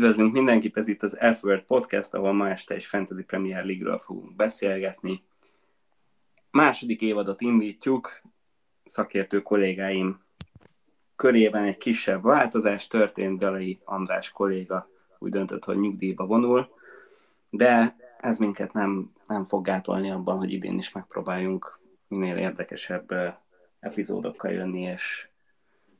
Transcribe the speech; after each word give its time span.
Üdvözlünk 0.00 0.32
mindenkit, 0.32 0.76
ez 0.76 0.88
itt 0.88 1.02
az 1.02 1.18
F-Word 1.36 1.62
Podcast, 1.62 2.14
ahol 2.14 2.32
ma 2.32 2.48
este 2.48 2.74
is 2.76 2.86
Fantasy 2.86 3.24
Premier 3.24 3.64
League-ről 3.64 3.98
fogunk 3.98 4.36
beszélgetni. 4.36 5.22
Második 6.50 7.00
évadot 7.00 7.40
indítjuk, 7.40 8.20
szakértő 8.84 9.42
kollégáim 9.42 10.20
körében 11.16 11.64
egy 11.64 11.76
kisebb 11.76 12.22
változás 12.22 12.86
történt, 12.86 13.38
Dalai 13.38 13.80
András 13.84 14.30
kolléga 14.30 14.88
úgy 15.18 15.30
döntött, 15.30 15.64
hogy 15.64 15.78
nyugdíjba 15.78 16.26
vonul, 16.26 16.68
de 17.50 17.96
ez 18.20 18.38
minket 18.38 18.72
nem, 18.72 19.12
nem 19.26 19.44
fog 19.44 19.64
gátolni 19.64 20.10
abban, 20.10 20.38
hogy 20.38 20.52
idén 20.52 20.78
is 20.78 20.92
megpróbáljunk 20.92 21.78
minél 22.08 22.36
érdekesebb 22.36 23.12
epizódokkal 23.80 24.50
jönni, 24.50 24.80
és 24.80 25.28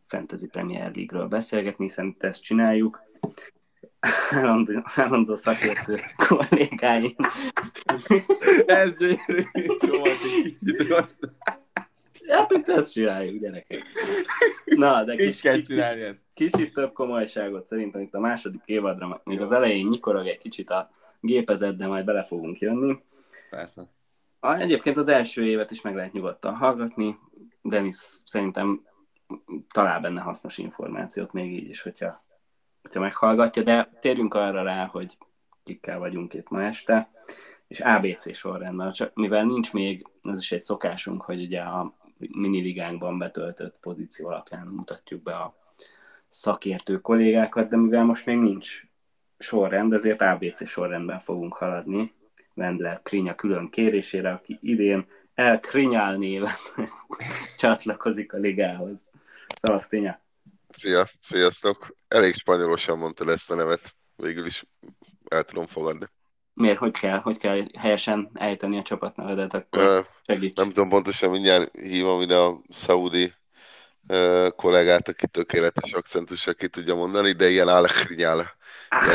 Fantasy 0.06 0.46
Premier 0.46 0.94
League-ről 0.94 1.26
beszélgetni, 1.28 1.84
hiszen 1.84 2.16
ezt 2.18 2.42
csináljuk. 2.42 3.08
Állandó, 4.30 4.82
állandó 4.94 5.34
szakértő 5.34 5.98
kollégáim. 6.28 7.14
Ez 8.66 8.98
gyönyörű, 8.98 9.44
volt 9.80 10.06
egy 10.06 10.42
kicsit 10.42 10.88
rossz. 10.88 11.18
Hát 12.28 12.52
itt 12.52 12.68
ezt 12.68 12.92
csináljuk, 12.92 13.40
gyerekek. 13.40 13.82
Na, 14.64 15.04
de 15.04 15.14
kis, 15.14 15.40
kell 15.40 15.58
csinálni 15.58 16.02
ezt. 16.02 16.20
kicsit 16.34 16.74
több 16.74 16.92
komolyságot 16.92 17.64
szerintem 17.64 18.00
itt 18.00 18.14
a 18.14 18.20
második 18.20 18.62
évadra, 18.64 19.20
még 19.24 19.40
az 19.40 19.52
elején 19.52 19.86
nyikorog 19.86 20.26
egy 20.26 20.38
kicsit 20.38 20.70
a 20.70 20.90
gépezet, 21.20 21.76
de 21.76 21.86
majd 21.86 22.04
bele 22.04 22.22
fogunk 22.22 22.58
jönni. 22.58 23.02
Persze. 23.50 23.86
A, 24.40 24.54
egyébként 24.54 24.96
az 24.96 25.08
első 25.08 25.46
évet 25.46 25.70
is 25.70 25.80
meg 25.80 25.94
lehet 25.94 26.12
nyugodtan 26.12 26.54
hallgatni. 26.54 27.18
Denis 27.62 27.96
szerintem 28.24 28.86
talál 29.72 30.00
benne 30.00 30.20
hasznos 30.20 30.58
információt 30.58 31.32
még 31.32 31.52
így 31.52 31.68
is, 31.68 31.82
hogyha, 31.82 32.24
hogyha 32.82 33.00
meghallgatja, 33.00 33.62
de 33.62 33.90
térjünk 34.00 34.34
arra 34.34 34.62
rá, 34.62 34.86
hogy 34.86 35.18
kikkel 35.64 35.98
vagyunk 35.98 36.34
itt 36.34 36.48
ma 36.48 36.62
este, 36.62 37.10
és 37.66 37.80
ABC 37.80 38.34
sorrendben, 38.34 38.92
csak 38.92 39.14
mivel 39.14 39.44
nincs 39.44 39.72
még, 39.72 40.06
ez 40.22 40.40
is 40.40 40.52
egy 40.52 40.60
szokásunk, 40.60 41.22
hogy 41.22 41.42
ugye 41.42 41.60
a 41.60 41.94
miniligánkban 42.18 43.18
betöltött 43.18 43.76
pozíció 43.80 44.28
alapján 44.28 44.66
mutatjuk 44.66 45.22
be 45.22 45.36
a 45.36 45.54
szakértő 46.28 47.00
kollégákat, 47.00 47.68
de 47.68 47.76
mivel 47.76 48.04
most 48.04 48.26
még 48.26 48.38
nincs 48.38 48.82
sorrend, 49.38 49.92
ezért 49.92 50.22
ABC 50.22 50.68
sorrendben 50.68 51.18
fogunk 51.18 51.54
haladni. 51.54 52.14
Wendler 52.54 53.02
Krinya 53.02 53.34
külön 53.34 53.70
kérésére, 53.70 54.30
aki 54.30 54.58
idén 54.62 55.06
El 55.34 55.60
Krinyál 55.60 56.16
néven 56.16 56.54
csatlakozik 57.58 58.32
a 58.32 58.38
ligához. 58.38 59.08
Szavasz 59.56 59.88
Krinya! 59.88 60.20
Szia, 60.70 61.04
sziasztok! 61.20 61.94
Elég 62.08 62.34
spanyolosan 62.34 62.98
mondtad 62.98 63.28
ezt 63.28 63.50
a 63.50 63.54
nevet, 63.54 63.94
végül 64.16 64.46
is 64.46 64.64
el 65.28 65.42
tudom 65.42 65.66
fogadni. 65.66 66.06
Miért? 66.52 66.78
Hogy 66.78 66.98
kell, 66.98 67.18
hogy 67.18 67.38
kell 67.38 67.64
helyesen 67.78 68.30
ejteni 68.34 68.78
a 68.78 68.82
csapatnevedet? 68.82 69.54
Akkor 69.54 70.06
segíts. 70.26 70.56
Nem 70.56 70.68
tudom 70.68 70.88
pontosan, 70.88 71.30
mindjárt 71.30 71.76
hívom 71.76 72.20
ide 72.20 72.36
a 72.36 72.60
szaudi 72.68 73.32
ö, 74.08 74.48
kollégát, 74.56 75.08
aki 75.08 75.26
tökéletes 75.26 75.92
akcentussal 75.92 76.54
ki 76.54 76.68
tudja 76.68 76.94
mondani, 76.94 77.32
de 77.32 77.48
ilyen 77.48 77.68
álekrinyál. 77.68 78.56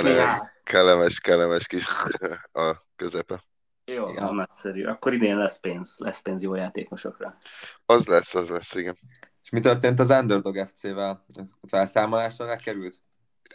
Ilyen, 0.03 0.51
kellemes, 0.63 1.19
kellemes 1.19 1.67
kis 1.67 1.85
a 2.53 2.85
közepe. 2.95 3.43
Jó, 3.85 4.13
Ja. 4.13 4.31
nagyszerű. 4.31 4.83
Akkor 4.85 5.13
idén 5.13 5.37
lesz 5.37 5.59
pénz, 5.59 5.95
lesz 5.97 6.21
pénz 6.21 6.41
jó 6.41 6.55
játékosokra. 6.55 7.37
Az 7.85 8.07
lesz, 8.07 8.35
az 8.35 8.49
lesz, 8.49 8.75
igen. 8.75 8.97
És 9.45 9.51
mi 9.51 9.59
történt 9.59 9.99
az 9.99 10.09
Underdog 10.09 10.67
FC-vel? 10.67 11.25
Ez 11.33 11.49
felszámolásra 11.67 12.45
lekerült? 12.45 12.95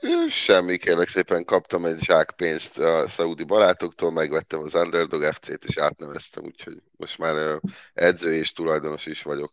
Ö, 0.01 0.29
Semmi, 0.29 0.79
kérlek 0.79 1.09
szépen 1.09 1.45
kaptam 1.45 1.85
egy 1.85 1.99
zsák 2.01 2.31
pénzt 2.37 2.79
a 2.79 3.09
szaudi 3.09 3.45
barátoktól, 3.45 4.13
megvettem 4.13 4.61
az 4.61 4.75
Underdog 4.75 5.23
FC-t, 5.23 5.65
és 5.65 5.77
átneveztem, 5.77 6.45
úgyhogy 6.45 6.83
most 6.97 7.19
már 7.19 7.61
edző 7.95 8.35
és 8.35 8.53
tulajdonos 8.53 9.07
is 9.07 9.23
vagyok. 9.23 9.53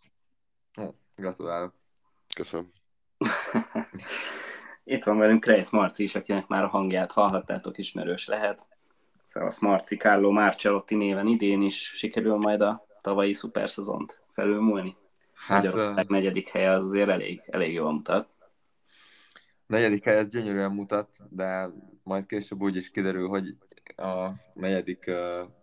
Ó, 0.81 0.93
gratulálok. 1.15 1.73
Köszönöm. 2.35 2.71
Itt 4.83 5.03
van 5.03 5.17
velünk 5.17 5.43
Kreis 5.43 5.69
Marci 5.69 6.03
is, 6.03 6.15
akinek 6.15 6.47
már 6.47 6.63
a 6.63 6.67
hangját 6.67 7.11
hallhattátok, 7.11 7.77
ismerős 7.77 8.27
lehet. 8.27 8.65
Szevasz 9.25 9.59
Marci, 9.59 9.97
Carlo 9.97 10.31
Marcellotti 10.31 10.95
néven 10.95 11.27
idén 11.27 11.61
is 11.61 11.91
sikerül 11.95 12.35
majd 12.35 12.61
a 12.61 12.85
tavalyi 13.01 13.33
szuperszezont 13.33 14.21
felülmúlni. 14.29 14.95
Hát 15.37 15.63
Magyarország 15.63 16.07
negyedik 16.07 16.47
helye 16.47 16.71
az 16.71 16.85
azért 16.85 17.09
elég, 17.09 17.41
elég 17.45 17.73
jól 17.73 17.91
mutat. 17.91 18.29
negyedik 19.65 20.03
hely 20.03 20.17
ez 20.17 20.27
gyönyörűen 20.27 20.71
mutat, 20.71 21.09
de 21.29 21.69
majd 22.03 22.25
később 22.25 22.61
úgy 22.61 22.75
is 22.75 22.91
kiderül, 22.91 23.27
hogy 23.27 23.55
a 23.95 24.29
negyedik 24.53 25.11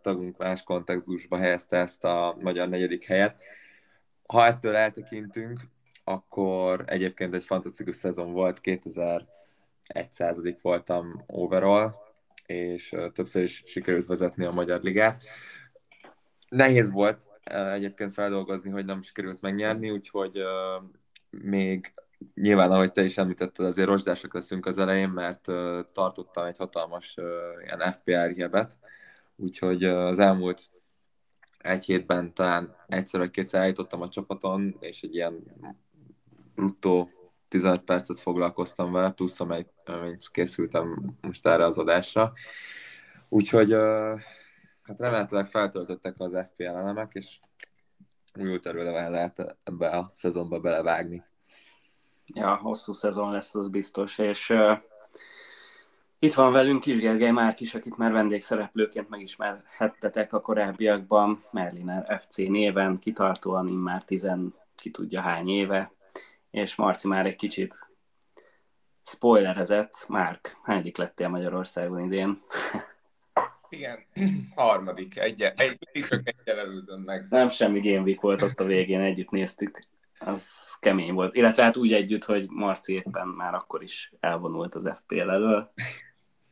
tagunk 0.03 0.39
más 0.39 0.63
kontextusba 0.63 1.39
helyezte 1.39 1.77
ezt 1.77 2.05
a 2.05 2.37
magyar 2.41 2.69
negyedik 2.69 3.05
helyet. 3.05 3.41
Ha 4.27 4.45
ettől 4.45 4.75
eltekintünk, 4.75 5.61
akkor 6.05 6.85
egyébként 6.87 7.35
egy 7.35 7.45
fantasztikus 7.45 7.97
szezon 7.97 8.33
volt, 8.33 8.61
2100 8.61 10.39
voltam 10.63 11.23
overall, 11.27 11.93
és 12.47 12.95
többször 13.13 13.43
is 13.43 13.63
sikerült 13.67 14.07
vezetni 14.07 14.45
a 14.45 14.53
Magyar 14.53 14.81
Ligát. 14.81 15.23
Nehéz 16.49 16.91
volt 16.91 17.34
egyébként 17.45 18.15
feldolgozni, 18.15 18.71
hogy 18.71 18.85
nem 18.85 19.03
sikerült 19.03 19.41
megnyerni, 19.41 19.91
úgyhogy 19.91 20.39
még 21.31 21.95
nyilván, 22.35 22.71
ahogy 22.71 22.93
te 22.93 23.05
is 23.05 23.19
említetted, 23.19 23.67
azért 23.67 23.89
rozsdások 23.89 24.35
leszünk 24.35 24.67
az 24.67 24.79
elején, 24.79 25.09
mert 25.09 25.49
ö, 25.49 25.81
tartottam 25.93 26.45
egy 26.45 26.57
hatalmas 26.57 27.15
ö, 27.17 27.39
ilyen 27.65 27.93
FPR 27.93 28.31
hibet, 28.31 28.79
úgyhogy 29.37 29.85
az 29.85 30.19
elmúlt 30.19 30.71
egy 31.59 31.85
hétben 31.85 32.35
talán 32.35 32.77
egyszer 32.87 33.21
vagy 33.21 33.31
kétszer 33.31 33.61
eljutottam 33.61 34.03
a 34.03 34.09
csapaton, 34.09 34.77
és 34.81 35.03
egy 35.03 35.15
ilyen 35.15 35.43
bruttó 36.55 37.11
15 37.49 37.81
percet 37.83 38.21
foglalkoztam 38.21 38.93
vele, 38.93 39.11
plusz 39.11 39.41
amely, 39.41 39.67
amely 39.85 40.19
készültem 40.33 41.17
most 41.21 41.47
erre 41.47 41.65
az 41.65 41.79
adásra. 41.79 42.33
Úgyhogy 43.29 43.73
ö, 43.73 44.15
hát 44.85 45.01
remélhetőleg 45.01 45.47
feltöltöttek 45.47 46.15
az 46.19 46.49
FPL 46.51 46.63
elemek, 46.63 47.13
és 47.13 47.39
új 48.39 48.59
területen 48.59 49.11
lehet 49.11 49.57
ebbe 49.65 49.89
a 49.89 50.11
szezonba 50.13 50.61
belevágni. 50.61 51.23
Ja, 52.27 52.55
hosszú 52.55 52.93
szezon 52.93 53.31
lesz, 53.33 53.55
az 53.55 53.69
biztos, 53.69 54.19
és 54.19 54.51
uh, 54.51 54.79
itt 56.19 56.35
van 56.35 56.53
velünk 56.53 56.81
Kis 56.81 56.99
Gergely 56.99 57.31
Márk 57.31 57.61
is, 57.61 57.75
akit 57.75 57.97
már 57.97 58.13
vendégszereplőként 58.13 59.09
megismerhettetek 59.09 60.33
a 60.33 60.41
korábbiakban, 60.41 61.45
Merliner 61.51 62.21
FC 62.21 62.37
néven, 62.37 62.99
kitartóan 62.99 63.69
immár 63.69 64.05
tizen, 64.05 64.55
ki 64.77 64.91
tudja 64.91 65.21
hány 65.21 65.49
éve, 65.49 65.93
és 66.51 66.75
Marci 66.75 67.09
már 67.09 67.27
egy 67.27 67.37
kicsit 67.37 67.89
spoilerezett. 69.05 70.05
Márk, 70.09 70.57
hányadik 70.63 70.97
lettél 70.97 71.29
Magyarországon 71.29 72.05
idén? 72.05 72.43
Igen, 73.69 73.99
harmadik, 74.55 75.19
egy, 75.19 75.43
egy, 75.43 75.79
mindig 75.79 76.09
csak 76.11 76.29
egyel 76.29 76.59
előzöm 76.59 77.01
meg. 77.01 77.27
Nem 77.31 77.49
semmi 77.49 77.81
Game 77.81 78.03
Week 78.03 78.21
volt 78.21 78.43
ott 78.43 78.61
a 78.61 78.65
végén, 78.65 79.01
együtt 79.01 79.31
néztük. 79.31 79.83
Az 80.19 80.75
kemény 80.81 81.13
volt. 81.13 81.35
Illetve 81.35 81.63
hát 81.63 81.77
úgy 81.77 81.93
együtt, 81.93 82.25
hogy 82.25 82.49
Marci 82.49 82.95
éppen 82.95 83.29
már 83.29 83.55
akkor 83.55 83.83
is 83.83 84.13
elvonult 84.21 84.75
az 84.75 84.91
FPL 84.95 85.31
elől. 85.31 85.73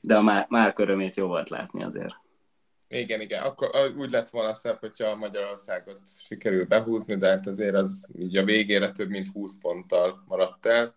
De 0.00 0.17
a 0.17 0.23
Má- 0.23 0.49
Márk 0.49 0.79
örömét 0.79 1.14
jó 1.14 1.26
volt 1.26 1.49
látni 1.49 1.82
azért. 1.82 2.14
Igen, 2.88 3.20
igen, 3.20 3.43
akkor 3.43 3.70
úgy 3.97 4.11
lett 4.11 4.29
volna 4.29 4.53
szebb, 4.53 4.79
hogyha 4.79 5.17
Magyarországot 5.17 6.00
sikerül 6.19 6.67
behúzni, 6.67 7.17
de 7.17 7.29
hát 7.29 7.47
azért 7.47 7.75
az 7.75 8.11
így 8.19 8.37
a 8.37 8.44
végére 8.44 8.91
több 8.91 9.08
mint 9.08 9.29
20 9.29 9.58
ponttal 9.58 10.25
maradt 10.26 10.67
el. 10.67 10.94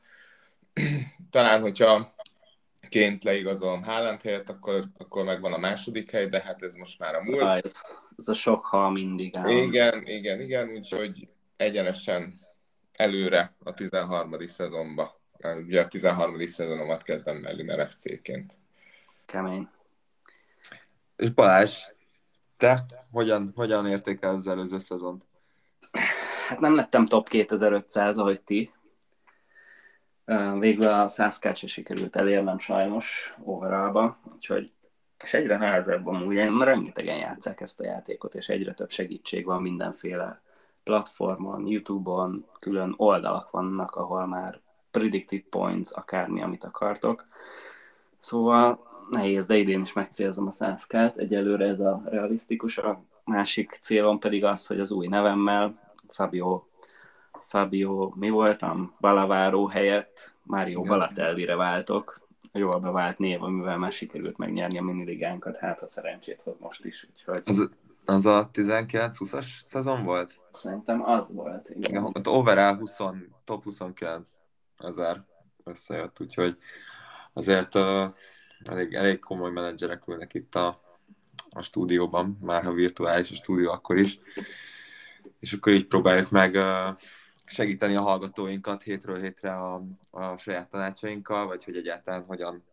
Talán, 1.30 1.62
hogyha 1.62 2.15
ként 2.90 3.24
leigazolom 3.24 3.84
Haaland 3.84 4.22
helyett, 4.22 4.50
akkor, 4.50 4.84
akkor 4.98 5.24
megvan 5.24 5.54
a 5.54 5.58
második 5.58 6.12
hely, 6.12 6.28
de 6.28 6.42
hát 6.42 6.62
ez 6.62 6.74
most 6.74 7.00
már 7.00 7.16
a 7.16 7.22
múlt. 7.22 7.42
Aj, 7.42 7.60
ez, 7.64 7.74
ez 8.18 8.28
a 8.28 8.34
sok 8.34 8.66
hal 8.66 8.92
mindig 8.92 9.36
áll. 9.36 9.50
Igen, 9.50 10.08
igen, 10.08 10.42
igen, 10.42 10.70
úgyhogy 10.70 11.28
egyenesen 11.58 12.40
előre 12.94 13.56
a 13.64 13.74
13. 13.74 14.48
szezonba. 14.48 15.20
Ugye 15.66 15.82
a 15.82 15.88
13. 15.88 16.48
szezonomat 16.48 17.04
kezdem 17.04 17.38
Melliner 17.38 17.88
FC-ként. 17.88 18.54
Kemény. 19.26 19.70
És 21.16 21.30
Balázs, 21.30 21.84
te 22.58 22.86
hogyan, 23.12 23.52
hogyan 23.56 23.88
értékeled 23.88 24.36
az 24.36 24.48
előző 24.48 24.80
szezont? 24.80 25.26
Hát 26.48 26.60
nem 26.60 26.76
lettem 26.76 27.06
top 27.06 27.30
2500, 27.30 28.18
ahogy 28.18 28.42
ti. 28.42 28.72
Végül 30.60 30.88
a 30.88 31.08
100 31.08 31.40
se 31.54 31.68
sikerült 31.68 32.16
elérnem 32.16 32.60
sajnos 32.60 33.36
overallba, 33.44 34.18
úgyhogy 34.34 34.72
és 35.24 35.34
egyre 35.34 35.58
nehezebb 35.58 36.08
amúgy, 36.08 36.36
mert 36.36 36.60
rengetegen 36.60 37.18
játszák 37.18 37.62
ezt 37.62 37.80
a 37.80 37.86
játékot, 37.86 38.36
és 38.36 38.50
egyre 38.50 38.74
több 38.74 38.90
segítség 38.90 39.46
van 39.46 39.62
mindenféle 39.62 40.42
platformon, 40.84 41.68
Youtube-on, 41.68 42.46
külön 42.60 42.94
oldalak 42.98 43.52
vannak, 43.52 43.96
ahol 43.96 44.26
már 44.26 44.60
predicted 44.92 45.42
points, 45.42 45.90
akármi, 45.94 46.42
amit 46.42 46.64
akartok. 46.64 47.28
Szóval 48.20 48.88
nehéz, 49.10 49.46
de 49.46 49.56
idén 49.56 49.82
is 49.82 49.94
megcélzem 49.94 50.48
a 50.48 50.52
100 50.52 50.88
Egyelőre 51.16 51.66
ez 51.66 51.80
a 51.80 52.02
realisztikus. 52.06 52.78
A 52.78 53.04
másik 53.24 53.78
célom 53.82 54.20
pedig 54.20 54.44
az, 54.44 54.68
hogy 54.68 54.80
az 54.80 54.92
új 54.92 55.08
nevemmel 55.08 55.94
Fabio, 56.08 56.64
Fabio 57.46 58.14
mi 58.16 58.30
voltam? 58.30 58.96
Balaváró 59.00 59.68
helyett 59.68 60.36
Mário 60.44 60.82
Balatellire 60.82 61.56
váltok. 61.56 62.22
Jól 62.54 62.80
bevált 62.80 63.18
név, 63.18 63.44
amivel 63.44 63.78
már 63.78 63.92
sikerült 63.92 64.38
megnyerni 64.38 64.78
a 64.78 64.82
miniligánkat, 64.82 65.58
hát 65.58 65.82
a 65.82 65.88
szerencsét 65.88 66.42
hoz 66.44 66.56
most 66.60 66.86
is. 66.86 67.08
Úgyhogy... 67.12 67.42
Az, 67.46 67.70
az 68.06 68.26
a 68.26 68.50
19-20-as 68.54 69.46
szezon 69.64 70.04
volt? 70.04 70.40
Szerintem 70.52 71.04
az 71.04 71.34
volt. 71.34 71.70
Igen. 71.70 71.90
igen 71.90 72.04
ott 72.04 72.28
overall 72.28 72.78
20, 72.78 72.98
top 73.44 73.64
29 73.64 74.42
ezer 74.78 75.24
összejött, 75.64 76.22
úgyhogy 76.22 76.58
azért 77.34 77.76
uh, 77.76 78.10
elég, 78.64 78.94
elég 78.94 79.20
komoly 79.20 79.52
menedzserek 79.52 80.08
ülnek 80.08 80.34
itt 80.34 80.56
a, 80.56 80.82
a 81.50 81.62
stúdióban, 81.62 82.38
már 82.42 82.64
ha 82.64 82.72
virtuális 82.72 83.32
a 83.32 83.36
stúdió, 83.36 83.72
akkor 83.72 83.98
is. 83.98 84.20
És 85.40 85.54
akkor 85.54 85.74
így 85.74 85.88
próbáljuk 85.88 86.30
meg 86.30 86.54
uh, 86.54 86.98
segíteni 87.46 87.96
a 87.96 88.02
hallgatóinkat 88.02 88.84
hétről 88.84 89.22
hétre 89.22 89.56
a, 89.56 89.82
a 90.12 90.38
saját 90.38 90.70
tanácsainkkal, 90.70 91.48
vagy 91.48 91.64
hogy 91.64 91.76
egyáltalán 91.76 92.24
hogyan, 92.24 92.64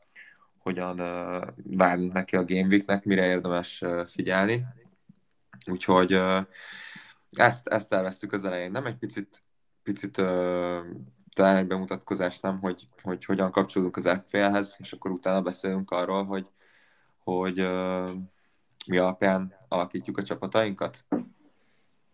hogyan 0.58 1.00
uh, 1.00 1.48
várunk 1.76 2.12
neki 2.12 2.36
a 2.36 2.44
Game 2.44 2.66
Weeknek, 2.66 3.04
mire 3.04 3.26
érdemes 3.26 3.80
uh, 3.80 4.06
figyelni. 4.06 4.66
Úgyhogy 5.66 6.14
uh, 6.14 6.46
ezt, 7.30 7.68
ezt 7.68 7.92
elvesztük 7.92 8.32
az 8.32 8.44
elején. 8.44 8.70
Nem 8.70 8.86
egy 8.86 8.96
picit, 8.96 9.42
picit 9.82 10.18
uh, 10.18 10.80
talán 11.34 11.56
egy 11.56 11.66
bemutatkozás, 11.66 12.40
nem, 12.40 12.60
hogy, 12.60 12.84
hogy 13.02 13.24
hogyan 13.24 13.50
kapcsolódunk 13.50 13.96
az 13.96 14.22
FPL-hez, 14.24 14.76
és 14.78 14.92
akkor 14.92 15.10
utána 15.10 15.42
beszélünk 15.42 15.90
arról, 15.90 16.24
hogy, 16.24 16.46
hogy 17.18 17.60
uh, 17.60 18.10
mi 18.86 18.96
alapján 18.96 19.54
alakítjuk 19.68 20.18
a 20.18 20.22
csapatainkat. 20.22 21.04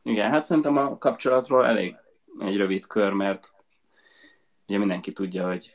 Igen, 0.03 0.31
hát 0.31 0.45
szerintem 0.45 0.77
a 0.77 0.99
kapcsolatról 0.99 1.67
elég 1.67 1.97
egy 2.39 2.57
rövid 2.57 2.87
kör, 2.87 3.13
mert 3.13 3.55
ugye 4.67 4.79
mindenki 4.79 5.13
tudja, 5.13 5.47
hogy 5.47 5.75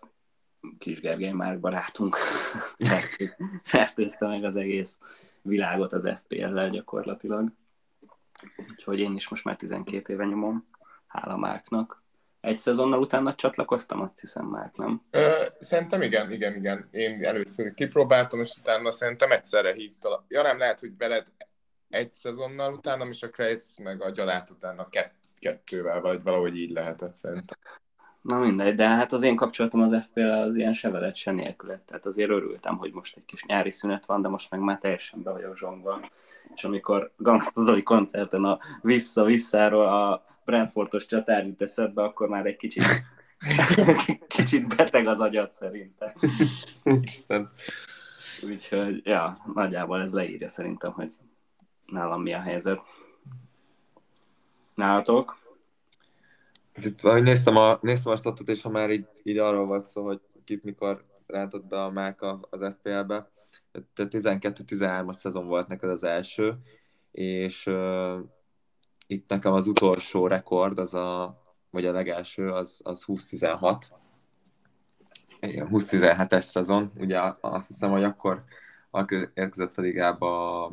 Kis 0.77 0.99
Gergely 0.99 1.31
már 1.31 1.59
barátunk 1.59 2.17
fertőzte 3.63 4.27
meg 4.27 4.43
az 4.43 4.55
egész 4.55 4.99
világot 5.41 5.93
az 5.93 6.09
FPL-lel 6.23 6.69
gyakorlatilag. 6.69 7.51
Úgyhogy 8.69 8.99
én 8.99 9.15
is 9.15 9.29
most 9.29 9.43
már 9.43 9.55
12 9.55 10.13
éve 10.13 10.25
nyomom, 10.25 10.67
hála 11.07 11.37
Márknak. 11.37 12.03
Egy 12.41 12.59
szezonnal 12.59 12.99
utána 12.99 13.35
csatlakoztam, 13.35 14.01
azt 14.01 14.19
hiszem 14.19 14.45
már, 14.45 14.71
nem? 14.75 15.01
Ö, 15.11 15.45
szerintem 15.59 16.01
igen, 16.01 16.31
igen, 16.31 16.55
igen. 16.55 16.87
Én 16.91 17.25
először 17.25 17.73
kipróbáltam, 17.73 18.39
és 18.39 18.57
utána 18.59 18.91
szerintem 18.91 19.31
egyszerre 19.31 19.73
hívtalak. 19.73 20.23
Ja 20.27 20.41
nem, 20.41 20.57
lehet, 20.57 20.79
hogy 20.79 20.97
veled 20.97 21.27
egy 21.89 22.13
szezonnal 22.13 22.73
utána, 22.73 23.05
és 23.07 23.23
a 23.23 23.29
Kreis 23.29 23.77
meg 23.83 24.01
a 24.01 24.09
gyalát 24.09 24.49
utána 24.49 24.89
kett, 24.89 25.22
kettővel, 25.43 26.01
vagy 26.01 26.23
valahogy 26.23 26.57
így 26.57 26.71
lehetett 26.71 27.15
szerintem. 27.15 27.57
Na 28.21 28.37
mindegy, 28.37 28.75
de 28.75 28.87
hát 28.87 29.11
az 29.11 29.21
én 29.21 29.35
kapcsolatom 29.35 29.81
az 29.81 30.03
FPL 30.03 30.19
az 30.19 30.55
ilyen 30.55 30.73
se 30.73 30.89
veled, 30.89 31.15
se 31.15 31.31
nélkület. 31.31 31.81
Tehát 31.81 32.05
azért 32.05 32.29
örültem, 32.29 32.77
hogy 32.77 32.93
most 32.93 33.17
egy 33.17 33.25
kis 33.25 33.43
nyári 33.45 33.71
szünet 33.71 34.05
van, 34.05 34.21
de 34.21 34.27
most 34.27 34.49
meg 34.49 34.59
már 34.59 34.77
teljesen 34.77 35.23
be 35.23 35.31
vagyok 35.31 35.57
zsongva. 35.57 36.09
És 36.55 36.63
amikor 36.63 37.11
Gangsta 37.17 37.61
Zoli 37.61 37.83
koncerten 37.83 38.43
a 38.43 38.59
vissza-visszáról 38.81 39.87
a 39.87 40.25
Brentfordos 40.45 41.05
csatár 41.05 41.45
jut 41.45 41.61
eszedbe, 41.61 42.03
akkor 42.03 42.27
már 42.27 42.45
egy 42.45 42.57
kicsit, 42.57 42.85
kicsit 44.35 44.75
beteg 44.75 45.07
az 45.07 45.19
agyat 45.19 45.51
szerintem. 45.51 46.13
Isten. 47.01 47.51
Úgyhogy, 48.43 49.01
ja, 49.05 49.37
nagyjából 49.53 50.01
ez 50.01 50.13
leírja 50.13 50.49
szerintem, 50.49 50.91
hogy 50.91 51.13
nálam 51.85 52.21
mi 52.21 52.33
a 52.33 52.39
helyzet. 52.39 52.79
Nálatok? 54.75 55.37
Itt, 56.75 57.03
ahogy 57.03 57.23
néztem 57.23 57.57
a, 57.57 57.77
néztem 57.81 58.11
a 58.11 58.15
statut, 58.15 58.49
és 58.49 58.61
ha 58.61 58.69
már 58.69 58.89
így, 58.89 59.07
így 59.23 59.37
arról 59.37 59.65
volt 59.65 59.85
szó, 59.85 60.03
hogy 60.03 60.21
kit 60.43 60.63
mikor 60.63 61.05
rántott 61.27 61.65
be 61.65 61.83
a 61.83 61.91
Máka 61.91 62.39
az 62.49 62.75
FPL-be, 62.79 63.31
tehát 63.93 64.11
12-13-as 64.13 65.13
szezon 65.13 65.47
volt 65.47 65.67
neked 65.67 65.89
az 65.89 66.03
első, 66.03 66.57
és 67.11 67.65
uh, 67.65 68.19
itt 69.07 69.29
nekem 69.29 69.53
az 69.53 69.67
utolsó 69.67 70.27
rekord, 70.27 70.79
az 70.79 70.93
a, 70.93 71.41
vagy 71.71 71.85
a 71.85 71.91
legelső, 71.91 72.51
az, 72.51 72.81
az 72.83 73.03
20-16. 73.07 73.83
20-17-es 75.41 76.41
szezon, 76.41 76.91
ugye 76.95 77.21
azt 77.41 77.67
hiszem, 77.67 77.91
hogy 77.91 78.03
akkor, 78.03 78.43
akkor 78.91 79.31
érkezett 79.33 79.77
a 79.77 79.81
ligába 79.81 80.71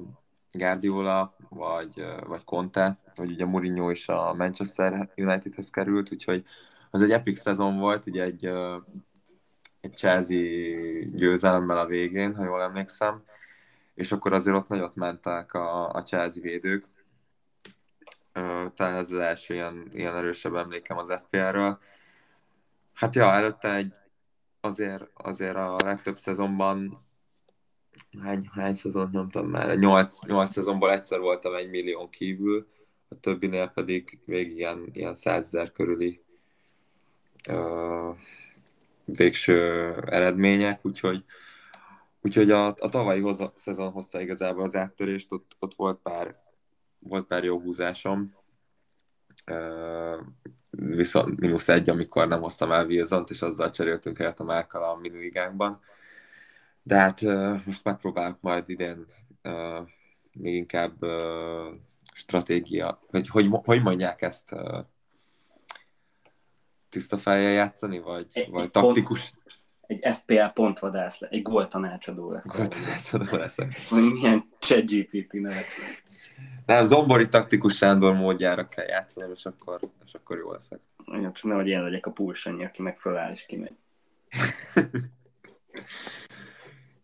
Guardiola, 0.53 1.37
vagy, 1.49 2.05
vagy 2.27 2.45
Conte, 2.45 2.99
vagy 3.15 3.31
ugye 3.31 3.45
Mourinho 3.45 3.91
is 3.91 4.09
a 4.09 4.35
Manchester 4.35 4.93
Unitedhez 5.17 5.71
került, 5.71 6.13
úgyhogy 6.13 6.45
az 6.91 7.03
egy 7.03 7.11
epic 7.11 7.41
szezon 7.41 7.79
volt, 7.79 8.07
ugye 8.07 8.23
egy, 8.23 8.51
egy 9.81 9.97
Chelsea 9.97 10.39
győzelemmel 11.13 11.79
a 11.79 11.87
végén, 11.87 12.35
ha 12.35 12.45
jól 12.45 12.63
emlékszem, 12.63 13.23
és 13.95 14.13
akkor 14.13 14.33
azért 14.33 14.57
ott 14.57 14.69
nagyot 14.69 14.95
mentek 14.95 15.55
a, 15.55 15.93
a 15.93 16.03
Chelsea 16.03 16.43
védők. 16.43 16.87
Talán 18.75 18.95
ez 18.95 19.11
az 19.11 19.19
első 19.19 19.55
ilyen, 19.55 19.89
ilyen 19.91 20.17
erősebb 20.17 20.55
emlékem 20.55 20.99
az 20.99 21.13
FPL-ről. 21.19 21.79
Hát 22.95 23.15
ja, 23.15 23.33
előtte 23.33 23.75
egy 23.75 23.95
azért, 24.61 25.05
azért 25.15 25.57
a 25.57 25.77
legtöbb 25.85 26.17
szezonban 26.17 27.07
hány, 28.19 28.49
hány 28.53 28.75
szezont 28.75 29.13
nyomtam 29.13 29.47
már? 29.47 29.79
Nyolc, 29.79 30.25
nyolc 30.27 30.51
szezonból 30.51 30.93
egyszer 30.93 31.21
voltam 31.21 31.55
egy 31.55 31.71
millión 31.71 32.11
kívül, 32.11 32.67
a 33.09 33.21
többinél 33.21 33.67
pedig 33.67 34.19
végig 34.27 34.57
ilyen, 34.57 34.89
ilyen 34.93 35.15
százezer 35.15 35.73
körüli 35.73 36.23
uh, 37.49 38.17
végső 39.05 39.95
eredmények, 40.07 40.87
úgyhogy, 40.87 41.25
úgyhogy 42.21 42.51
a, 42.51 42.67
a 42.67 42.89
tavalyi 42.89 43.21
hoza, 43.21 43.53
szezon 43.55 43.91
hozta 43.91 44.21
igazából 44.21 44.63
az 44.63 44.77
áttörést, 44.77 45.33
ott, 45.33 45.57
ott 45.59 45.75
volt, 45.75 45.99
pár, 45.99 46.43
volt 46.99 47.27
pár 47.27 47.45
jó 47.45 47.61
húzásom, 47.61 48.35
uh, 49.51 50.21
viszont 50.71 51.41
mínusz 51.41 51.69
egy, 51.69 51.91
amikor 51.91 52.29
nem 52.29 52.41
hoztam 52.41 52.73
el 52.73 52.87
Wilson-t, 52.87 53.31
és 53.31 53.43
azzal 53.43 53.71
cseréltünk 53.71 54.17
helyet 54.17 54.41
a 54.41 54.45
Márkal 54.45 54.83
a 54.83 54.97
miniligánkban. 54.97 55.81
De 56.83 56.97
hát 56.97 57.21
most 57.67 57.85
megpróbálok 57.85 58.41
majd 58.41 58.69
idén 58.69 59.05
még 60.39 60.55
inkább 60.55 60.93
stratégia, 62.15 63.03
hogy, 63.09 63.29
hogy 63.29 63.49
hogy 63.51 63.83
mondják 63.83 64.23
ezt 64.23 64.55
tiszta 66.89 67.17
fejjel 67.17 67.53
játszani, 67.53 67.99
vagy, 67.99 68.27
egy, 68.33 68.51
vagy 68.51 68.63
egy 68.63 68.71
taktikus? 68.71 69.19
Pont, 69.19 69.41
egy 69.81 70.17
FPL 70.17 70.45
pontvadász, 70.55 71.23
egy 71.23 71.43
gól 71.43 71.69
tanácsadó 71.69 72.33
lesz. 72.33 72.57
Gól 72.57 72.69
tanácsadó 72.69 73.37
leszek. 73.37 73.75
Milyen 73.91 74.49
chat 74.59 74.91
GPT 74.91 75.33
nevet. 75.33 75.65
Nem, 76.67 76.85
Zombori 76.85 77.29
taktikus 77.29 77.77
Sándor 77.77 78.15
módjára 78.15 78.69
kell 78.69 78.87
játszanom, 78.87 79.31
és 79.33 79.47
akkor, 79.47 79.81
és 80.05 80.15
akkor 80.15 80.39
jó 80.39 80.53
leszek. 80.53 80.81
Igen, 81.07 81.33
csak 81.33 81.45
nehogy 81.45 81.67
én 81.67 81.83
legyek 81.83 82.07
a 82.07 82.11
pulsanyi, 82.11 82.65
aki 82.65 82.83
meg 82.83 82.99
föláll 82.99 83.33
és 83.33 83.47
kimegy. 83.47 83.77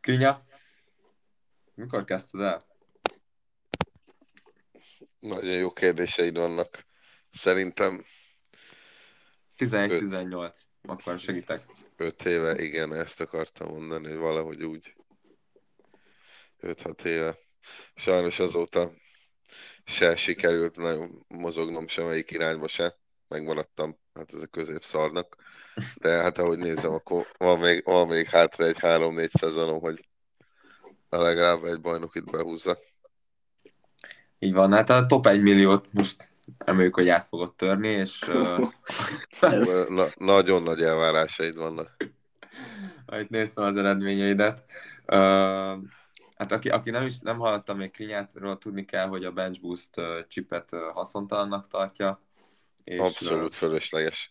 Krinya, 0.06 0.42
mikor 1.74 2.04
kezdted 2.04 2.40
el? 2.40 2.64
Nagyon 5.18 5.54
jó 5.56 5.72
kérdéseid 5.72 6.36
vannak. 6.36 6.86
Szerintem 7.30 8.04
11-18, 9.56 10.56
akkor 10.82 11.18
segítek. 11.18 11.60
5 11.96 12.24
éve, 12.24 12.62
igen, 12.62 12.94
ezt 12.94 13.20
akartam 13.20 13.68
mondani, 13.68 14.08
hogy 14.08 14.16
valahogy 14.16 14.62
úgy 14.62 14.96
5-6 16.58 17.04
éve. 17.04 17.38
Sajnos 17.94 18.38
azóta 18.38 18.92
se 19.84 20.16
sikerült 20.16 20.76
nagyon 20.76 21.24
mozognom 21.28 21.88
semmelyik 21.88 22.30
irányba 22.30 22.68
se. 22.68 22.98
Megmaradtam, 23.28 23.98
hát 24.14 24.34
ez 24.34 24.42
a 24.42 24.46
középszarnak. 24.46 25.36
De 25.94 26.08
hát 26.08 26.38
ahogy 26.38 26.58
nézem, 26.58 26.92
akkor 26.92 27.26
van 27.38 27.58
még, 27.58 27.82
van 27.84 28.06
még 28.06 28.26
hátra 28.26 28.64
egy 28.64 28.76
3-4 28.80 29.28
szezonom, 29.28 29.80
hogy 29.80 30.08
legalább 31.08 31.64
egy 31.64 31.80
bajnokit 31.80 32.30
behúzza. 32.30 32.78
Így 34.38 34.52
van, 34.52 34.72
hát 34.72 34.90
a 34.90 35.06
top 35.06 35.26
1 35.26 35.42
milliót 35.42 35.92
most 35.92 36.30
reméljük, 36.58 36.94
hogy 36.94 37.08
át 37.08 37.26
fogod 37.28 37.54
törni, 37.54 37.88
és... 37.88 38.20
Uh... 38.28 38.68
Na, 39.88 40.06
nagyon 40.16 40.62
nagy 40.62 40.80
elvárásaid 40.82 41.56
vannak. 41.56 41.96
Itt 43.12 43.28
néztem 43.28 43.64
az 43.64 43.76
eredményeidet. 43.76 44.64
Uh, 45.06 45.78
hát 46.36 46.52
aki, 46.52 46.68
aki 46.68 46.90
nem 46.90 47.06
is 47.06 47.18
nem 47.18 47.38
hallotta 47.38 47.74
még 47.74 47.90
Krinyátról, 47.90 48.58
tudni 48.58 48.84
kell, 48.84 49.06
hogy 49.06 49.24
a 49.24 49.32
Bench 49.32 49.60
Boost 49.60 50.00
chipet 50.28 50.70
haszontalannak 50.92 51.68
tartja. 51.68 52.20
És, 52.84 52.98
Abszolút 52.98 53.54
fölösleges. 53.54 54.30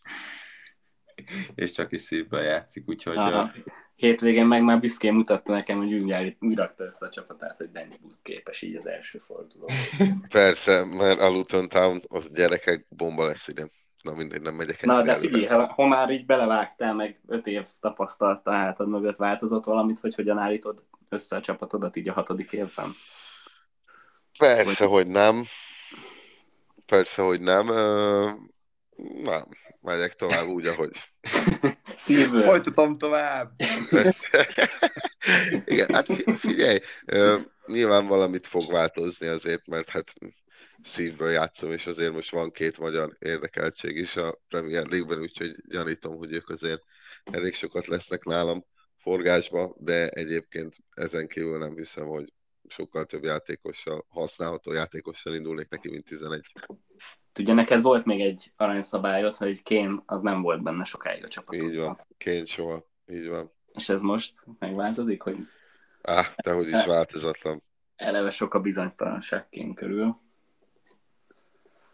És 1.56 1.72
csak 1.72 1.92
is 1.92 2.02
szívből 2.02 2.42
játszik, 2.42 2.84
úgyhogy... 2.88 3.18
Uh, 3.18 3.50
hétvégén 3.96 4.46
meg 4.46 4.64
már 4.64 4.80
büszkén 4.80 5.14
mutatta 5.14 5.52
nekem, 5.52 5.78
hogy 5.78 5.94
úgy, 5.94 6.36
úgy 6.40 6.56
rakta 6.56 6.84
össze 6.84 7.06
a 7.06 7.10
csapatát, 7.10 7.58
hogy 7.58 7.72
Danny 7.72 7.94
Boost 8.02 8.22
képes 8.22 8.62
így 8.62 8.76
az 8.76 8.88
első 8.88 9.22
forduló. 9.26 9.70
Persze, 10.30 10.86
mert 10.86 11.20
a 11.20 11.30
Luton 11.30 11.70
Town 11.70 12.02
az 12.08 12.32
gyerekek 12.32 12.86
bomba 12.90 13.26
lesz 13.26 13.48
ide. 13.48 13.70
Na 14.02 14.14
mindegy, 14.14 14.42
nem 14.42 14.56
megyek 14.56 14.86
Na, 14.86 15.02
de 15.02 15.16
figyelj, 15.16 15.46
ha, 15.46 15.66
ha 15.66 15.88
már 15.88 16.10
így 16.10 16.26
belevágtál, 16.26 16.94
meg 16.94 17.20
öt 17.28 17.48
év 17.48 17.66
tapasztalta 17.80 18.52
hátad 18.52 18.88
mögött 18.88 19.18
változott 19.18 19.66
valamit, 19.66 20.00
hogy 20.00 20.16
hogyan 20.16 20.38
állítod 20.38 20.84
össze 21.10 21.36
a 21.36 21.42
csapatodat 21.42 21.96
így 21.96 22.10
a 22.10 22.14
hatodik 22.14 22.52
évben? 22.52 22.96
Persze, 24.38 24.86
hogy 24.86 25.08
nem. 25.08 25.44
Persze, 26.86 27.22
hogy 27.22 27.42
nem. 27.42 27.66
Nem, 29.24 29.44
megyek 29.86 30.14
tovább 30.14 30.48
úgy, 30.48 30.68
ahogy. 30.68 30.92
Szívből. 31.98 32.44
Folytatom 32.44 32.98
tovább. 32.98 33.52
Persze. 33.90 34.48
Igen, 35.66 35.94
hát 35.94 36.08
figyelj, 36.38 36.80
nyilván 37.66 38.08
valamit 38.08 38.48
fog 38.48 38.72
változni 38.72 39.28
azért, 39.28 39.68
mert 39.68 39.90
hát 39.90 40.14
szívből 40.84 41.32
játszom, 41.32 41.72
és 41.72 41.88
azért 41.88 42.14
most 42.14 42.32
van 42.32 42.52
két 42.52 42.80
magyar 42.80 43.16
érdekeltség 43.20 43.98
is 43.98 44.16
a 44.16 44.40
Premier 44.48 44.88
League-ben, 44.88 45.20
úgyhogy 45.20 45.56
gyanítom, 45.68 46.18
hogy 46.18 46.34
ők 46.34 46.50
azért 46.50 46.82
elég 47.24 47.54
sokat 47.54 47.88
lesznek 47.88 48.24
nálam 48.24 48.66
forgásba, 48.98 49.76
de 49.78 50.10
egyébként 50.10 50.76
ezen 50.90 51.28
kívül 51.28 51.58
nem 51.58 51.76
hiszem, 51.76 52.06
hogy 52.06 52.34
sokkal 52.68 53.06
több 53.06 53.24
játékossal, 53.24 54.06
használható 54.10 54.72
játékossal 54.72 55.36
indulnék 55.36 55.70
neki, 55.70 55.90
mint 55.90 56.06
11. 56.06 56.52
Ugye 57.40 57.54
neked 57.54 57.82
volt 57.82 58.06
még 58.06 58.22
egy 58.22 58.52
aranyszabályod, 58.56 59.36
hogy 59.36 59.64
Kén 59.64 60.04
az 60.06 60.22
nem 60.22 60.42
volt 60.42 60.64
benne 60.64 60.84
sokáig 60.84 61.24
a 61.24 61.28
csapatban. 61.28 61.70
Így 61.70 61.78
van, 61.78 62.00
Kén 62.18 62.46
soha, 62.46 62.88
így 63.08 63.28
van. 63.30 63.52
És 63.74 63.90
ez 63.90 64.02
most 64.02 64.34
megváltozik, 64.60 65.22
hogy... 65.22 65.38
Á, 66.02 66.22
de 66.44 66.52
hogy 66.52 66.68
is 66.68 66.86
változatlan. 66.86 67.64
Eleve 67.96 68.30
sok 68.30 68.54
a 68.54 68.60
bizonytalanság 68.60 69.50
Kén 69.50 69.74
körül. 69.74 70.24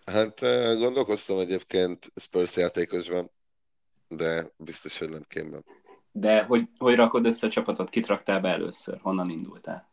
Hát 0.06 0.40
gondolkoztam 0.78 1.40
egyébként 1.40 2.12
Spurs 2.16 2.56
játékosban, 2.56 3.32
de 4.08 4.52
biztos, 4.58 4.98
hogy 4.98 5.10
nem 5.10 5.26
kémben. 5.28 5.66
De 6.12 6.44
hogy, 6.44 6.70
hogy 6.78 6.96
rakod 6.96 7.26
össze 7.26 7.48
a 7.48 7.50
csapatot? 7.50 7.90
Kit 7.90 8.08
raktál 8.08 8.40
be 8.40 8.50
először? 8.50 9.00
Honnan 9.02 9.30
indultál? 9.30 9.91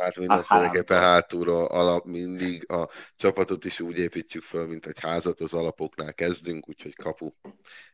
Hát 0.00 0.16
mindenféleképpen 0.16 1.00
hátulról 1.00 1.64
alap 1.64 2.04
mindig 2.04 2.72
a 2.72 2.90
csapatot 3.16 3.64
is 3.64 3.80
úgy 3.80 3.98
építjük 3.98 4.42
föl, 4.42 4.66
mint 4.66 4.86
egy 4.86 5.00
házat, 5.00 5.40
az 5.40 5.52
alapoknál 5.52 6.14
kezdünk, 6.14 6.68
úgyhogy 6.68 6.94
kapu. 6.94 7.30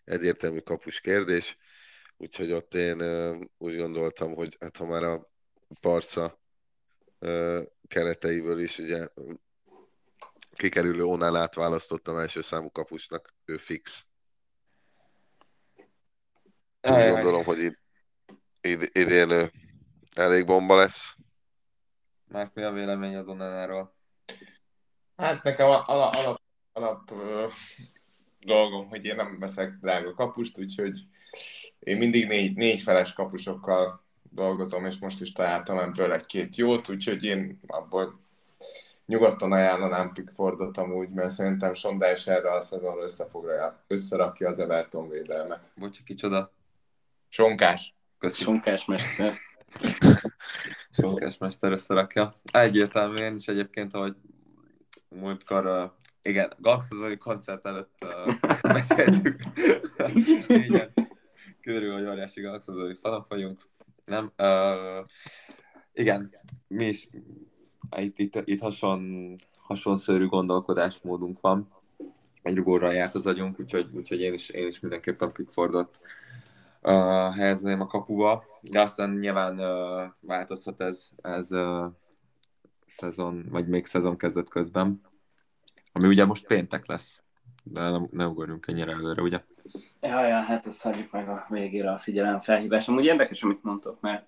Egyértelmű 0.05 0.59
kapus 0.59 1.01
kérdés. 1.01 1.59
Úgyhogy 2.17 2.53
ott 2.53 2.75
én 2.75 3.01
úgy 3.59 3.77
gondoltam, 3.77 4.35
hogy 4.35 4.57
hát 4.61 4.77
ha 4.77 4.85
már 4.85 5.03
a 5.03 5.31
Barca 5.81 6.41
kereteiből 7.89 8.61
is 8.61 8.79
ugye 8.79 9.09
kikerülő 10.57 11.05
Onálát 11.05 11.55
választottam 11.55 12.17
első 12.17 12.43
számú 12.43 12.71
kapusnak, 12.71 13.35
ő 13.45 13.57
fix. 13.57 14.07
Úgy 16.83 17.11
gondolom, 17.11 17.45
hogy 17.45 17.59
id- 17.59 17.81
id- 18.61 18.97
idén 18.97 19.51
elég 20.15 20.47
bomba 20.47 20.77
lesz. 20.77 21.17
Márk, 22.31 22.55
mi 22.55 22.63
a 22.63 22.73
véleményed 22.73 23.29
Onanáról? 23.29 23.95
Hát 25.17 25.43
nekem 25.43 25.67
alap, 25.69 26.15
alap, 26.15 26.41
alap 26.73 27.13
dolgom, 28.41 28.89
hogy 28.89 29.05
én 29.05 29.17
nem 29.17 29.39
veszek 29.39 29.79
drága 29.81 30.15
kapust, 30.15 30.59
úgyhogy 30.59 31.01
én 31.79 31.97
mindig 31.97 32.27
négy, 32.27 32.57
négy 32.57 32.81
feles 32.81 33.13
kapusokkal 33.13 34.05
dolgozom, 34.23 34.87
és 34.87 34.99
most 34.99 35.21
is 35.21 35.33
találtam 35.33 35.79
ebből 35.79 36.13
egy-két 36.13 36.57
jót, 36.57 36.89
úgyhogy 36.89 37.25
én 37.25 37.61
abból 37.67 38.21
nyugodtan 39.07 39.53
ajánlanám 39.53 40.13
Pickfordot 40.13 40.79
amúgy, 40.79 41.09
mert 41.09 41.31
szerintem 41.31 41.75
Sonda 41.75 42.13
is 42.13 42.27
erre 42.27 42.53
a 42.53 42.61
szezonra 42.61 43.03
összefogja, 43.03 43.85
összerakja 43.87 44.49
az 44.49 44.59
Everton 44.59 45.09
védelmet. 45.09 45.67
Bocsi, 45.77 46.03
kicsoda? 46.03 46.53
Sonkás. 47.29 47.95
Köszönöm. 48.19 48.55
Sonkás 48.55 48.85
mester. 48.85 49.35
Sonkás 51.01 51.39
mester 51.39 51.73
összerakja. 51.73 52.35
Egyértelműen, 52.53 53.35
és 53.35 53.47
egyébként, 53.47 53.95
ahogy 53.95 54.15
múltkor, 55.09 55.67
uh, 55.67 55.91
igen, 56.23 56.53
Gaxozói 56.59 57.17
koncert 57.17 57.67
előtt 57.67 58.05
uh, 58.05 58.35
beszéltük. 58.75 59.43
igen, 60.49 60.93
kiderül, 61.61 61.93
hogy 61.93 62.07
óriási 62.07 62.41
Gaxozói 62.41 62.95
fanok 62.95 63.29
vagyunk. 63.29 63.61
Nem? 64.05 64.33
Uh, 64.39 65.07
igen, 65.93 66.31
mi 66.69 66.87
is 66.87 67.09
itt, 67.97 68.19
itt, 68.19 68.43
itt 68.45 68.61
hason, 68.61 69.35
hasonszörű 69.57 70.27
gondolkodásmódunk 70.27 71.41
van. 71.41 71.69
Egy 72.43 72.57
rugóra 72.57 72.91
járt 72.91 73.15
az 73.15 73.27
agyunk, 73.27 73.61
úgyhogy, 73.61 73.89
úgyhogy 73.93 74.21
én, 74.21 74.33
is, 74.33 74.49
én 74.49 74.67
is 74.67 74.81
mindenképpen 74.81 75.33
Pickfordot 75.33 76.01
uh, 76.83 77.35
helyezném 77.35 77.81
a 77.81 77.87
kapuba. 77.87 78.45
De 78.61 78.81
aztán 78.81 79.11
nyilván 79.11 79.59
uh, 79.59 80.11
változhat 80.21 80.81
ez, 80.81 81.09
ez 81.23 81.53
uh, 81.53 81.87
szezon, 82.87 83.47
vagy 83.51 83.69
még 83.69 83.87
szezon 83.87 84.17
kezdet 84.17 84.49
közben. 84.49 85.01
Ami 85.93 86.07
ugye 86.07 86.25
most 86.25 86.47
péntek 86.47 86.87
lesz. 86.87 87.23
De 87.63 87.91
nem, 87.91 88.09
ne 88.11 88.27
ugorjunk 88.27 88.67
ennyire 88.67 88.93
előre, 88.93 89.23
ugye? 89.23 89.45
Ja, 90.01 90.27
ja, 90.27 90.41
hát 90.41 90.67
ezt 90.67 90.83
hagyjuk 90.83 91.11
meg 91.11 91.29
a 91.29 91.47
végére 91.49 91.93
a 91.93 91.99
figyelem 91.99 92.41
felhívás. 92.41 92.89
Amúgy 92.89 93.05
érdekes, 93.05 93.43
amit 93.43 93.63
mondtok, 93.63 94.01
mert 94.01 94.27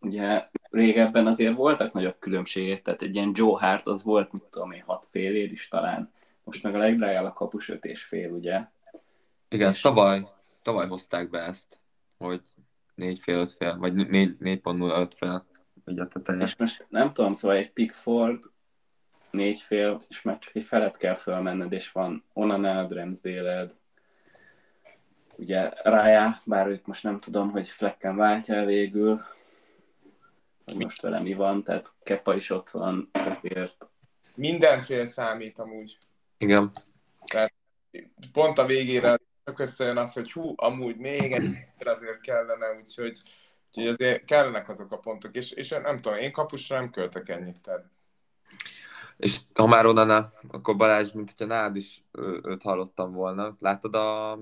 ugye 0.00 0.48
régebben 0.70 1.26
azért 1.26 1.56
voltak 1.56 1.92
nagyobb 1.92 2.16
különbségek, 2.18 2.82
tehát 2.82 3.02
egy 3.02 3.14
ilyen 3.14 3.32
Joe 3.34 3.58
Hart 3.58 3.86
az 3.86 4.02
volt, 4.02 4.32
mit 4.32 4.42
tudom 4.42 4.72
én, 4.72 4.82
hat 4.86 5.06
fél 5.10 5.34
ér 5.34 5.52
is 5.52 5.68
talán. 5.68 6.12
Most 6.44 6.62
meg 6.62 6.74
a 6.74 6.78
legdrágább 6.78 7.24
a 7.24 7.32
kapus 7.32 7.68
öt 7.68 7.84
és 7.84 8.02
fél, 8.02 8.30
ugye? 8.30 8.60
Igen, 9.48 9.70
és... 9.70 9.80
tavaly, 9.80 10.26
tavaly 10.62 10.88
hozták 10.88 11.30
be 11.30 11.38
ezt, 11.38 11.81
hogy 12.22 12.42
négy 12.94 13.18
fél, 13.18 13.38
öt 13.38 13.52
fél, 13.52 13.76
vagy 13.76 13.94
négy, 13.94 14.36
négy 14.38 14.60
pont 14.60 14.78
nulla 14.78 15.00
öt 15.00 15.14
fél. 15.14 15.46
Ugye 15.84 16.04
És 16.38 16.56
most 16.56 16.86
nem 16.88 17.12
tudom, 17.12 17.32
szóval 17.32 17.56
egy 17.56 17.72
Pickford 17.72 18.40
négy 19.30 19.60
fél, 19.60 20.04
és 20.08 20.22
már 20.22 20.38
csak 20.38 20.56
egy 20.56 20.64
felet 20.64 20.96
kell 20.96 21.16
fölmenned, 21.16 21.72
és 21.72 21.92
van 21.92 22.24
Onanad, 22.32 22.92
Ramsdale-ed, 22.92 23.74
ugye 25.36 25.70
Raya, 25.82 26.42
bár 26.44 26.66
őt 26.66 26.86
most 26.86 27.02
nem 27.02 27.20
tudom, 27.20 27.50
hogy 27.50 27.68
Flecken 27.68 28.16
váltja 28.16 28.64
végül, 28.64 29.22
hogy 30.64 30.76
most 30.76 31.00
vele 31.00 31.20
mi 31.20 31.34
van, 31.34 31.62
tehát 31.62 31.88
Kepa 32.02 32.34
is 32.34 32.50
ott 32.50 32.70
van, 32.70 33.10
ezért. 33.12 33.88
Mindenféle 34.34 35.06
számít 35.06 35.58
amúgy. 35.58 35.98
Igen. 36.38 36.72
Tehát 37.24 37.52
pont 38.32 38.58
a 38.58 38.66
végére 38.66 39.18
csak 39.44 39.58
összejön 39.58 39.96
az, 39.96 40.12
hogy 40.12 40.32
hú, 40.32 40.52
amúgy 40.56 40.96
még 40.96 41.32
egy 41.32 41.56
azért 41.84 42.20
kellene, 42.20 42.66
úgyhogy, 42.80 43.18
úgyhogy 43.66 43.86
azért 43.86 44.24
kellenek 44.24 44.68
azok 44.68 44.92
a 44.92 44.98
pontok, 44.98 45.36
és, 45.36 45.50
és 45.50 45.68
nem 45.68 46.00
tudom, 46.00 46.18
én 46.18 46.32
kapusra 46.32 46.76
nem 46.76 46.90
költök 46.90 47.28
ennyit, 47.28 47.60
tehát 47.60 47.84
és 49.22 49.38
ha 49.54 49.66
már 49.66 49.86
onnan, 49.86 50.32
akkor 50.50 50.76
Balázs, 50.76 51.12
mint 51.12 51.30
hogyha 51.30 51.54
nálad 51.54 51.76
is 51.76 52.04
őt 52.42 52.62
hallottam 52.62 53.12
volna. 53.12 53.56
Láttad 53.60 53.94
a 53.94 54.38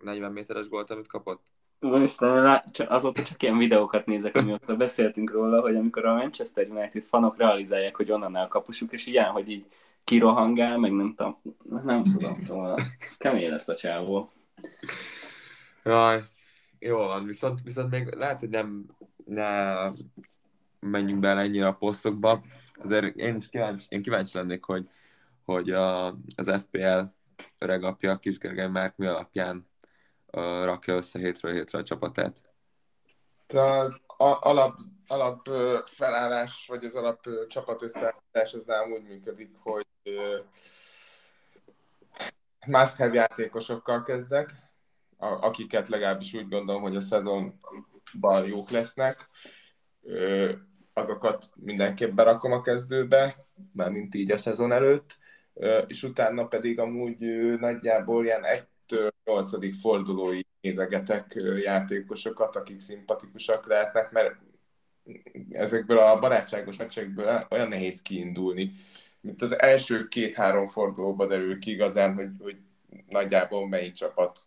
40 0.00 0.32
méteres 0.32 0.68
gólt, 0.68 0.90
amit 0.90 1.06
kapott? 1.06 1.42
Úristen, 1.80 2.62
azóta 2.88 3.22
csak 3.22 3.42
ilyen 3.42 3.58
videókat 3.58 4.06
nézek, 4.06 4.36
amióta 4.36 4.76
beszéltünk 4.76 5.32
róla, 5.32 5.60
hogy 5.60 5.76
amikor 5.76 6.04
a 6.04 6.14
Manchester 6.14 6.68
United 6.68 7.02
fanok 7.02 7.36
realizálják, 7.36 7.96
hogy 7.96 8.10
onnan 8.10 8.34
a 8.34 8.48
kapusuk, 8.48 8.92
és 8.92 9.06
ilyen, 9.06 9.30
hogy 9.30 9.50
így 9.50 9.64
kirohangál, 10.04 10.78
meg 10.78 10.92
nem 10.92 11.14
tudom, 11.14 11.40
nem 11.84 12.02
tudom, 12.02 12.38
szóval 12.38 12.78
kemény 13.18 13.50
lesz 13.50 13.68
a 13.68 13.76
csávó. 13.76 14.32
Jaj, 15.84 16.22
jó 16.78 16.96
van, 16.96 17.24
viszont, 17.24 17.60
viszont 17.62 17.90
még 17.90 18.14
lehet, 18.14 18.40
hogy 18.40 18.48
nem 18.48 18.86
ne 19.24 19.74
menjünk 20.80 21.20
bele 21.20 21.40
ennyire 21.40 21.66
a 21.66 21.74
posztokba. 21.74 22.42
Azért 22.74 23.16
én 23.16 23.36
is 23.36 23.48
kíváncsi, 23.48 23.86
én 23.88 24.02
kíváncsi 24.02 24.38
lennék, 24.38 24.64
hogy, 24.64 24.86
hogy 25.44 25.70
a, 25.70 26.06
az 26.36 26.52
FPL 26.58 27.00
öregapja, 27.58 28.16
Kis 28.16 28.38
Gergely 28.38 28.68
már 28.68 28.92
mi 28.96 29.06
alapján 29.06 29.68
rakja 30.62 30.94
össze 30.94 31.18
hétről 31.18 31.52
hétre 31.52 31.78
a 31.78 31.82
csapatát? 31.82 32.42
Az 33.54 34.00
alap, 34.40 34.78
alap 35.06 35.48
felállás, 35.84 36.66
vagy 36.68 36.84
az 36.84 36.94
alap 36.94 37.26
csapat 37.48 37.82
összeállítás 37.82 38.54
az 38.54 38.64
nem 38.64 38.92
úgy 38.92 39.02
működik, 39.02 39.50
hogy 39.60 39.86
must 42.66 42.96
have 42.96 43.14
játékosokkal 43.14 44.02
kezdek, 44.02 44.50
akiket 45.18 45.88
legalábbis 45.88 46.34
úgy 46.34 46.48
gondolom, 46.48 46.82
hogy 46.82 46.96
a 46.96 47.00
szezonban 47.00 48.46
jók 48.46 48.70
lesznek. 48.70 49.28
Azokat 50.92 51.50
mindenképp 51.54 52.12
berakom 52.12 52.52
a 52.52 52.60
kezdőbe, 52.60 53.46
mint 53.72 54.14
így 54.14 54.30
a 54.30 54.36
szezon 54.36 54.72
előtt, 54.72 55.18
és 55.86 56.02
utána 56.02 56.46
pedig 56.46 56.78
amúgy 56.78 57.18
nagyjából 57.58 58.24
ilyen 58.24 58.44
egy 58.44 58.66
7-8. 59.24 59.74
fordulói 59.80 60.40
nézegetek 60.60 61.36
játékosokat, 61.62 62.56
akik 62.56 62.80
szimpatikusak 62.80 63.66
lehetnek, 63.66 64.10
mert 64.10 64.34
ezekből 65.50 65.98
a 65.98 66.18
barátságos 66.18 66.76
meccsekből 66.76 67.46
olyan 67.50 67.68
nehéz 67.68 68.02
kiindulni. 68.02 68.72
Mint 69.24 69.42
az 69.42 69.58
első 69.58 70.08
két-három 70.08 70.66
fordulóba 70.66 71.26
derül 71.26 71.58
ki 71.58 71.70
igazán, 71.70 72.14
hogy, 72.14 72.28
hogy 72.38 72.56
nagyjából 73.08 73.68
melyik 73.68 73.92
csapat 73.92 74.40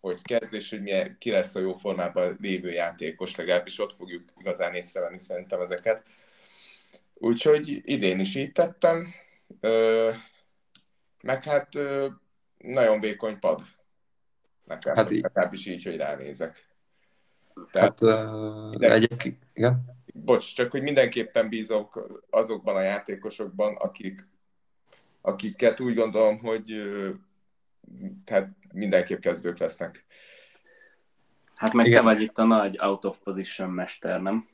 hogy 0.00 0.22
kezd, 0.22 0.54
és 0.54 0.70
hogy 0.70 0.82
milyen, 0.82 1.16
ki 1.18 1.30
lesz 1.30 1.54
a 1.54 1.60
jó 1.60 1.72
formában 1.72 2.36
lévő 2.40 2.70
játékos, 2.70 3.36
legalábbis 3.36 3.78
ott 3.78 3.92
fogjuk 3.92 4.32
igazán 4.38 4.74
észrevenni 4.74 5.18
szerintem 5.18 5.60
ezeket. 5.60 6.04
Úgyhogy 7.14 7.80
idén 7.82 8.20
is 8.20 8.34
így 8.34 8.52
tettem, 8.52 9.08
ö, 9.60 10.10
meg 11.22 11.44
hát 11.44 11.74
ö, 11.74 12.06
nagyon 12.58 13.00
vékony 13.00 13.38
pad. 13.38 13.60
Nekem, 14.64 14.96
hát 14.96 15.10
legalábbis 15.10 15.66
így, 15.66 15.84
hogy 15.84 15.96
ránézek. 15.96 16.66
Tehát, 17.70 18.00
hát 18.00 18.74
uh, 18.74 18.92
egyébként, 18.92 19.42
igen. 19.52 19.97
Bocs, 20.14 20.54
csak 20.54 20.70
hogy 20.70 20.82
mindenképpen 20.82 21.48
bízok 21.48 22.20
azokban 22.30 22.76
a 22.76 22.80
játékosokban, 22.80 23.76
akik, 23.76 24.28
akiket 25.20 25.80
úgy 25.80 25.94
gondolom, 25.94 26.38
hogy 26.38 26.82
tehát 28.24 28.48
mindenképp 28.72 29.20
kezdők 29.20 29.58
lesznek. 29.58 30.06
Hát 31.54 31.72
meg 31.72 31.86
Igen. 31.86 31.98
te 31.98 32.04
vagy 32.04 32.22
itt 32.22 32.38
a 32.38 32.44
nagy 32.44 32.78
out 32.80 33.04
of 33.04 33.18
position 33.22 33.70
mester, 33.70 34.22
nem? 34.22 34.48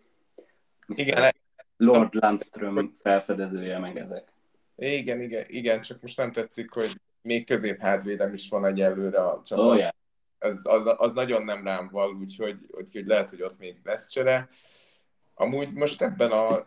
Igen. 0.87 1.32
Lord 1.76 2.14
Landström 2.14 2.90
felfedezője 3.02 3.78
meg 3.78 3.99
ezek. 3.99 4.32
Igen, 4.76 5.20
igen, 5.20 5.44
igen, 5.46 5.80
csak 5.80 6.00
most 6.00 6.16
nem 6.16 6.32
tetszik, 6.32 6.70
hogy 6.70 7.00
még 7.23 7.46
középhátvédem 7.46 8.32
is 8.32 8.49
van 8.49 8.66
egyelőre 8.66 9.25
a 9.26 9.42
csapat. 9.44 9.64
Oh, 9.64 9.76
yeah. 9.76 9.92
Ez, 10.38 10.61
az, 10.64 10.94
az, 10.96 11.12
nagyon 11.12 11.44
nem 11.44 11.64
rám 11.64 11.88
val, 11.92 12.14
úgyhogy, 12.14 12.58
úgyhogy 12.70 13.06
lehet, 13.06 13.30
hogy 13.30 13.42
ott 13.42 13.58
még 13.58 13.80
lesz 13.84 14.08
csere. 14.08 14.49
Amúgy 15.34 15.72
most 15.72 16.02
ebben 16.02 16.30
a 16.30 16.64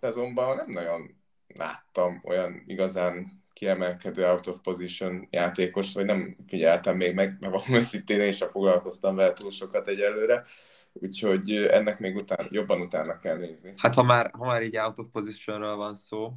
szezonban 0.00 0.56
nem 0.56 0.70
nagyon 0.70 1.14
láttam 1.54 2.20
olyan 2.24 2.62
igazán 2.66 3.42
kiemelkedő 3.52 4.24
out 4.26 4.46
of 4.46 4.58
position 4.62 5.28
játékos, 5.30 5.92
vagy 5.92 6.04
nem 6.04 6.36
figyeltem 6.46 6.96
még 6.96 7.14
meg, 7.14 7.36
mert 7.40 7.52
valami 7.52 7.74
őszintén 7.74 8.20
én 8.20 8.32
sem 8.32 8.48
foglalkoztam 8.48 9.16
vele 9.16 9.32
túl 9.32 9.50
sokat 9.50 9.88
egyelőre, 9.88 10.44
úgyhogy 10.92 11.52
ennek 11.52 11.98
még 11.98 12.16
után, 12.16 12.48
jobban 12.50 12.80
utána 12.80 13.18
kell 13.18 13.36
nézni. 13.36 13.74
Hát 13.76 13.94
ha 13.94 14.02
már, 14.02 14.30
ha 14.32 14.44
már 14.44 14.62
így 14.62 14.76
out 14.76 14.98
of 14.98 15.08
positionről 15.12 15.76
van 15.76 15.94
szó, 15.94 16.32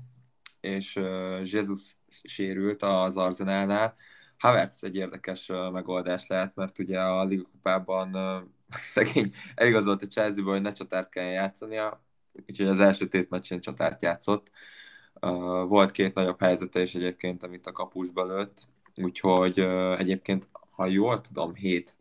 és 0.59 0.95
uh, 0.95 1.41
Jesus 1.43 1.95
sérült 2.23 2.81
az 2.81 3.17
Arsenalnál, 3.17 3.95
Havertz 4.37 4.83
egy 4.83 4.95
érdekes 4.95 5.49
uh, 5.49 5.71
megoldás 5.71 6.27
lehet, 6.27 6.55
mert 6.55 6.79
ugye 6.79 6.99
a 6.99 7.23
Liga 7.25 7.43
kupában 7.43 8.15
uh, 8.15 8.49
szegény 8.81 9.33
eligazolt 9.55 10.01
a 10.01 10.07
chelsea 10.07 10.43
hogy 10.43 10.61
ne 10.61 10.71
csatárt 10.71 11.09
kell 11.09 11.25
játszania, 11.25 12.03
úgyhogy 12.47 12.67
az 12.67 12.79
első 12.79 13.07
tét 13.07 13.29
meccsen 13.29 13.59
csatárt 13.59 14.01
játszott, 14.01 14.49
Uh, 15.21 15.67
volt 15.67 15.91
két 15.91 16.13
nagyobb 16.13 16.39
helyzete 16.39 16.81
is 16.81 16.95
egyébként, 16.95 17.43
amit 17.43 17.65
a 17.65 17.71
kapusba 17.71 18.25
lőtt, 18.25 18.67
úgyhogy 18.95 19.59
uh, 19.59 19.99
egyébként, 19.99 20.47
ha 20.71 20.85
jól 20.85 21.21
tudom, 21.21 21.55
hét, 21.55 21.97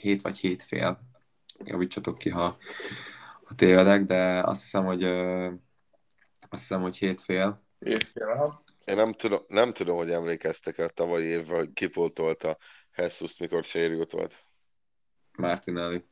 hét 0.00 0.20
vagy 0.20 0.38
hét 0.38 0.62
fél, 0.62 1.00
javítsatok 1.64 2.18
ki, 2.18 2.30
ha, 2.30 2.56
ha 3.44 3.54
tévedek, 3.54 4.02
de 4.02 4.40
azt 4.40 4.62
hiszem, 4.62 4.84
hogy 4.84 5.04
uh, 5.04 5.52
azt 6.48 6.62
hiszem, 6.62 6.80
hogy 6.80 6.96
hét 6.96 7.20
fél. 7.20 7.62
Hét 7.78 8.06
fél. 8.06 8.62
Én 8.84 8.96
nem 8.96 9.12
tudom, 9.12 9.40
nem 9.48 9.72
tudom, 9.72 9.96
hogy 9.96 10.10
emlékeztek 10.10 10.78
el 10.78 10.88
tavalyi 10.88 11.26
évben, 11.26 11.56
hogy 11.56 11.72
kipótolta 11.72 12.58
Jesus, 12.96 13.38
mikor 13.38 13.64
sérült 13.64 14.12
volt. 14.12 14.44
Martinelli. 15.38 16.04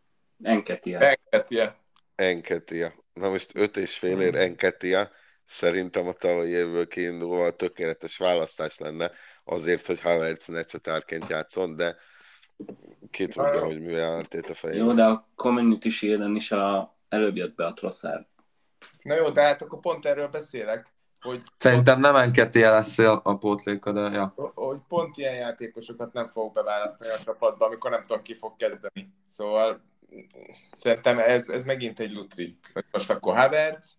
Enketia. 0.43 0.99
Enketia. 0.99 1.77
Enketia. 2.15 2.95
Na 3.13 3.29
most 3.29 3.51
öt 3.55 3.77
és 3.77 3.99
fél 3.99 4.21
ér 4.21 4.35
Enketia 4.35 5.11
szerintem 5.45 6.07
a 6.07 6.13
tavalyi 6.13 6.51
évből 6.51 6.87
kiindulva 6.87 7.51
tökéletes 7.51 8.17
választás 8.17 8.79
lenne 8.79 9.11
azért, 9.45 9.87
hogy 9.87 10.01
Havertz 10.01 10.47
ne 10.47 10.65
csatárként 10.65 11.29
játszon, 11.29 11.77
de 11.77 11.97
ki 13.11 13.27
tudja, 13.27 13.65
hogy 13.65 13.81
mivel 13.81 14.25
a 14.49 14.55
fejében. 14.55 14.87
Jó, 14.87 14.93
de 14.93 15.05
a 15.05 15.29
Community 15.35 15.89
shield 15.89 16.37
is 16.37 16.53
a, 16.53 16.97
előbb 17.09 17.37
jött 17.37 17.55
be 17.55 17.67
a 17.67 17.73
Trossard. 17.73 18.27
Na 19.03 19.15
jó, 19.15 19.31
de 19.31 19.41
hát 19.41 19.63
akkor 19.63 19.81
pont 19.81 20.07
erről 20.07 20.29
beszélek, 20.29 20.96
hogy... 21.21 21.43
Szerintem 21.57 22.01
nem 22.01 22.17
enketi 22.17 22.61
lesz 22.61 22.99
a, 22.99 23.21
a 23.25 23.37
pótléka, 23.37 23.93
de 23.93 24.01
ja. 24.01 24.33
Hogy 24.55 24.79
pont 24.89 25.17
ilyen 25.17 25.35
játékosokat 25.35 26.13
nem 26.13 26.27
fogok 26.27 26.53
beválasztani 26.53 27.11
a 27.11 27.19
csapatba, 27.19 27.67
amikor 27.67 27.91
nem 27.91 28.05
tudom, 28.07 28.23
ki 28.23 28.35
fog 28.35 28.57
kezdeni. 28.57 29.13
Szóval 29.29 29.83
szerintem 30.73 31.19
ez, 31.19 31.49
ez 31.49 31.65
megint 31.65 32.01
egy 32.01 32.13
lutri. 32.13 32.59
Most 32.91 33.11
akkor 33.11 33.37
Havertz, 33.37 33.97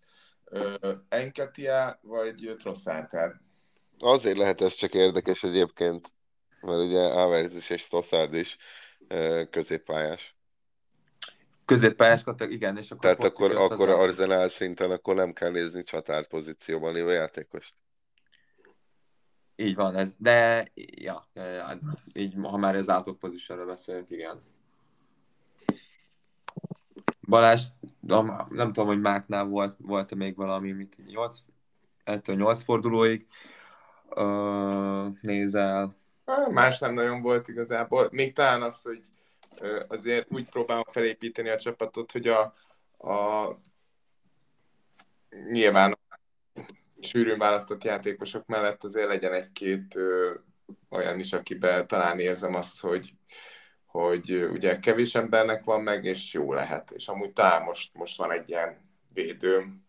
Enketia 1.08 1.98
vagy 2.02 2.54
Trossard? 2.58 3.40
Azért 3.98 4.38
lehet 4.38 4.60
ez 4.60 4.74
csak 4.74 4.94
érdekes 4.94 5.42
egyébként, 5.42 6.14
mert 6.60 6.82
ugye 6.82 7.12
Havertz 7.12 7.56
is 7.56 7.70
és 7.70 7.88
Trossard 7.88 8.34
is 8.34 8.56
középpályás. 9.50 10.37
Középpályás, 11.68 12.24
igen, 12.38 12.76
és 12.76 12.90
akkor... 12.90 13.02
Tehát 13.02 13.24
akkor, 13.24 13.54
akkor 13.54 13.88
Arsenal 13.88 14.48
szinten 14.48 14.90
akkor 14.90 15.14
nem 15.14 15.32
kell 15.32 15.50
nézni 15.50 15.82
csatár 15.82 16.26
pozícióban 16.26 16.92
lévő 16.92 17.12
játékost. 17.12 17.74
Így 19.56 19.74
van, 19.74 19.96
ez, 19.96 20.16
de 20.18 20.70
ja, 20.74 21.28
így, 22.12 22.34
ha 22.42 22.56
már 22.56 22.74
az 22.74 22.88
out 22.88 23.06
of 23.06 23.16
beszélünk, 23.66 24.10
igen. 24.10 24.42
Balázs, 27.28 27.66
nem 28.48 28.72
tudom, 28.72 28.86
hogy 28.86 29.00
Máknál 29.00 29.44
volt, 29.44 29.76
volt-e 29.78 30.14
még 30.14 30.36
valami, 30.36 30.72
mit 30.72 30.96
8, 31.06 31.38
8 32.26 32.62
fordulóig 32.62 33.26
uh, 34.10 35.06
nézel. 35.20 35.96
Más 36.50 36.78
nem 36.78 36.94
nagyon 36.94 37.22
volt 37.22 37.48
igazából. 37.48 38.08
Még 38.12 38.32
talán 38.32 38.62
az, 38.62 38.82
hogy 38.82 39.02
azért 39.88 40.26
úgy 40.30 40.48
próbálom 40.50 40.84
felépíteni 40.90 41.48
a 41.48 41.58
csapatot, 41.58 42.12
hogy 42.12 42.28
a, 42.28 42.40
a 42.98 43.48
nyilván 45.50 45.98
sűrűn 47.00 47.38
választott 47.38 47.84
játékosok 47.84 48.46
mellett 48.46 48.84
azért 48.84 49.08
legyen 49.08 49.32
egy-két 49.32 49.94
olyan 50.88 51.18
is, 51.18 51.32
akiben 51.32 51.86
talán 51.86 52.18
érzem 52.18 52.54
azt, 52.54 52.80
hogy, 52.80 53.14
hogy 53.86 54.32
ugye 54.32 54.78
kevés 54.78 55.14
embernek 55.14 55.64
van 55.64 55.82
meg, 55.82 56.04
és 56.04 56.32
jó 56.32 56.52
lehet. 56.52 56.90
És 56.90 57.08
amúgy 57.08 57.32
talán 57.32 57.62
most, 57.62 57.94
most 57.94 58.18
van 58.18 58.32
egy 58.32 58.48
ilyen 58.48 58.88
védőm, 59.12 59.86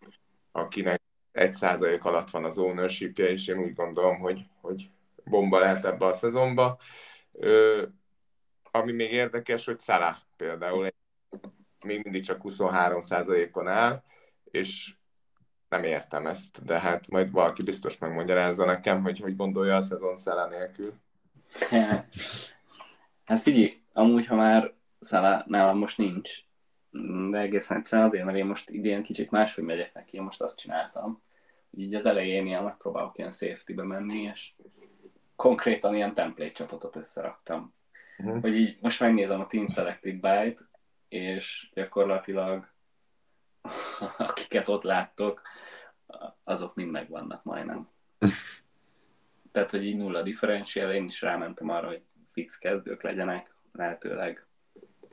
akinek 0.52 1.02
egy 1.32 1.54
százalék 1.54 2.06
alatt 2.06 2.30
van 2.30 2.46
az 2.46 2.58
ownership 2.58 3.18
és 3.18 3.48
én 3.48 3.60
úgy 3.60 3.74
gondolom, 3.74 4.20
hogy, 4.20 4.46
hogy 4.62 4.90
bomba 5.24 5.60
lehet 5.60 5.86
ebbe 5.86 6.06
a 6.06 6.14
szezonba. 6.14 6.80
Ö, 7.32 7.84
ami 8.72 8.92
még 8.92 9.12
érdekes, 9.12 9.66
hogy 9.66 9.80
Salah 9.80 10.16
például 10.38 10.88
még 11.86 12.04
mindig 12.04 12.24
csak 12.24 12.42
23 12.42 13.02
százalékon 13.02 13.68
áll, 13.68 14.04
és 14.52 14.94
nem 15.70 15.84
értem 15.84 16.26
ezt, 16.28 16.66
de 16.66 16.80
hát 16.80 17.08
majd 17.08 17.32
valaki 17.32 17.64
biztos 17.64 17.98
megmagyarázza 17.98 18.66
nekem, 18.66 19.04
hogy 19.04 19.20
hogy 19.20 19.36
gondolja 19.36 19.76
a 19.76 19.82
szezon 19.82 20.18
Salah 20.18 20.50
nélkül. 20.50 20.94
Hát 23.30 23.42
figyelj, 23.42 23.82
amúgy, 23.94 24.26
ha 24.26 24.36
már 24.36 24.74
Szala 25.00 25.44
nálam 25.48 25.78
most 25.78 25.98
nincs, 25.98 26.32
de 27.32 27.38
egészen 27.38 27.78
egyszerűen 27.78 28.08
azért, 28.08 28.26
mert 28.26 28.38
én 28.38 28.46
most 28.46 28.70
idén 28.70 29.04
kicsit 29.04 29.32
máshogy 29.32 29.64
megyek 29.64 29.94
neki, 29.94 30.18
én 30.18 30.24
most 30.24 30.42
azt 30.42 30.60
csináltam, 30.60 31.22
hogy 31.70 31.80
így 31.80 31.96
az 31.96 32.06
elején 32.06 32.46
ilyen 32.46 32.64
megpróbálok 32.64 33.18
ilyen 33.18 33.32
safety-be 33.32 33.84
menni, 33.84 34.22
és 34.22 34.54
konkrétan 35.36 35.96
ilyen 35.96 36.14
template 36.14 36.52
csapatot 36.52 36.96
összeraktam. 36.96 37.74
Uh-huh. 38.20 38.42
Hogy 38.42 38.60
így 38.60 38.78
most 38.82 39.00
megnézem 39.00 39.40
a 39.40 39.48
Team 39.48 39.68
Selected 39.68 40.14
Byte, 40.14 40.70
és 41.08 41.70
gyakorlatilag 41.74 42.68
akiket 44.18 44.68
ott 44.68 44.84
láttok, 44.84 45.42
azok 46.44 46.76
mind 46.76 46.92
megvannak 46.92 47.44
majdnem. 47.44 47.90
Tehát, 49.52 49.72
hogy 49.72 49.86
így 49.86 49.98
nulla 49.98 50.22
differenciál, 50.22 50.94
én 50.94 51.06
is 51.06 51.22
rámentem 51.22 51.70
arra, 51.70 51.88
hogy 51.88 52.02
fix 52.28 52.58
kezdők 52.58 53.04
legyenek, 53.04 53.54
lehetőleg. 53.72 54.46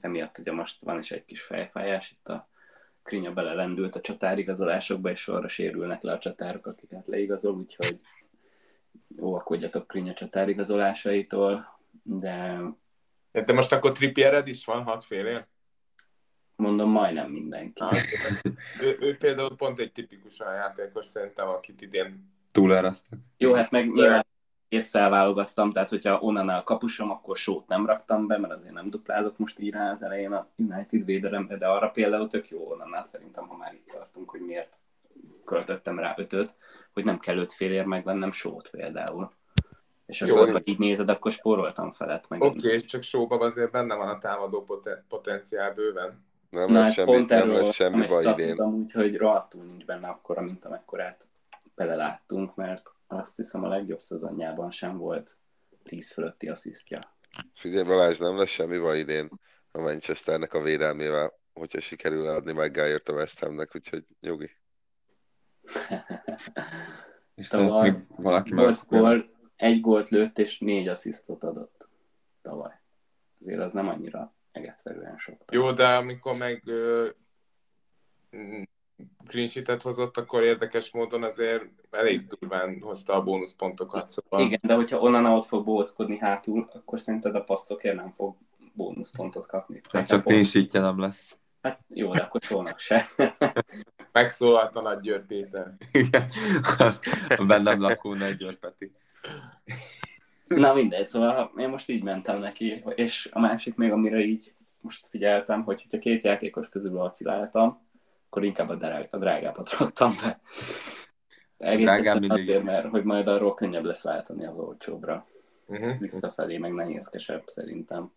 Emiatt 0.00 0.38
ugye 0.38 0.52
most 0.52 0.82
van 0.82 0.98
is 0.98 1.10
egy 1.10 1.24
kis 1.24 1.42
fejfájás, 1.42 2.10
itt 2.10 2.28
a 2.28 2.48
Krinya 3.02 3.32
belelendült 3.32 3.96
a 3.96 4.00
csatárigazolásokba, 4.00 5.10
és 5.10 5.20
sorra 5.20 5.48
sérülnek 5.48 6.02
le 6.02 6.12
a 6.12 6.18
csatárok, 6.18 6.66
akiket 6.66 7.06
leigazol, 7.06 7.54
úgyhogy 7.54 8.00
óvakodjatok 9.20 9.86
Krinya 9.86 10.14
csatárigazolásaitól, 10.14 11.78
de... 12.02 12.60
De 13.44 13.52
most 13.52 13.72
akkor 13.72 13.92
Trippiered 13.92 14.48
is 14.48 14.64
van 14.64 14.82
hat 14.82 15.04
félén? 15.04 15.46
Mondom, 16.56 16.90
majdnem 16.90 17.30
mindenki. 17.30 17.82
Ah, 17.82 17.96
ő, 18.80 18.96
ő, 19.00 19.16
például 19.16 19.56
pont 19.56 19.78
egy 19.78 19.92
tipikus 19.92 20.40
olyan 20.40 20.54
játékos 20.54 21.06
szerintem, 21.06 21.48
akit 21.48 21.80
idén 21.80 22.32
túleresztek. 22.52 23.18
Jó, 23.36 23.54
hát 23.54 23.70
meg 23.70 23.92
nyilván 23.92 24.26
észszel 24.68 25.10
válogattam, 25.10 25.72
tehát 25.72 25.88
hogyha 25.88 26.20
onnan 26.20 26.48
a 26.48 26.64
kapusom, 26.64 27.10
akkor 27.10 27.36
sót 27.36 27.68
nem 27.68 27.86
raktam 27.86 28.26
be, 28.26 28.38
mert 28.38 28.52
azért 28.52 28.72
nem 28.72 28.90
duplázok 28.90 29.38
most 29.38 29.58
így 29.58 29.72
rá 29.72 29.90
az 29.90 30.02
elején 30.02 30.32
a 30.32 30.48
United 30.56 31.04
védelembe, 31.04 31.56
de 31.56 31.66
arra 31.66 31.88
például 31.90 32.28
tök 32.28 32.50
jó 32.50 32.70
onnannál 32.70 33.04
szerintem, 33.04 33.46
ha 33.46 33.56
már 33.56 33.74
itt 33.74 33.86
tartunk, 33.92 34.30
hogy 34.30 34.40
miért 34.40 34.76
költöttem 35.44 35.98
rá 35.98 36.14
ötöt, 36.16 36.56
hogy 36.92 37.04
nem 37.04 37.18
kell 37.18 37.36
öt 37.36 37.52
fél 37.52 37.72
ér 37.72 37.84
megvennem 37.84 38.32
sót 38.32 38.70
például. 38.70 39.32
És 40.06 40.22
akkor, 40.22 40.50
ha 40.52 40.60
így 40.64 40.78
nézed, 40.78 41.08
akkor 41.08 41.32
spóroltam 41.32 41.92
felett 41.92 42.28
meg. 42.28 42.42
Oké, 42.42 42.66
okay, 42.66 42.80
csak 42.80 43.02
sóban 43.02 43.42
azért 43.42 43.70
benne 43.70 43.94
van 43.94 44.08
a 44.08 44.18
támadó 44.18 44.66
potenciál 45.08 45.74
bőven. 45.74 46.24
Nem 46.50 46.72
lesz, 46.72 46.82
hát 46.82 46.92
semmi, 46.92 47.10
pont 47.10 47.28
nem 47.28 47.50
lesz 47.50 47.74
semmi 47.74 48.06
baj 48.06 48.24
idén. 48.24 48.60
Úgyhogy 48.60 49.16
rohadtul 49.16 49.64
nincs 49.64 49.84
benne 49.84 50.08
akkora, 50.08 50.40
mint 50.40 50.64
amekkorát 50.64 51.24
beleláttunk, 51.74 52.54
mert 52.54 52.90
azt 53.06 53.36
hiszem 53.36 53.64
a 53.64 53.68
legjobb 53.68 54.00
szezonjában 54.00 54.70
sem 54.70 54.96
volt 54.96 55.36
10 55.84 56.12
fölötti 56.12 56.48
asszisztja. 56.48 57.14
Figyelj 57.54 57.84
Balázs, 57.84 58.18
nem 58.18 58.38
lesz 58.38 58.48
semmi 58.48 58.78
baj 58.78 58.98
idén 58.98 59.28
a 59.72 59.80
Manchesternek 59.80 60.54
a 60.54 60.62
védelmével, 60.62 61.32
hogyha 61.54 61.80
sikerül 61.80 62.26
adni 62.26 62.52
meg 62.52 62.70
Gájért 62.70 63.08
a 63.08 63.12
West 63.12 63.40
Hamnek, 63.40 63.74
úgyhogy 63.74 64.04
nyugi. 64.20 64.50
És 67.34 67.48
tavaly 67.48 68.06
valaki 68.08 68.54
már 68.54 68.74
egy 69.56 69.80
gólt 69.80 70.08
lőtt 70.08 70.38
és 70.38 70.58
négy 70.58 70.88
asszisztot 70.88 71.42
adott 71.42 71.88
tavaly. 72.42 72.80
Azért 73.40 73.60
az 73.60 73.72
nem 73.72 73.88
annyira 73.88 74.34
egetverően 74.52 75.18
sok. 75.18 75.44
Jó, 75.50 75.72
de 75.72 75.86
amikor 75.86 76.36
meg 76.36 76.62
clean 79.26 79.46
sheet 79.46 79.82
hozott, 79.82 80.16
akkor 80.16 80.42
érdekes 80.42 80.90
módon 80.90 81.22
azért 81.22 81.64
elég 81.90 82.26
durván 82.26 82.80
hozta 82.80 83.12
a 83.14 83.22
bónuszpontokat. 83.22 84.08
Szóval... 84.10 84.46
Igen, 84.46 84.60
de 84.62 84.74
hogyha 84.74 84.98
onnan 84.98 85.24
ott 85.24 85.46
fog 85.46 85.64
bóckodni 85.64 86.18
hátul, 86.18 86.70
akkor 86.72 87.00
szerinted 87.00 87.34
a 87.34 87.44
passzokért 87.44 87.96
nem 87.96 88.10
fog 88.10 88.36
bónuszpontot 88.72 89.46
kapni. 89.46 89.80
Hát 89.90 90.06
csak 90.06 90.24
clean 90.24 90.44
sheet 90.44 90.72
nem 90.72 91.00
lesz. 91.00 91.36
Hát 91.62 91.80
jó, 91.88 92.12
de 92.12 92.22
akkor 92.22 92.40
soha 92.40 92.78
se. 92.78 93.10
Megszólalt 94.12 94.76
a 94.76 94.82
nagy 94.82 95.00
Győr 95.00 95.26
Péter. 95.26 95.74
Igen, 95.92 96.28
bennem 97.46 97.80
lakó 97.80 98.14
nagy 98.14 98.36
Győr 98.36 98.58
Peti. 98.58 98.92
Na 100.46 100.74
mindegy, 100.74 101.06
szóval 101.06 101.52
én 101.56 101.68
most 101.68 101.88
így 101.88 102.02
mentem 102.02 102.38
neki, 102.38 102.84
és 102.94 103.28
a 103.32 103.40
másik 103.40 103.74
még, 103.74 103.92
amire 103.92 104.18
így 104.18 104.54
most 104.80 105.06
figyeltem, 105.06 105.62
hogy 105.62 105.82
hogyha 105.82 105.98
két 105.98 106.24
játékos 106.24 106.68
közül 106.68 106.92
vaciláltam, 106.92 107.80
akkor 108.26 108.44
inkább 108.44 108.68
a, 108.68 108.74
drág, 108.74 109.08
a 109.10 109.16
drágábbat 109.16 109.70
raktam 109.78 110.16
be. 110.22 110.40
Egész 111.58 111.88
egyszerűen 111.88 112.30
azért, 112.30 112.62
mert 112.62 112.88
hogy 112.88 113.04
majd 113.04 113.28
arról 113.28 113.54
könnyebb 113.54 113.84
lesz 113.84 114.02
váltani 114.02 114.44
az 114.44 114.58
olcsóbbra. 114.58 115.26
Uh-huh. 115.66 115.98
Visszafelé 115.98 116.58
meg 116.58 116.72
nehézkesebb 116.72 117.42
szerintem. 117.46 118.12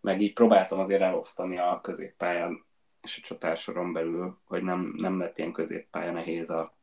Meg 0.00 0.20
így 0.20 0.32
próbáltam 0.32 0.78
azért 0.78 1.02
elosztani 1.02 1.58
a 1.58 1.80
középpályán 1.82 2.64
és 3.02 3.18
a 3.22 3.26
csatársoron 3.26 3.92
belül, 3.92 4.38
hogy 4.44 4.62
nem, 4.62 4.94
nem 4.96 5.18
lett 5.18 5.38
ilyen 5.38 5.52
középpálya 5.52 6.12
nehéz 6.12 6.50
a, 6.50 6.74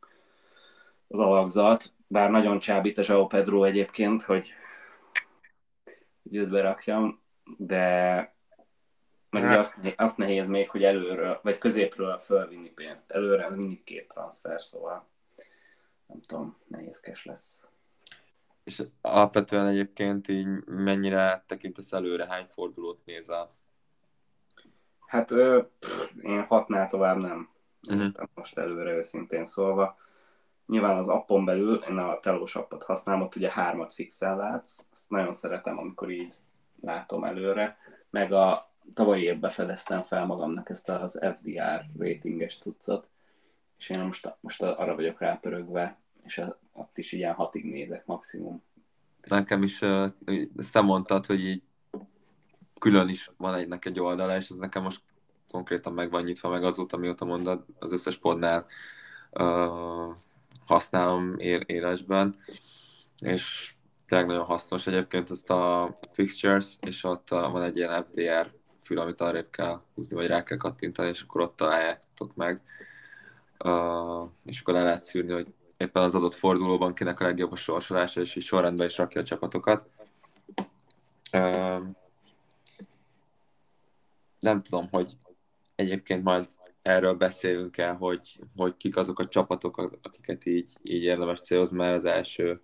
az 1.07 1.19
alakzat, 1.19 1.93
bár 2.07 2.29
nagyon 2.29 2.59
csábít 2.59 2.97
a 2.97 3.03
Zsao 3.03 3.27
Pedro 3.27 3.63
egyébként, 3.63 4.23
hogy, 4.23 4.53
hogy 6.23 6.35
őt 6.35 6.49
berakjam, 6.49 7.21
de 7.57 8.33
meg 9.29 9.43
hát. 9.43 9.57
azt, 9.57 9.77
azt 9.95 10.17
nehéz 10.17 10.47
még, 10.47 10.69
hogy 10.69 10.83
előről, 10.83 11.39
vagy 11.43 11.57
középről 11.57 12.17
fölvinni 12.17 12.69
pénzt. 12.69 13.11
Előre 13.11 13.49
mindig 13.49 13.83
két 13.83 14.07
transfer, 14.07 14.61
szóval 14.61 15.07
nem 16.05 16.21
tudom, 16.21 16.57
nehézkes 16.67 17.25
lesz. 17.25 17.67
És 18.63 18.83
alapvetően 19.01 19.67
egyébként 19.67 20.27
így 20.27 20.47
mennyire 20.65 21.43
tekintesz 21.47 21.93
előre, 21.93 22.27
hány 22.27 22.45
fordulót 22.45 23.05
nézel? 23.05 23.55
Hát 25.07 25.27
pff, 25.79 26.11
én 26.21 26.43
hatnál 26.43 26.87
tovább 26.87 27.17
nem. 27.17 27.49
Uh-huh. 27.87 28.07
most 28.33 28.57
előre 28.57 28.91
őszintén 28.91 29.45
szólva. 29.45 29.97
Nyilván 30.67 30.97
az 30.97 31.09
appon 31.09 31.45
belül, 31.45 31.75
én 31.89 31.97
a 31.97 32.19
telós 32.19 32.55
appot 32.55 32.83
használom, 32.83 33.21
ott 33.21 33.35
ugye 33.35 33.51
hármat 33.51 33.93
fixen 33.93 34.37
látsz, 34.37 34.87
azt 34.91 35.09
nagyon 35.09 35.33
szeretem, 35.33 35.77
amikor 35.77 36.11
így 36.11 36.33
látom 36.81 37.23
előre, 37.23 37.77
meg 38.09 38.31
a 38.31 38.73
tavalyi 38.93 39.23
évben 39.23 39.51
fedeztem 39.51 40.03
fel 40.03 40.25
magamnak 40.25 40.69
ezt 40.69 40.89
az 40.89 41.19
FDR 41.37 41.85
ratinges 41.97 42.57
cuccot, 42.57 43.09
és 43.77 43.89
én 43.89 43.99
most, 43.99 44.35
most 44.39 44.61
arra 44.61 44.95
vagyok 44.95 45.19
rápörögve, 45.19 45.97
és 46.23 46.41
azt 46.73 46.97
is 46.97 47.11
ilyen 47.11 47.33
hatig 47.33 47.65
nézek 47.65 48.05
maximum. 48.05 48.63
Nekem 49.27 49.63
is, 49.63 49.81
ezt 50.57 50.71
te 50.71 50.81
mondtad, 50.81 51.25
hogy 51.25 51.45
így 51.45 51.63
külön 52.79 53.09
is 53.09 53.31
van 53.37 53.53
egynek 53.53 53.85
egy 53.85 53.99
oldala, 53.99 54.35
és 54.35 54.49
ez 54.49 54.57
nekem 54.57 54.83
most 54.83 55.01
konkrétan 55.51 55.93
meg 55.93 56.09
van 56.09 56.23
nyitva, 56.23 56.49
meg 56.49 56.63
azóta, 56.63 56.97
mióta 56.97 57.25
mondod, 57.25 57.65
az 57.79 57.91
összes 57.91 58.17
podnál 58.17 58.65
használom 60.65 61.35
élesben, 61.65 62.35
és 63.19 63.73
tényleg 64.05 64.27
nagyon 64.27 64.45
hasznos 64.45 64.87
egyébként 64.87 65.29
ezt 65.29 65.49
a 65.49 65.97
fixtures, 66.11 66.75
és 66.81 67.03
ott 67.03 67.29
van 67.29 67.63
egy 67.63 67.77
ilyen 67.77 68.03
FDR 68.03 68.51
fül, 68.81 68.99
amit 68.99 69.21
arrébb 69.21 69.49
kell 69.49 69.81
húzni, 69.93 70.15
vagy 70.15 70.27
rá 70.27 70.43
kell 70.43 70.57
kattintani, 70.57 71.09
és 71.09 71.21
akkor 71.21 71.41
ott 71.41 71.55
találjátok 71.55 72.35
meg. 72.35 72.61
Uh, 73.63 74.29
és 74.45 74.61
akkor 74.61 74.73
le 74.73 74.83
lehet 74.83 75.03
szűrni, 75.03 75.31
hogy 75.31 75.47
éppen 75.77 76.03
az 76.03 76.15
adott 76.15 76.33
fordulóban 76.33 76.93
kinek 76.93 77.19
a 77.19 77.23
legjobb 77.23 77.51
a 77.51 77.55
sorsolása, 77.55 78.21
és 78.21 78.35
így 78.35 78.43
sorrendben 78.43 78.87
is 78.87 78.97
rakja 78.97 79.21
a 79.21 79.23
csapatokat. 79.23 79.89
Uh, 81.33 81.83
nem 84.39 84.59
tudom, 84.59 84.87
hogy 84.91 85.15
egyébként 85.75 86.23
majd 86.23 86.45
erről 86.81 87.13
beszélünk 87.13 87.77
el, 87.77 87.95
hogy, 87.95 88.39
hogy 88.55 88.77
kik 88.77 88.97
azok 88.97 89.19
a 89.19 89.27
csapatok, 89.27 89.77
akiket 90.01 90.45
így, 90.45 90.71
így 90.81 91.03
érdemes 91.03 91.39
célozni 91.39 91.77
már 91.77 91.93
az 91.93 92.05
első 92.05 92.61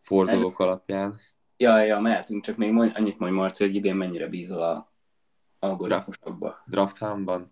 fordulók 0.00 0.58
alapján. 0.58 1.16
Ja, 1.56 1.78
ja, 1.78 2.00
mehetünk, 2.00 2.44
csak 2.44 2.56
még 2.56 2.72
mondj, 2.72 2.94
annyit 2.96 3.18
mondj 3.18 3.36
Marci, 3.36 3.64
hogy 3.64 3.74
idén 3.74 3.96
mennyire 3.96 4.26
bízol 4.26 4.62
a 4.62 4.92
algoritmusokba. 5.58 6.62
Draft 6.66 6.98
Houndban? 6.98 7.50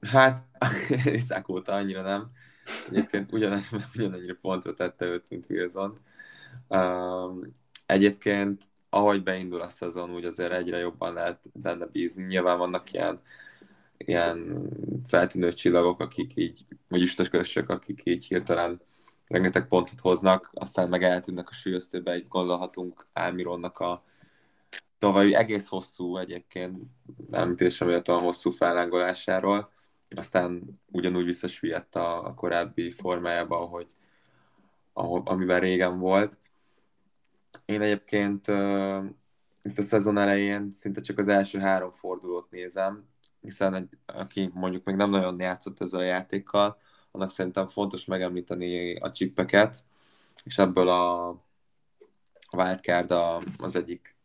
Hát, 0.00 0.38
Iszák 1.04 1.48
óta 1.48 1.72
annyira 1.72 2.02
nem. 2.02 2.30
Egyébként 2.88 3.32
ugyan, 3.32 3.60
ugyanannyira 3.94 4.36
pontot 4.40 4.76
tette 4.76 5.06
őt, 5.06 5.30
mint 5.30 5.46
Wilson. 5.48 5.92
Um, 6.68 7.56
egyébként, 7.86 8.62
ahogy 8.88 9.22
beindul 9.22 9.60
a 9.60 9.68
szezon, 9.68 10.14
úgy 10.14 10.24
azért 10.24 10.52
egyre 10.52 10.78
jobban 10.78 11.14
lehet 11.14 11.50
benne 11.52 11.86
bízni. 11.86 12.24
Nyilván 12.24 12.58
vannak 12.58 12.92
ilyen, 12.92 13.20
ilyen 14.04 14.68
feltűnő 15.06 15.52
csillagok, 15.52 16.00
akik 16.00 16.32
így, 16.34 16.64
vagy 16.88 17.02
üstösködösök, 17.02 17.68
akik 17.68 18.00
így 18.04 18.24
hirtelen 18.24 18.80
rengeteg 19.26 19.68
pontot 19.68 20.00
hoznak, 20.00 20.50
aztán 20.52 20.88
meg 20.88 21.02
eltűnnek 21.02 21.48
a 21.48 21.52
súlyoztőbe, 21.52 22.16
így 22.16 22.28
gondolhatunk 22.28 23.06
Álmironnak 23.12 23.78
a 23.78 24.04
tavalyi 24.98 25.34
egész 25.34 25.66
hosszú 25.66 26.16
egyébként, 26.16 26.78
említésre 27.30 27.86
méltóan 27.86 28.20
hosszú 28.20 28.50
fellángolásáról, 28.50 29.72
aztán 30.16 30.80
ugyanúgy 30.86 31.24
visszasüllyedt 31.24 31.96
a, 31.96 32.32
korábbi 32.36 32.90
formájába, 32.90 33.60
ahogy, 33.60 33.86
ahogy, 34.92 35.22
amiben 35.24 35.60
régen 35.60 35.98
volt. 35.98 36.36
Én 37.64 37.80
egyébként 37.80 38.46
itt 39.62 39.78
a 39.78 39.82
szezon 39.82 40.18
elején 40.18 40.70
szinte 40.70 41.00
csak 41.00 41.18
az 41.18 41.28
első 41.28 41.58
három 41.58 41.90
fordulót 41.90 42.50
nézem, 42.50 43.08
hiszen 43.40 43.74
egy, 43.74 43.98
aki 44.06 44.50
mondjuk 44.54 44.84
még 44.84 44.96
nem 44.96 45.10
nagyon 45.10 45.40
játszott 45.40 45.80
ezzel 45.80 46.00
a 46.00 46.04
játékkal, 46.04 46.78
annak 47.10 47.30
szerintem 47.30 47.66
fontos 47.66 48.04
megemlíteni 48.04 48.96
a 48.96 49.12
csippeket, 49.12 49.76
és 50.44 50.58
ebből 50.58 50.88
a 50.88 51.34
wildcard 52.52 53.10
az 53.58 53.76
egyik 53.76 54.16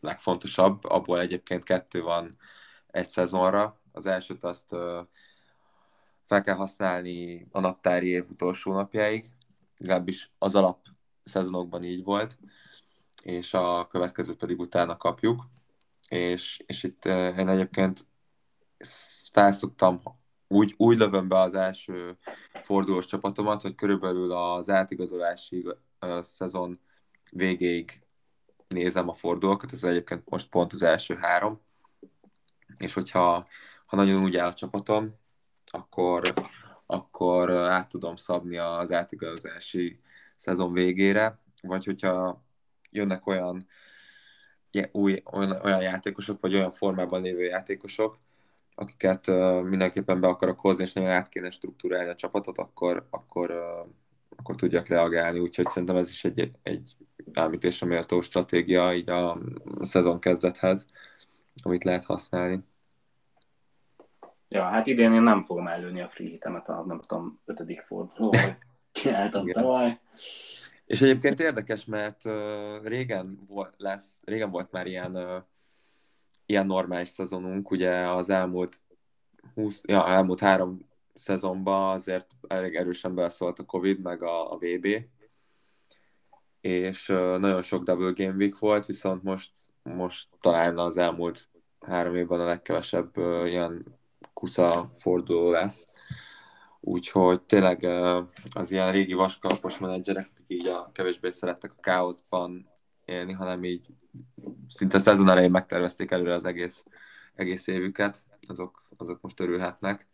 legfontosabb, 0.00 0.84
abból 0.84 1.20
egyébként 1.20 1.64
kettő 1.64 2.02
van 2.02 2.36
egy 2.86 3.10
szezonra. 3.10 3.80
Az 3.92 4.06
elsőt 4.06 4.44
azt 4.44 4.68
fel 6.24 6.42
kell 6.42 6.54
használni 6.54 7.46
a 7.50 7.60
naptári 7.60 8.08
év 8.08 8.24
utolsó 8.30 8.72
napjáig, 8.72 9.30
legalábbis 9.76 10.30
az 10.38 10.54
alap 10.54 10.86
szezonokban 11.24 11.84
így 11.84 12.04
volt, 12.04 12.38
és 13.22 13.54
a 13.54 13.86
következőt 13.86 14.36
pedig 14.36 14.58
utána 14.58 14.96
kapjuk. 14.96 15.46
És, 16.08 16.62
és 16.66 16.82
itt 16.82 17.04
én 17.04 17.48
egyébként 17.48 18.06
felszoktam, 19.32 20.00
úgy, 20.48 20.74
úgy 20.76 20.98
lövöm 20.98 21.28
be 21.28 21.38
az 21.38 21.54
első 21.54 22.18
fordulós 22.62 23.06
csapatomat, 23.06 23.62
hogy 23.62 23.74
körülbelül 23.74 24.32
az 24.32 24.70
átigazolási 24.70 25.66
szezon 26.20 26.80
végéig 27.30 28.02
nézem 28.68 29.08
a 29.08 29.14
fordulókat, 29.14 29.72
ez 29.72 29.84
egyébként 29.84 30.28
most 30.28 30.48
pont 30.48 30.72
az 30.72 30.82
első 30.82 31.14
három, 31.14 31.60
és 32.76 32.94
hogyha 32.94 33.46
ha 33.86 33.96
nagyon 33.96 34.22
úgy 34.22 34.36
áll 34.36 34.48
a 34.48 34.54
csapatom, 34.54 35.14
akkor, 35.66 36.34
akkor 36.86 37.50
át 37.50 37.88
tudom 37.88 38.16
szabni 38.16 38.56
az 38.58 38.92
átigazolási 38.92 40.00
szezon 40.36 40.72
végére, 40.72 41.38
vagy 41.62 41.84
hogyha 41.84 42.44
jönnek 42.90 43.26
olyan 43.26 43.68
új, 44.92 45.22
olyan, 45.32 45.60
olyan 45.62 45.82
játékosok, 45.82 46.40
vagy 46.40 46.54
olyan 46.54 46.72
formában 46.72 47.22
lévő 47.22 47.42
játékosok, 47.42 48.18
akiket 48.78 49.26
mindenképpen 49.62 50.20
be 50.20 50.26
akarok 50.26 50.60
hozni, 50.60 50.84
és 50.84 50.92
nagyon 50.92 51.10
át 51.10 51.28
kéne 51.28 51.50
struktúrálni 51.50 52.10
a 52.10 52.14
csapatot, 52.14 52.58
akkor, 52.58 53.06
akkor, 53.10 53.50
akkor 54.36 54.56
tudjak 54.56 54.88
reagálni. 54.88 55.38
Úgyhogy 55.38 55.66
szerintem 55.66 55.96
ez 55.96 56.10
is 56.10 56.24
egy, 56.24 56.50
egy 56.62 56.96
említésre 57.32 57.86
méltó 57.86 58.20
stratégia 58.20 58.94
így 58.94 59.10
a 59.10 59.38
szezon 59.80 60.20
kezdethez, 60.20 60.86
amit 61.62 61.84
lehet 61.84 62.04
használni. 62.04 62.60
Ja, 64.48 64.62
hát 64.62 64.86
idén 64.86 65.12
én 65.12 65.22
nem 65.22 65.42
fogom 65.42 65.66
előni 65.66 66.00
a 66.00 66.08
free 66.08 66.28
hitemet 66.28 66.68
a, 66.68 66.84
nem 66.86 67.00
tudom, 67.00 67.40
ötödik 67.44 67.80
fordulóval 67.80 68.58
csináltam 68.92 69.52
tavaly. 69.52 69.98
És 70.86 71.02
egyébként 71.02 71.40
érdekes, 71.40 71.84
mert 71.84 72.24
uh, 72.24 72.84
régen, 72.84 73.38
volt, 73.48 73.74
lesz, 73.76 74.22
régen 74.24 74.50
volt 74.50 74.70
már 74.70 74.86
ilyen, 74.86 75.16
uh, 75.16 75.42
ilyen 76.48 76.66
normális 76.66 77.08
szezonunk, 77.08 77.70
ugye 77.70 78.08
az 78.08 78.30
elmúlt 78.30 78.80
20, 79.54 79.80
ja, 79.84 80.06
elmúlt 80.06 80.40
három 80.40 80.88
szezonban 81.14 81.94
azért 81.94 82.36
elég 82.46 82.74
erősen 82.74 83.14
beleszólt 83.14 83.58
a 83.58 83.64
Covid, 83.64 84.00
meg 84.00 84.22
a, 84.22 84.52
a 84.52 84.56
VB, 84.56 84.86
és 86.60 87.06
nagyon 87.38 87.62
sok 87.62 87.82
double 87.82 88.12
game 88.14 88.36
week 88.36 88.58
volt, 88.58 88.86
viszont 88.86 89.22
most, 89.22 89.50
most 89.82 90.28
talán 90.40 90.78
az 90.78 90.96
elmúlt 90.96 91.48
három 91.80 92.14
évben 92.14 92.40
a 92.40 92.44
legkevesebb 92.44 93.16
ilyen 93.44 93.84
kusza 94.32 94.90
forduló 94.92 95.50
lesz. 95.50 95.88
Úgyhogy 96.80 97.42
tényleg 97.42 97.84
az 98.54 98.70
ilyen 98.70 98.92
régi 98.92 99.12
vaskalapos 99.12 99.78
menedzserek, 99.78 100.30
akik 100.32 100.44
így 100.46 100.66
a 100.66 100.90
kevésbé 100.92 101.30
szerettek 101.30 101.72
a 101.76 101.80
káoszban 101.80 102.77
élni, 103.08 103.32
hanem 103.32 103.64
így 103.64 103.86
szinte 104.68 104.98
szezon 104.98 105.28
elején 105.28 105.50
megtervezték 105.50 106.10
előre 106.10 106.34
az 106.34 106.44
egész, 106.44 106.84
egész 107.34 107.66
évüket, 107.66 108.24
azok, 108.46 108.82
azok 108.96 109.20
most 109.20 109.40
örülhetnek. 109.40 110.04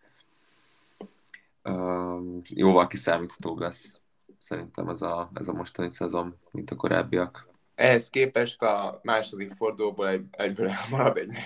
Jóval 2.42 2.86
kiszámíthatóbb 2.86 3.58
lesz 3.58 4.00
szerintem 4.38 4.88
ez 4.88 5.02
a, 5.02 5.30
ez 5.34 5.48
a 5.48 5.52
mostani 5.52 5.90
szezon, 5.90 6.36
mint 6.50 6.70
a 6.70 6.76
korábbiak. 6.76 7.48
Ehhez 7.74 8.10
képest 8.10 8.62
a 8.62 9.00
második 9.02 9.52
fordulóból 9.52 10.08
egy, 10.08 10.24
egyből 10.30 10.70
marad 10.90 11.16
egy 11.16 11.30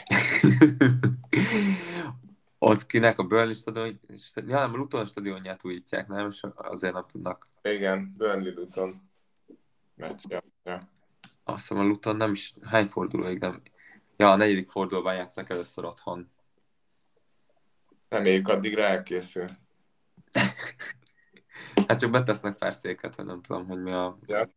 ott 2.59 2.87
kinek 2.87 3.19
a 3.19 3.27
Burnley 3.27 3.55
stadion, 3.55 3.99
ja, 4.35 4.59
nem, 4.59 4.75
a 4.75 4.77
Luton 4.77 5.07
stadionját 5.07 5.65
újítják, 5.65 6.09
nem? 6.09 6.29
És 6.29 6.47
azért 6.55 6.93
nem 6.93 7.05
tudnak. 7.09 7.47
Igen, 7.63 8.15
Burnley 8.17 8.55
Luton. 8.55 9.11
Meccs, 9.95 10.25
ja. 10.65 10.89
Azt 11.49 11.69
hiszem 11.69 11.79
a 11.79 11.87
Luton 11.87 12.17
nem 12.17 12.33
is, 12.33 12.55
hány 12.63 12.87
fordulóig 12.87 13.39
nem. 13.39 13.63
Ja, 14.17 14.31
a 14.31 14.37
negyedik 14.37 14.69
fordulóban 14.69 15.15
játsznak 15.15 15.51
először 15.51 15.85
otthon. 15.85 16.31
Reméljük 18.09 18.49
addigra 18.49 18.83
elkészül. 18.83 19.45
hát 21.87 21.99
csak 21.99 22.11
betesznek 22.11 22.57
pár 22.57 22.75
széket, 22.75 23.15
hogy 23.15 23.25
nem 23.25 23.43
tudom, 23.43 23.67
hogy 23.67 23.83
mi 23.83 23.93
a... 23.93 24.19
Ja. 24.27 24.49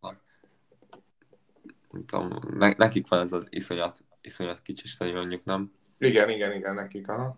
Nem 1.89 2.05
tudom, 2.05 2.39
nekik 2.77 3.07
van 3.07 3.19
ez 3.19 3.31
az 3.31 3.47
iszonyat, 3.49 4.03
iszonyat 4.21 4.61
kicsi 4.61 4.87
stadionjuk, 4.87 5.43
nem? 5.43 5.71
Igen, 5.97 6.29
igen, 6.29 6.51
igen, 6.51 6.73
nekik, 6.73 7.07
aha. 7.07 7.37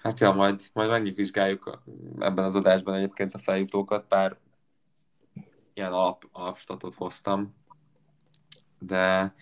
Hát 0.00 0.20
ja, 0.20 0.32
majd, 0.32 0.60
majd 0.72 0.90
megvizsgáljuk 0.90 1.82
ebben 2.18 2.44
az 2.44 2.54
adásban 2.54 2.94
egyébként 2.94 3.34
a 3.34 3.38
feljutókat, 3.38 4.06
pár 4.06 4.36
ilyen 5.74 5.92
alap, 5.92 6.28
alapstatot 6.32 6.94
hoztam, 6.94 7.60
de 8.86 9.34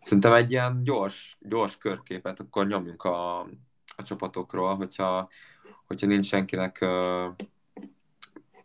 szerintem 0.00 0.32
egy 0.32 0.50
ilyen 0.50 0.82
gyors, 0.82 1.36
gyors 1.40 1.78
körképet 1.78 2.40
akkor 2.40 2.66
nyomjunk 2.66 3.02
a, 3.02 3.40
a 3.96 4.02
csapatokról, 4.04 4.76
hogyha, 4.76 5.28
hogyha 5.86 6.06
nincs 6.06 6.26
senkinek 6.26 6.78
uh, 6.80 7.46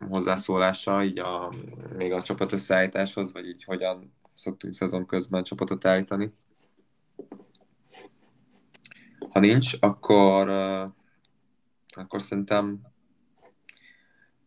hozzászólása 0.08 1.04
így 1.04 1.18
a, 1.18 1.52
még 1.96 2.12
a 2.12 2.22
csapat 2.22 2.52
összeállításhoz, 2.52 3.32
vagy 3.32 3.48
így 3.48 3.64
hogyan 3.64 4.14
szoktunk 4.34 4.74
szezon 4.74 5.06
közben 5.06 5.42
csapatot 5.42 5.84
állítani. 5.84 6.32
Ha 9.30 9.38
nincs, 9.38 9.72
akkor, 9.80 10.48
akkor 11.88 12.22
szerintem 12.22 12.80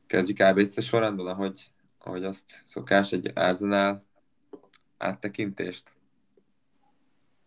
kezdjük 0.07 0.39
ABC 0.39 0.83
sorrendben, 0.83 1.27
ahogy, 1.27 1.71
ahogy 1.99 2.23
azt 2.23 2.61
szokás, 2.65 3.11
egy 3.11 3.31
Arsenal 3.33 4.05
áttekintést. 4.97 5.93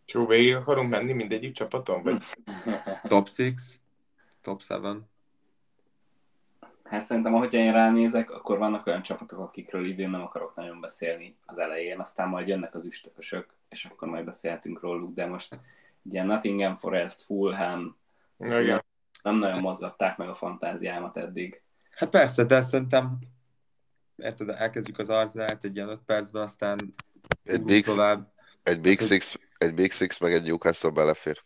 Jó, 0.07 0.27
végig 0.27 0.55
akarunk 0.55 0.91
menni 0.91 1.13
mindegyik 1.13 1.53
csapaton? 1.53 2.03
Vagy? 2.03 2.23
Top 3.03 3.29
6, 3.29 3.55
top 4.41 4.63
7. 4.63 4.81
Hát 6.85 7.03
szerintem, 7.03 7.35
ahogy 7.35 7.55
én 7.55 7.73
ránézek, 7.73 8.31
akkor 8.31 8.59
vannak 8.59 8.87
olyan 8.87 9.03
csapatok, 9.03 9.39
akikről 9.39 9.87
idén 9.87 10.11
nem 10.11 10.23
akarok 10.23 10.55
nagyon 10.55 10.81
beszélni 10.81 11.37
az 11.47 11.59
elején, 11.59 12.01
aztán 12.01 12.29
majd 12.29 12.49
jönnek 12.49 12.75
az 12.75 12.87
üstökösök, 12.87 13.55
és 13.69 13.85
akkor 13.85 14.09
majd 14.09 14.25
beszélhetünk 14.25 14.81
róluk, 14.81 15.15
de 15.15 15.27
most 15.27 15.61
ilyen 16.11 16.27
Nottingham 16.27 16.77
Forest, 16.77 17.21
Fulham, 17.21 17.97
Igen. 18.39 18.85
nem 19.23 19.39
nagyon 19.39 19.61
mozgatták 19.61 20.17
meg 20.17 20.29
a 20.29 20.35
fantáziámat 20.35 21.17
eddig. 21.17 21.63
Hát 21.91 22.11
persze, 22.11 22.45
de 22.45 22.61
szerintem 22.63 23.19
érted, 24.17 24.49
elkezdjük 24.49 24.99
az 24.99 25.11
arzát 25.11 25.65
egy 25.65 25.77
ilyen 25.77 25.89
5 25.89 26.01
percben, 26.07 26.43
aztán 26.43 26.95
egy 27.45 27.63
Big, 27.63 27.85
tovább. 27.85 28.33
Egy 28.63 28.81
Big, 28.81 28.99
hát, 28.99 29.09
Six, 29.09 29.39
egy 29.59 29.75
Big 29.75 29.93
Six 29.93 30.19
meg 30.19 30.33
egy 30.33 30.43
Newcastle 30.43 30.91
belefér. 30.91 31.43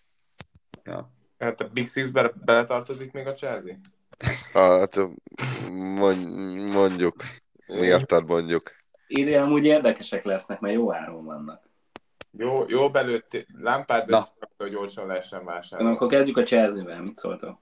Ja. 0.85 1.13
Hát 1.39 1.61
a 1.61 1.69
Big 1.69 1.89
Six-be 1.89 2.33
beletartozik 2.45 3.13
még 3.13 3.27
a 3.27 3.33
Chelsea? 3.33 3.75
Hát 4.53 4.97
mond, 5.71 6.29
mondjuk. 6.73 7.25
Miattad 7.67 8.27
mondjuk. 8.27 8.71
Idén 9.07 9.41
amúgy 9.41 9.65
érdekesek 9.65 10.25
lesznek, 10.25 10.61
mert 10.61 10.75
jó 10.75 10.93
áron 10.93 11.25
vannak. 11.25 11.71
Jó, 12.31 12.65
jó 12.69 12.91
belőtt, 12.91 13.47
lámpád, 13.59 14.09
de 14.09 14.25
hogy 14.57 14.71
gyorsan 14.71 15.07
lehessen 15.07 15.45
vásárolni. 15.45 15.91
Na, 15.91 15.97
akkor 15.97 16.09
kezdjük 16.09 16.37
a 16.37 16.43
Chelsea-vel, 16.43 17.03
mit 17.03 17.17
szóltok? 17.17 17.61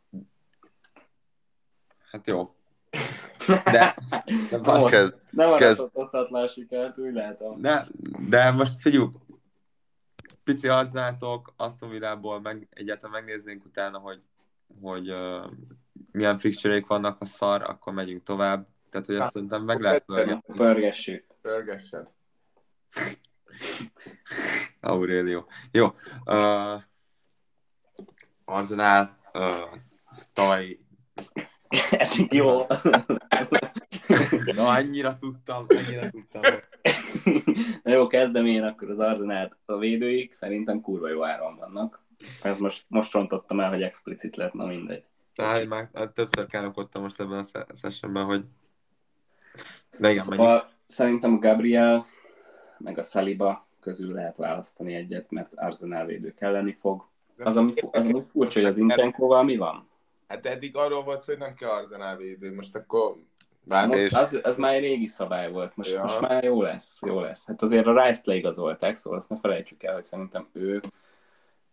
Hát 2.10 2.26
jó. 2.26 2.54
De, 3.64 3.96
de 4.50 4.58
most, 4.58 4.94
kezd, 4.94 5.20
nem 5.30 5.54
kezd. 5.54 5.90
sikert, 6.54 6.98
úgy 6.98 7.12
látom. 7.12 7.60
De, 7.60 7.86
de 8.28 8.50
most 8.50 8.80
figyelj, 8.80 9.08
pici 10.44 10.68
arzátok, 10.68 11.52
Aston 11.56 11.90
Villából 11.90 12.40
meg, 12.40 12.68
egyáltalán 12.70 13.12
megnéznénk 13.12 13.64
utána, 13.64 13.98
hogy, 13.98 14.20
hogy 14.80 15.10
uh, 15.10 15.50
milyen 16.12 16.38
fixture 16.38 16.82
vannak 16.86 17.20
a 17.20 17.24
szar, 17.24 17.62
akkor 17.62 17.92
megyünk 17.92 18.22
tovább. 18.22 18.66
Tehát, 18.90 19.06
hogy 19.06 19.16
azt 19.16 19.30
szerintem 19.30 19.62
meg 19.62 19.80
lehet 19.80 20.04
pörgetni. 20.04 20.54
Pörgessük. 20.54 21.24
Pörgessed. 21.42 22.08
Aurelio. 24.80 25.44
Jó. 25.70 25.94
Uh, 26.24 26.82
Arzenál 28.44 29.18
uh, 29.32 29.78
tavaly 30.32 30.78
jó. 32.30 32.66
Na, 34.54 34.68
annyira 34.68 35.16
tudtam, 35.16 35.66
annyira 35.68 36.10
tudtam. 36.10 36.42
Na 37.82 37.92
jó, 37.92 38.06
kezdem 38.06 38.46
én 38.46 38.62
akkor 38.62 38.90
az 38.90 38.98
Arzenát 38.98 39.56
a 39.64 39.76
védőik, 39.78 40.32
szerintem 40.32 40.80
kurva 40.80 41.08
jó 41.08 41.24
áron 41.24 41.56
vannak. 41.56 42.02
Ez 42.42 42.58
most, 42.58 42.84
most 42.88 43.12
rontottam 43.12 43.60
el, 43.60 43.68
hogy 43.68 43.82
explicit 43.82 44.36
lett, 44.36 44.52
na 44.52 44.66
mindegy. 44.66 45.04
Tehát 45.34 45.66
már 45.66 45.88
hát 45.94 46.14
többször 46.14 46.46
káromkodtam 46.46 47.02
most 47.02 47.20
ebben 47.20 47.44
a 47.52 47.74
sessionben, 47.74 48.24
hogy 48.24 48.44
de 50.00 50.10
igen, 50.10 50.24
szóval 50.24 50.70
szerintem 50.86 51.34
a 51.34 51.38
Gabriel 51.38 52.06
meg 52.78 52.98
a 52.98 53.02
Saliba 53.02 53.66
közül 53.80 54.12
lehet 54.12 54.36
választani 54.36 54.94
egyet, 54.94 55.30
mert 55.30 55.54
Arsenal 55.54 56.06
védő 56.06 56.34
kelleni 56.34 56.76
fog. 56.80 57.08
Az, 57.38 57.56
ami, 57.56 57.72
az, 57.74 57.88
ami 57.92 58.22
furcsa, 58.30 58.60
hogy 58.60 58.68
az 58.68 58.76
Incsenkóval 58.76 59.42
mi 59.42 59.56
van? 59.56 59.88
Hát 60.30 60.46
eddig 60.46 60.76
arról 60.76 61.02
volt 61.02 61.24
hogy 61.24 61.38
nem 61.38 61.54
kell 61.54 61.70
Arsenal 61.70 62.16
védő, 62.16 62.54
most 62.54 62.76
akkor 62.76 63.16
most 63.64 64.14
az, 64.14 64.40
az 64.42 64.56
már 64.56 64.74
egy 64.74 64.80
régi 64.80 65.06
szabály 65.06 65.50
volt, 65.50 65.76
most, 65.76 65.92
ja. 65.92 66.02
most 66.02 66.20
már 66.20 66.44
jó 66.44 66.62
lesz, 66.62 66.98
jó 67.06 67.20
lesz. 67.20 67.46
Hát 67.46 67.62
azért 67.62 67.86
a 67.86 68.04
Rice-t 68.04 68.26
leigazolták, 68.26 68.96
szóval 68.96 69.18
azt 69.18 69.30
ne 69.30 69.38
felejtsük 69.38 69.82
el, 69.82 69.94
hogy 69.94 70.04
szerintem 70.04 70.48
ő 70.52 70.80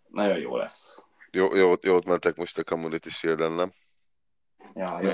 nagyon 0.07 0.37
jó 0.37 0.57
lesz. 0.57 1.05
Jó, 1.31 1.55
jó, 1.55 1.73
jót 1.81 2.05
mentek 2.05 2.35
most 2.35 2.57
a 2.57 2.63
Community 2.63 3.09
shield 3.09 3.55
nem? 3.55 3.73
Ja, 4.73 5.01
jó. 5.01 5.11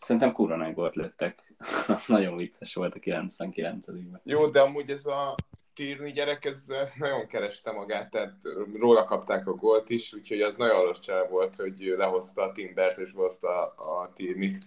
Szerintem 0.00 0.32
kurva 0.32 0.56
nagy 0.56 0.74
volt 0.74 0.94
lőttek. 0.94 1.54
az 1.88 2.06
nagyon 2.06 2.36
vicces 2.36 2.74
volt 2.74 2.94
a 2.94 2.98
99-ben. 2.98 4.20
Jó, 4.24 4.46
de 4.46 4.60
amúgy 4.60 4.90
ez 4.90 5.06
a 5.06 5.34
Tirni 5.74 6.12
gyerek, 6.12 6.44
ez, 6.44 6.68
ez 6.68 6.92
nagyon 6.98 7.26
kereste 7.26 7.72
magát, 7.72 8.10
tehát 8.10 8.36
róla 8.78 9.04
kapták 9.04 9.46
a 9.46 9.52
gólt 9.54 9.90
is, 9.90 10.12
úgyhogy 10.12 10.40
az 10.40 10.56
nagyon 10.56 10.76
alos 10.76 10.98
volt, 11.30 11.56
hogy 11.56 11.94
lehozta 11.96 12.42
a 12.42 12.52
Timbert 12.52 12.98
és 12.98 13.12
hozta 13.14 13.66
a, 13.66 14.12
Tirnit. 14.14 14.64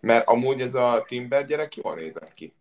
Mert 0.00 0.28
amúgy 0.28 0.60
ez 0.60 0.74
a 0.74 1.04
Timber 1.06 1.44
gyerek 1.44 1.76
jól 1.76 1.94
nézett 1.94 2.34
ki. 2.34 2.54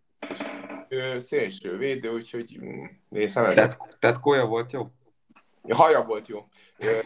Ő 0.88 1.20
szélső 1.20 1.78
védő, 1.78 2.14
úgyhogy 2.14 2.58
mm, 2.62 2.86
nézem. 3.10 3.50
Tehát, 3.50 3.78
tehát 4.00 4.20
Kója 4.20 4.46
volt 4.46 4.72
jó? 4.72 4.92
Haja 5.70 6.04
volt 6.04 6.28
jó. 6.28 6.46
Ö, 6.78 7.00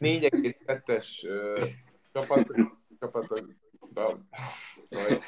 4,2-es 0.00 1.24
ö, 1.24 1.64
csapat, 2.12 2.46
csapatokban, 3.00 4.28
szóval 4.86 5.24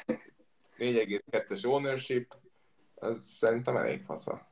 4,2-es 0.79 1.67
ownership, 1.67 2.37
az 2.95 3.23
szerintem 3.23 3.77
elég 3.77 4.03
fasza. 4.05 4.47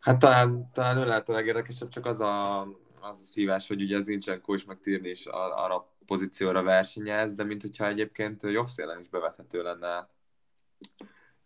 Hát 0.00 0.18
talán, 0.18 0.70
talán 0.72 0.96
ő 0.96 1.04
lehet 1.04 1.28
a 1.28 1.32
legérdekesebb, 1.32 1.88
csak 1.88 2.06
az 2.06 2.20
a, 2.20 2.60
az 3.00 3.20
a 3.20 3.24
szívás, 3.24 3.68
hogy 3.68 3.82
ugye 3.82 4.00
Zincsenko 4.00 4.54
is 4.54 4.64
meg 4.64 4.80
Tirni 4.80 5.08
is 5.08 5.26
ar- 5.26 5.52
arra 5.52 5.94
pozícióra 6.06 6.62
versenyez, 6.62 7.34
de 7.34 7.44
mint 7.44 7.62
hogyha 7.62 7.86
egyébként 7.86 8.42
jobb 8.42 8.68
szélen 8.68 9.00
is 9.00 9.08
bevethető 9.08 9.62
lenne 9.62 10.08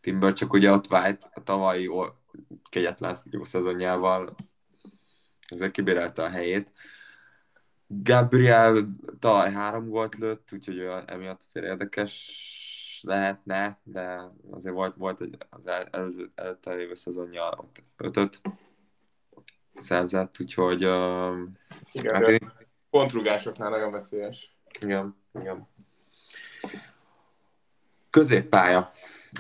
Timber, 0.01 0.33
csak 0.33 0.53
ugye 0.53 0.71
ott 0.71 0.90
White 0.90 1.27
a 1.35 1.43
tavalyi 1.43 1.90
kegyetlen 2.71 3.17
jó 3.31 3.45
szezonjával 3.45 4.35
ezzel 5.49 5.71
kibérelte 5.71 6.23
a 6.23 6.29
helyét. 6.29 6.73
Gabriel 7.87 8.97
tavaly 9.19 9.53
három 9.53 9.88
gólt 9.88 10.14
lőtt, 10.14 10.49
úgyhogy 10.53 10.79
emiatt 11.07 11.43
azért 11.43 11.67
érdekes 11.67 12.63
lehetne, 13.05 13.79
de 13.83 14.31
azért 14.51 14.75
volt, 14.75 14.97
volt 14.97 15.21
egy, 15.21 15.37
az 15.51 15.67
el- 15.67 15.88
előző, 15.90 16.31
előtte 16.35 16.75
lévő 16.75 16.95
szezonja 16.95 17.51
ott 17.57 17.81
ötöt 17.97 18.40
szerzett, 19.77 20.40
úgyhogy 20.40 20.85
uh, 20.85 21.37
Igen, 21.93 22.14
hát 22.14 22.29
én, 22.29 22.53
pontrugásoknál 22.90 23.71
nagyon 23.71 23.90
veszélyes. 23.90 24.57
igen, 24.81 25.17
igen. 25.40 25.69
Középpálya. 28.11 28.88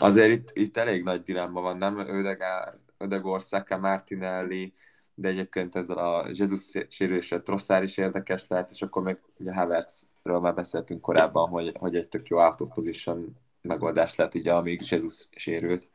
Azért 0.00 0.30
itt, 0.30 0.50
itt 0.52 0.76
elég 0.76 1.02
nagy 1.02 1.22
dilemma 1.22 1.60
van, 1.60 1.76
nem? 1.76 1.98
Ödegár, 1.98 2.78
Ödegor, 2.98 3.40
Saka, 3.40 3.78
Martinelli, 3.78 4.74
de 5.14 5.28
egyébként 5.28 5.76
ezzel 5.76 5.98
a 5.98 6.26
Jesus 6.32 6.70
sérüléssel 6.88 7.42
Trosszár 7.42 7.82
is 7.82 7.96
érdekes 7.96 8.46
lehet, 8.48 8.70
és 8.70 8.82
akkor 8.82 9.02
még 9.02 9.18
ugye 9.36 9.54
Havertzről 9.54 10.40
már 10.40 10.54
beszéltünk 10.54 11.00
korábban, 11.00 11.48
hogy, 11.48 11.76
hogy 11.78 11.96
egy 11.96 12.08
tök 12.08 12.28
jó 12.28 12.38
out 12.38 12.60
of 12.60 12.74
position 12.74 13.36
megoldás 13.64 14.14
lehet, 14.14 14.34
ugye, 14.34 14.52
amíg 14.52 14.82
Jesus 14.90 15.28
sérült. 15.36 15.88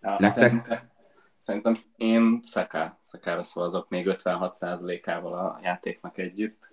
Ja, 0.00 0.16
Nektek? 0.18 0.32
Szerintem, 0.32 0.90
szerintem 1.38 1.74
én 1.96 2.42
Szaká, 2.46 2.98
Szakára 3.04 3.42
szavazok 3.42 3.88
még 3.88 4.06
56%-ával 4.08 5.32
a 5.32 5.60
játéknak 5.62 6.18
együtt. 6.18 6.72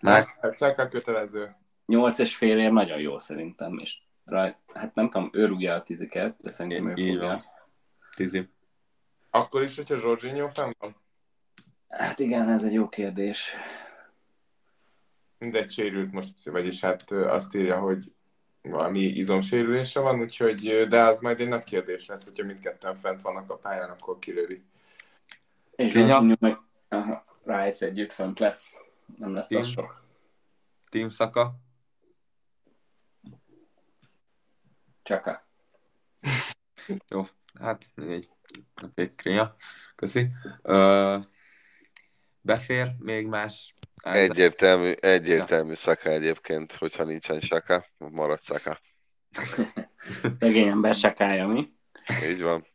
Már 0.00 0.26
Szelkel 0.42 0.88
kötelező. 0.88 1.56
8 1.86 2.18
és 2.18 2.36
fél 2.36 2.58
ér 2.58 2.72
nagyon 2.72 2.98
jó 2.98 3.18
szerintem, 3.18 3.78
és 3.78 3.98
raj, 4.24 4.56
hát 4.74 4.94
nem 4.94 5.10
tudom, 5.10 5.30
ő 5.32 5.46
rúgja 5.46 5.74
a 5.74 5.82
tiziket, 5.82 6.36
de 6.40 6.50
szerintem 6.50 6.88
ő 6.88 6.94
Így 6.96 7.08
fogja. 7.14 7.26
van. 7.26 7.44
Tizi. 8.16 8.48
Akkor 9.30 9.62
is, 9.62 9.76
hogyha 9.76 9.96
Jorginho 10.02 10.48
fenn 10.48 10.72
van. 10.78 10.96
Hát 11.88 12.18
igen, 12.18 12.48
ez 12.48 12.64
egy 12.64 12.72
jó 12.72 12.88
kérdés. 12.88 13.54
Mindegy 15.38 15.70
sérült 15.70 16.12
most, 16.12 16.48
vagyis 16.48 16.80
hát 16.80 17.10
azt 17.10 17.54
írja, 17.54 17.78
hogy 17.80 18.12
valami 18.68 19.00
izomsérülése 19.00 20.00
van, 20.00 20.20
úgyhogy, 20.20 20.86
de 20.88 21.02
az 21.02 21.20
majd 21.20 21.40
egy 21.40 21.48
nagy 21.48 21.64
kérdés 21.64 22.06
lesz, 22.06 22.24
hogyha 22.24 22.44
mindketten 22.44 22.96
fent 22.96 23.22
vannak 23.22 23.50
a 23.50 23.56
pályán, 23.56 23.90
akkor 23.90 24.18
kilövi. 24.18 24.64
És 25.76 25.92
Kinya? 25.92 26.20
Meg 26.40 26.58
aha, 26.88 27.24
Rice 27.44 27.86
együtt 27.86 28.12
fönt 28.12 28.38
lesz. 28.38 28.80
Nem 29.18 29.34
lesz 29.34 29.48
Tim? 29.48 29.60
az 29.60 29.68
sok. 29.68 30.02
Team 30.88 31.08
Saka. 31.08 31.54
Csak 35.02 35.26
a. 35.26 35.46
Jó, 37.08 37.26
hát 37.60 37.90
mindegy. 37.94 38.28
Oké, 38.82 39.14
Kria. 39.14 39.56
Köszi. 39.96 40.28
Ö, 40.62 41.18
befér 42.44 42.94
még 42.98 43.26
más? 43.26 43.74
Egyértelmű, 44.02 44.90
egyértelmű 44.90 45.74
Saka 45.74 46.08
egyébként, 46.08 46.72
hogyha 46.72 47.04
nincsen 47.04 47.40
Saka, 47.40 47.86
marad 47.96 48.40
Saka. 48.40 48.80
Szegény 50.40 50.68
ember 50.68 50.94
sekája, 50.94 51.46
mi? 51.46 51.72
Így 52.28 52.42
van. 52.42 52.66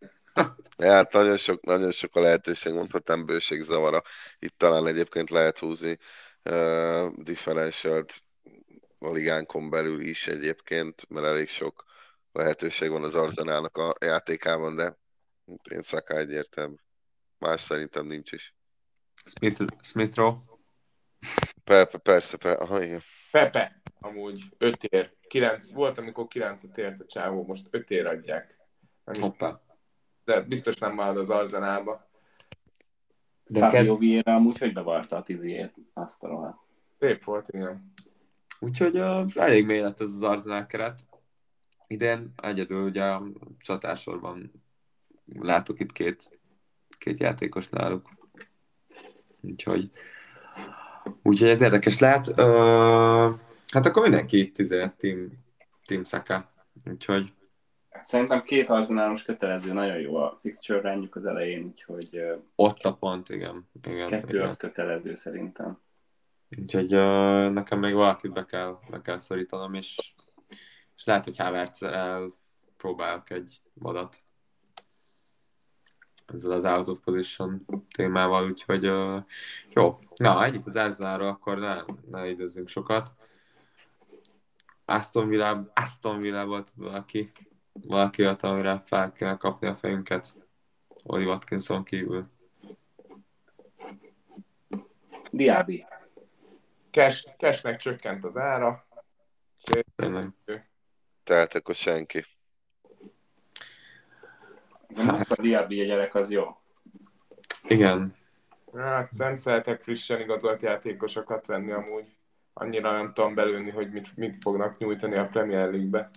Ja, 0.77 0.91
hát 0.91 1.13
nagyon 1.13 1.37
sok, 1.37 1.65
nagyon 1.65 1.91
sok 1.91 2.15
a 2.15 2.19
lehetőség, 2.19 2.73
mondhatnám 2.73 3.25
bőségzavara. 3.25 4.01
Itt 4.39 4.57
talán 4.57 4.87
egyébként 4.87 5.29
lehet 5.29 5.59
húzni 5.59 5.97
uh, 6.43 7.07
differentialt 7.15 8.23
a 8.99 9.09
ligánkon 9.09 9.69
belül 9.69 10.01
is 10.01 10.27
egyébként, 10.27 11.09
mert 11.09 11.25
elég 11.25 11.47
sok 11.47 11.83
lehetőség 12.31 12.89
van 12.89 13.03
az 13.03 13.15
Arzenálnak 13.15 13.77
a 13.77 13.93
játékában, 13.99 14.75
de 14.75 14.97
én 15.71 15.81
Saka 15.81 16.17
egyértelmű. 16.17 16.75
Más 17.37 17.61
szerintem 17.61 18.05
nincs 18.05 18.31
is. 18.31 18.53
Smith, 19.25 19.63
Smith 19.81 20.15
Rowe. 20.15 20.37
Per, 21.63 21.97
persze, 21.97 22.37
per, 22.37 22.61
aha, 22.61 22.83
igen. 22.83 23.01
Pepe, 23.31 23.81
amúgy 23.99 24.43
5 24.57 24.83
ér. 24.83 25.17
9, 25.27 25.71
volt, 25.71 25.97
amikor 25.97 26.27
9 26.27 26.63
ért 26.75 26.99
a 26.99 27.05
csávó, 27.05 27.45
most 27.45 27.67
5 27.71 27.89
ér 27.89 28.05
adják. 28.05 28.57
Nem 29.03 29.15
is, 29.15 29.21
Hoppá. 29.21 29.61
de 30.25 30.41
biztos 30.41 30.77
nem 30.77 30.93
marad 30.93 31.17
az 31.17 31.29
Arzenálba. 31.29 32.09
De 33.45 33.59
Fabio 33.59 33.85
ked... 33.85 33.99
Vieira 33.99 34.35
amúgy 34.35 34.57
hogy 34.57 34.73
bevarta 34.73 35.15
a 35.17 35.21
tiziét? 35.21 35.73
Azt 35.93 36.23
a 36.23 36.27
rohadt. 36.27 36.57
Szép 36.99 37.23
volt, 37.23 37.49
igen. 37.49 37.93
Úgyhogy 38.59 38.99
uh, 38.99 39.31
elég 39.35 39.65
mély 39.65 39.79
lett 39.79 39.99
ez 39.99 40.13
az 40.13 40.21
Arsenal 40.21 40.65
keret. 40.65 41.05
Idén 41.87 42.33
egyedül 42.41 42.83
ugye 42.83 43.03
a 43.03 43.23
csatársorban 43.59 44.51
látok 45.25 45.79
itt 45.79 45.91
két, 45.91 46.39
két 46.97 47.19
játékos 47.19 47.69
náluk. 47.69 48.09
Úgyhogy, 49.41 49.91
úgyhogy 51.23 51.49
ez 51.49 51.61
érdekes 51.61 51.99
lehet. 51.99 52.27
Uh, 52.27 53.39
hát 53.67 53.85
akkor 53.85 54.01
mindenki 54.01 54.39
itt 54.39 54.57
izé, 54.57 54.91
team, 54.97 55.31
team 55.85 56.03
Saka. 56.03 56.51
Úgyhogy 56.85 57.33
Szerintem 58.03 58.43
két 58.43 58.69
arzenálos 58.69 59.23
kötelező, 59.23 59.73
nagyon 59.73 59.99
jó 59.99 60.15
a 60.15 60.37
fixture 60.41 60.81
rendjük 60.81 61.15
az 61.15 61.25
elején, 61.25 61.65
úgyhogy 61.65 62.21
ott 62.55 62.85
a 62.85 62.93
pont, 62.93 63.29
igen. 63.29 63.69
igen, 63.83 64.07
kettő 64.07 64.35
igen. 64.35 64.45
az 64.45 64.57
kötelező 64.57 65.15
szerintem. 65.15 65.79
Úgyhogy 66.57 66.93
uh, 66.93 67.51
nekem 67.51 67.79
még 67.79 67.93
valakit 67.93 68.33
be 68.33 68.45
kell, 68.45 68.79
be 68.89 69.01
kell 69.01 69.17
szorítanom, 69.17 69.73
és, 69.73 70.13
és 70.95 71.05
lehet, 71.05 71.23
hogy 71.23 71.37
havertz 71.37 71.85
próbálok 72.77 73.29
egy 73.29 73.61
vadat 73.73 74.23
ezzel 76.33 76.51
az 76.51 76.65
out 76.65 76.87
of 76.87 76.99
position 77.03 77.65
témával, 77.95 78.45
úgyhogy 78.45 78.87
uh, 78.87 79.23
jó. 79.69 79.99
Na, 80.15 80.45
ennyit 80.45 80.65
az 80.65 80.75
Arsenalról, 80.75 81.27
akkor 81.27 81.57
ne, 81.59 81.81
ne 82.11 82.29
időzzünk 82.29 82.67
sokat. 82.67 83.13
Aston 84.85 85.27
Villa, 85.27 85.71
Aston 85.73 86.19
Villa-ból 86.19 86.63
tud 86.63 86.83
valaki, 86.83 87.31
valaki 87.71 88.21
olyat, 88.21 88.43
amire 88.43 88.81
fel 88.85 89.11
kell 89.11 89.37
kapni 89.37 89.67
a 89.67 89.75
fejünket. 89.75 90.47
Oli 91.03 91.25
Watkinson 91.25 91.83
kívül. 91.83 92.29
Diaby. 95.31 95.85
Cash, 96.91 97.27
cashnek 97.37 97.77
csökkent 97.77 98.23
az 98.23 98.37
ára. 98.37 98.87
Tényleg. 99.95 100.33
Tehát 101.23 101.55
akkor 101.55 101.75
senki. 101.75 102.25
Ez 104.89 104.97
a 104.97 105.03
Musa 105.03 105.41
Diaby 105.41 105.81
a 105.81 105.85
gyerek 105.85 106.15
az 106.15 106.31
jó. 106.31 106.57
Igen, 107.67 108.17
Hát 108.75 109.11
nem 109.11 109.35
szeretek 109.35 109.81
frissen 109.81 110.19
igazolt 110.19 110.61
játékosokat 110.61 111.45
venni 111.45 111.71
amúgy. 111.71 112.05
Annyira 112.53 112.91
nem 112.91 113.13
tudom 113.13 113.35
belőni, 113.35 113.69
hogy 113.69 113.91
mit, 113.91 114.17
mit 114.17 114.37
fognak 114.41 114.77
nyújtani 114.77 115.15
a 115.15 115.25
Premier 115.25 115.69
League-be. 115.69 116.09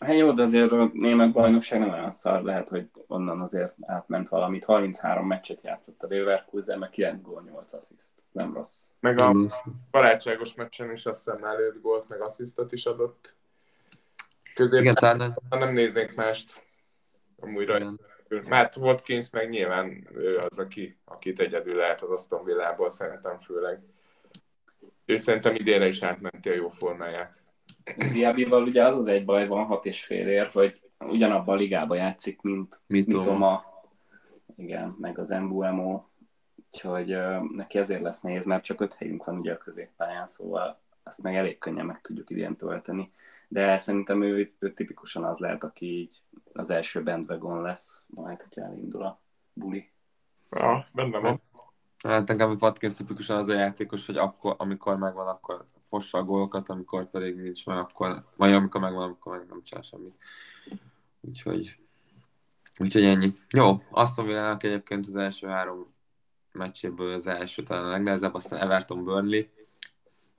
Hát 0.00 0.14
jó, 0.14 0.32
de 0.32 0.42
azért 0.42 0.72
a 0.72 0.90
német 0.92 1.32
bajnokság 1.32 1.78
nem 1.78 1.90
olyan 1.90 2.10
szar, 2.10 2.42
lehet, 2.42 2.68
hogy 2.68 2.90
onnan 3.06 3.40
azért 3.40 3.74
átment 3.80 4.28
valamit. 4.28 4.64
33 4.64 5.26
meccset 5.26 5.62
játszott 5.62 6.02
a 6.02 6.06
Leverkusen, 6.08 6.78
meg 6.78 6.88
9 6.88 7.22
gól, 7.22 7.42
8 7.52 7.72
assziszt. 7.72 8.12
Nem 8.32 8.54
rossz. 8.54 8.84
Meg 9.00 9.18
a 9.18 9.34
barátságos 9.90 10.54
meccsen 10.54 10.92
is 10.92 11.06
azt 11.06 11.24
hiszem 11.24 11.40
5 11.58 11.80
gólt, 11.80 12.08
meg 12.08 12.20
asszisztot 12.20 12.72
is 12.72 12.86
adott. 12.86 13.34
Középen 14.54 14.82
igen, 14.82 14.94
talán 14.94 15.36
nem 15.48 15.72
néznék 15.72 16.14
mást. 16.14 16.65
Amúgy 17.46 17.66
rajta. 17.66 17.94
Matt 18.28 18.76
Watkins 18.76 19.30
meg 19.30 19.48
nyilván 19.48 20.08
ő 20.14 20.38
az, 20.38 20.58
aki, 20.58 20.98
akit 21.04 21.40
egyedül 21.40 21.74
lehet 21.74 22.00
az 22.00 22.10
Aston 22.10 22.44
Villából, 22.44 22.90
szerintem 22.90 23.38
főleg. 23.38 23.80
Ő 25.04 25.16
szerintem 25.16 25.54
idénre 25.54 25.86
is 25.86 26.02
átmenti 26.02 26.48
a 26.48 26.54
jó 26.54 26.68
formáját. 26.68 27.42
Diabyval 28.12 28.62
ugye 28.62 28.84
az 28.84 28.96
az 28.96 29.06
egy 29.06 29.24
baj 29.24 29.46
van, 29.46 29.64
hat 29.64 29.84
és 29.84 30.04
fél 30.04 30.28
ér, 30.28 30.46
hogy 30.52 30.80
ugyanabban 30.98 31.54
a 31.54 31.58
ligában 31.58 31.96
játszik, 31.96 32.40
mint 32.40 32.80
Mitoma. 32.86 33.64
Igen, 34.56 34.96
meg 35.00 35.18
az 35.18 35.30
Embuemo. 35.30 36.04
Úgyhogy 36.72 37.14
uh, 37.14 37.50
neki 37.50 37.78
ezért 37.78 38.02
lesz 38.02 38.20
nehéz, 38.20 38.44
mert 38.44 38.64
csak 38.64 38.80
öt 38.80 38.94
helyünk 38.94 39.24
van 39.24 39.38
ugye 39.38 39.52
a 39.52 39.58
középpályán, 39.58 40.28
szóval 40.28 40.80
ezt 41.02 41.22
meg 41.22 41.36
elég 41.36 41.58
könnyen 41.58 41.86
meg 41.86 42.00
tudjuk 42.00 42.30
idén 42.30 42.56
tölteni. 42.56 43.12
De 43.48 43.78
szerintem 43.78 44.22
ő, 44.22 44.54
ő 44.58 44.72
tipikusan 44.72 45.24
az 45.24 45.38
lehet, 45.38 45.64
aki 45.64 45.86
így 45.86 46.22
az 46.52 46.70
első 46.70 47.02
bandwagon 47.02 47.62
lesz, 47.62 48.04
majd, 48.06 48.42
hogyha 48.42 48.62
elindul 48.62 49.02
a 49.02 49.20
buli. 49.52 49.90
Ja, 50.50 50.86
benne 50.92 51.18
van. 51.18 51.40
Hát 52.04 52.28
nekem 52.28 52.56
Watkins 52.60 52.94
tipikusan 52.94 53.36
az 53.36 53.48
a 53.48 53.54
játékos, 53.54 54.06
hogy 54.06 54.16
akkor, 54.16 54.54
amikor 54.58 54.96
megvan, 54.96 55.28
akkor 55.28 55.66
fossa 55.88 56.18
a 56.18 56.24
gólokat, 56.24 56.68
amikor 56.68 57.10
pedig 57.10 57.36
nincs 57.36 57.66
meg, 57.66 57.78
akkor, 57.78 58.24
vagy 58.36 58.52
amikor 58.52 58.80
megvan, 58.80 59.10
akkor 59.10 59.38
meg 59.38 59.46
nem 59.48 59.62
csinál 59.62 59.82
semmit. 59.82 60.14
Úgyhogy, 61.20 61.78
úgyhogy 62.78 63.04
ennyi. 63.04 63.34
Jó, 63.48 63.82
Aston 63.90 64.26
Villa-nak 64.26 64.62
egyébként 64.62 65.06
az 65.06 65.16
első 65.16 65.46
három 65.46 65.94
meccséből 66.52 67.12
az 67.12 67.26
első 67.26 67.62
talán 67.62 67.84
a 67.84 67.90
legnehezebb, 67.90 68.34
aztán 68.34 68.60
Everton 68.60 69.04
Burnley, 69.04 69.42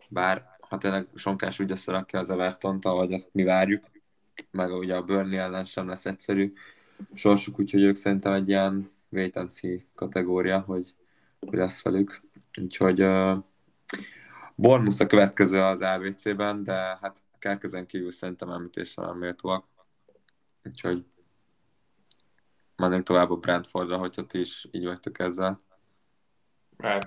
bár 0.10 0.57
ha 0.70 0.78
tényleg 0.78 1.07
Sonkás 1.15 1.59
úgy 1.59 1.72
összerakja 1.72 2.20
az 2.20 2.30
Everton-t, 2.30 2.86
ahogy 2.86 3.13
azt 3.13 3.34
mi 3.34 3.43
várjuk, 3.43 3.86
meg 4.51 4.72
ugye 4.72 4.95
a 4.95 5.03
Burnley 5.03 5.39
ellen 5.39 5.65
sem 5.65 5.88
lesz 5.88 6.05
egyszerű 6.05 6.49
sorsuk, 7.13 7.59
úgyhogy 7.59 7.82
ők 7.82 7.95
szerintem 7.95 8.34
egy 8.34 8.47
ilyen 8.47 8.91
wait 9.09 9.39
kategória, 9.95 10.59
hogy 10.59 10.93
mi 11.39 11.57
lesz 11.57 11.82
velük. 11.82 12.22
Úgyhogy 12.61 13.01
uh, 13.01 13.38
Bournemouth 14.55 15.01
a 15.01 15.05
következő 15.05 15.61
az 15.61 15.82
ABC-ben, 15.82 16.63
de 16.63 16.74
hát 16.74 17.22
Kelkezen 17.39 17.86
kívül 17.86 18.11
szerintem 18.11 18.49
említésre 18.49 19.05
nem 19.05 19.18
méltóak. 19.18 19.65
Úgyhogy 20.63 21.05
mennénk 22.76 23.03
tovább 23.03 23.32
a 23.32 23.36
Brentfordra, 23.36 23.97
hogyha 23.97 24.26
ti 24.26 24.39
is 24.39 24.68
így 24.72 24.86
vagytok 24.86 25.20
ezzel. 25.20 25.61
Hát, 26.78 27.05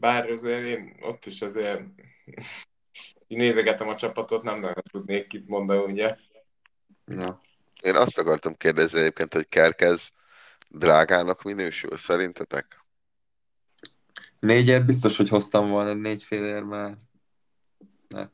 bár 0.00 0.30
azért 0.30 0.64
én 0.64 0.96
ott 1.00 1.26
is 1.26 1.42
azért 1.42 1.80
így 3.28 3.38
nézegetem 3.38 3.88
a 3.88 3.94
csapatot, 3.94 4.42
nem 4.42 4.60
nagyon 4.60 4.82
tudnék 4.90 5.26
kit 5.26 5.48
mondani, 5.48 5.92
ugye. 5.92 6.16
Ja. 7.06 7.40
Én 7.80 7.94
azt 7.94 8.18
akartam 8.18 8.56
kérdezni 8.56 8.98
egyébként, 8.98 9.34
hogy 9.34 9.48
Kerkez 9.48 10.12
drágának 10.68 11.42
minősül 11.42 11.96
szerintetek? 11.96 12.84
Négyért 14.38 14.84
biztos, 14.84 15.16
hogy 15.16 15.28
hoztam 15.28 15.68
volna 15.68 15.92
négy 15.92 16.22
félért, 16.22 16.64
mert 16.64 16.96
hát, 18.14 18.32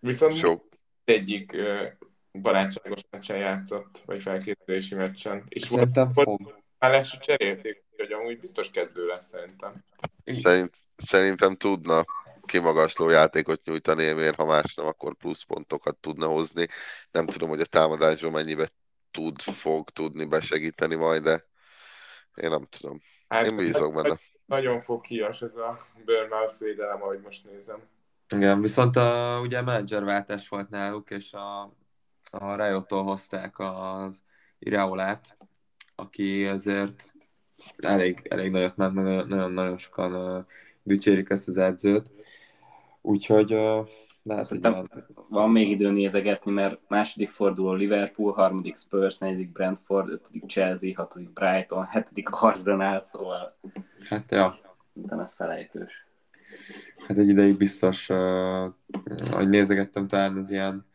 Viszont 0.00 0.34
Sok. 0.34 0.68
egyik 1.04 1.56
barátságos 2.32 3.00
meccsen 3.10 3.36
játszott, 3.36 4.02
vagy 4.06 4.20
felkészülési 4.20 4.94
meccsen. 4.94 5.44
És 5.48 5.62
szerintem 5.62 6.10
volt, 6.12 6.26
fog. 6.26 6.62
Már 6.78 6.90
lesz, 6.90 7.10
hogy 7.10 7.20
cserélték, 7.20 7.84
hogy 7.96 8.12
amúgy 8.12 8.38
biztos 8.38 8.70
kezdő 8.70 9.06
lesz 9.06 9.26
szerintem. 9.26 9.84
Szerint, 10.24 10.74
szerintem 10.96 11.56
tudna 11.56 12.04
kimagasló 12.48 13.08
játékot 13.08 13.64
nyújtani, 13.64 14.12
miért 14.12 14.36
ha 14.36 14.44
más 14.44 14.74
nem, 14.74 14.86
akkor 14.86 15.14
pluszpontokat 15.14 15.96
tudna 15.96 16.26
hozni. 16.26 16.66
Nem 17.10 17.26
tudom, 17.26 17.48
hogy 17.48 17.60
a 17.60 17.64
támadásban 17.64 18.30
mennyibe 18.30 18.68
tud, 19.10 19.40
fog 19.40 19.90
tudni 19.90 20.24
besegíteni 20.24 20.94
majd, 20.94 21.22
de 21.22 21.44
én 22.34 22.50
nem 22.50 22.66
tudom. 22.70 23.02
Hát, 23.28 23.46
Én 23.46 23.56
bízok 23.56 23.94
benne. 23.94 24.18
Nagyon 24.46 24.80
foghíjas 24.80 25.42
ez 25.42 25.56
a 25.56 25.78
Burnmouth 26.04 26.58
védelem, 26.58 27.02
ahogy 27.02 27.20
most 27.20 27.44
nézem. 27.44 27.82
Igen, 28.34 28.60
viszont 28.60 28.96
a, 28.96 29.38
ugye 29.42 29.62
menedzserváltás 29.62 30.48
volt 30.48 30.68
náluk, 30.68 31.10
és 31.10 31.32
a, 31.32 31.60
a 32.30 32.64
Riot-tól 32.64 33.02
hozták 33.02 33.58
az 33.58 34.22
Iraolát, 34.58 35.36
aki 35.98 36.46
azért 36.46 37.14
elég, 37.76 38.26
elég 38.28 38.50
nagyot 38.50 38.76
ment, 38.76 38.94
nagyon-nagyon 38.94 39.76
sokan 39.76 40.14
uh, 40.14 40.44
dicsérik 40.82 41.30
ezt 41.30 41.48
az 41.48 41.56
edzőt. 41.56 42.10
Úgyhogy 43.00 43.54
uh, 43.54 43.88
Szerintem 44.28 44.72
ilyen... 44.72 45.06
Van 45.28 45.50
még 45.50 45.70
idő 45.70 45.90
nézegetni, 45.90 46.52
mert 46.52 46.80
második 46.88 47.30
forduló 47.30 47.72
Liverpool, 47.72 48.32
harmadik 48.32 48.76
Spurs, 48.76 49.18
negyedik 49.18 49.52
Brentford, 49.52 50.08
ötödik 50.08 50.46
Chelsea, 50.46 50.92
hatodik 50.94 51.32
Brighton, 51.32 51.84
hetedik 51.84 52.28
Arsenal, 52.28 53.00
szóval 53.00 53.58
Hát 54.08 54.30
ja, 54.30 54.58
szerintem 54.92 55.20
ez 55.20 55.34
felejtős. 55.34 56.06
hát 57.06 57.18
egy 57.18 57.28
ideig 57.28 57.56
biztos, 57.56 58.08
uh, 58.08 58.72
hogy 59.30 59.48
nézegettem 59.48 60.06
talán 60.06 60.36
az 60.36 60.50
ilyen 60.50 60.86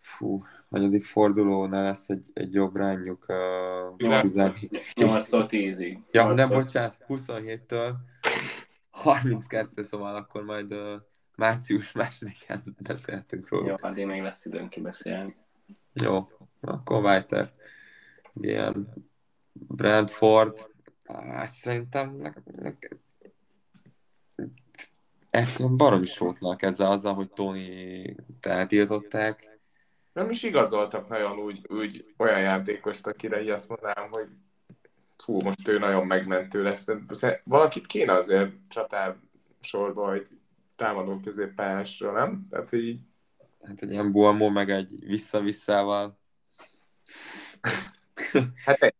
fú, 0.00 0.44
hanyadik 0.72 1.04
fordulónál 1.04 1.82
lesz 1.82 2.08
egy, 2.08 2.30
egy 2.32 2.54
jobb 2.54 2.76
rányuk 2.76 3.26
uh, 3.28 3.96
Nyolc. 3.96 4.22
17. 4.22 4.92
8-tól 4.94 5.46
10-ig. 5.48 5.98
Ja, 6.10 6.32
nem, 6.32 6.48
bocsánat, 6.48 6.98
27-től 7.08 7.92
32, 8.90 9.82
szóval 9.82 10.16
akkor 10.16 10.44
majd 10.44 10.72
uh, 10.72 10.92
március 11.36 11.92
másodikán 11.92 12.76
beszéltünk 12.78 13.48
róla. 13.48 13.66
Jó, 13.66 13.74
addig 13.80 14.06
még 14.06 14.22
lesz 14.22 14.44
időnk 14.44 14.70
kibeszélni. 14.70 15.36
Jó, 15.92 16.28
akkor 16.60 17.02
Weiter. 17.02 17.52
Ilyen 18.40 18.88
Brentford, 19.52 20.70
á, 21.06 21.46
szerintem 21.46 22.16
ne, 22.16 22.32
ne, 22.56 22.72
egyszerűen 25.30 25.76
baromi 25.76 26.06
sótlak 26.06 26.62
ezzel 26.62 26.90
azzal, 26.90 27.14
hogy 27.14 27.30
Tony 27.30 27.66
eltiltották. 28.40 29.51
Nem 30.12 30.30
is 30.30 30.42
igazoltak 30.42 31.08
nagyon 31.08 31.38
úgy, 31.38 31.66
úgy 31.68 32.14
olyan 32.16 32.40
játékost, 32.40 33.06
akire 33.06 33.42
így 33.42 33.50
azt 33.50 33.68
mondanám, 33.68 34.08
hogy 34.10 34.28
fú, 35.16 35.40
most 35.40 35.68
ő 35.68 35.78
nagyon 35.78 36.06
megmentő 36.06 36.62
lesz. 36.62 36.84
De 36.84 37.40
Valakit 37.44 37.86
kéne 37.86 38.12
azért 38.12 38.52
csatár 38.68 39.16
sorba, 39.60 40.08
hogy 40.08 40.28
támadó 40.76 41.20
középpályásra, 41.20 42.12
nem? 42.12 42.46
Tehát 42.50 42.72
így 42.72 43.00
Hát 43.62 43.82
egy 43.82 43.90
ilyen 43.90 44.12
Buamo, 44.12 44.50
meg 44.50 44.70
egy 44.70 45.06
vissza-visszával. 45.06 46.18
Hát 48.64 48.82
egy, 48.82 48.94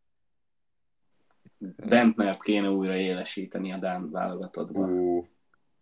Bentnert 1.77 2.43
kéne 2.43 2.71
újra 2.71 2.97
élesíteni 2.97 3.73
a 3.73 3.77
Dán 3.77 4.11
válogatottban, 4.11 4.91
Ú, 4.91 5.29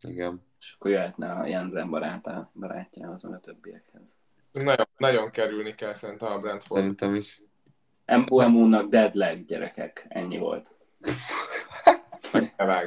igen. 0.00 0.42
és 0.60 0.74
akkor 0.78 0.90
jöhetne 0.90 1.32
a 1.32 1.46
Jensen 1.46 1.90
barátá, 1.90 2.50
barátjához, 2.54 3.22
meg 3.22 3.32
a 3.32 3.40
többiekhez. 3.40 4.02
Nagyon, 4.52 4.86
nagyon 4.96 5.30
kerülni 5.30 5.74
kell 5.74 5.94
szerintem 5.94 6.32
a 6.32 6.38
Brentford. 6.38 6.80
Szerintem 6.80 7.14
is. 7.14 7.42
Mbuemu-nak 8.06 8.88
deadleg 8.88 9.44
gyerekek, 9.44 10.06
ennyi 10.08 10.38
volt. 10.38 10.70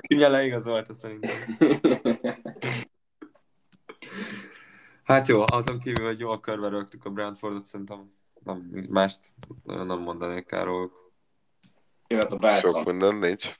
Ugye 0.09 0.27
leigazolta 0.27 0.93
szerintem. 0.93 1.57
Hát 5.03 5.27
jó, 5.27 5.43
azon 5.45 5.79
kívül, 5.79 6.05
hogy 6.05 6.19
jól 6.19 6.39
körbe 6.39 6.67
rögtük 6.69 7.05
a 7.05 7.09
Brentfordot, 7.09 7.65
szerintem 7.65 8.11
nem, 8.43 8.85
mást 8.89 9.19
nem 9.63 9.99
mondanék. 9.99 10.55
Jöhet 12.07 12.31
a 12.31 12.57
Sok 12.57 12.85
minden 12.85 13.15
nincs. 13.15 13.55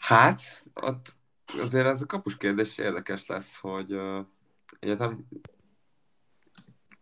Hát, 0.00 0.40
ott 0.74 1.14
azért 1.46 1.86
ez 1.86 2.02
a 2.02 2.06
kapus 2.06 2.36
kérdés 2.36 2.78
érdekes 2.78 3.26
lesz, 3.26 3.56
hogy 3.56 3.92
uh, 3.92 4.26
egyetem 4.82 5.26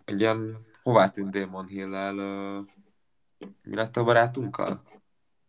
egy 0.04 0.20
ilyen 0.20 0.66
hová 0.82 1.08
tűnt 1.08 1.30
Damon 1.30 1.66
Hill-el, 1.66 2.14
uh, 2.14 2.66
mi 3.62 3.74
lett 3.76 3.96
a 3.96 4.04
barátunkkal? 4.04 4.82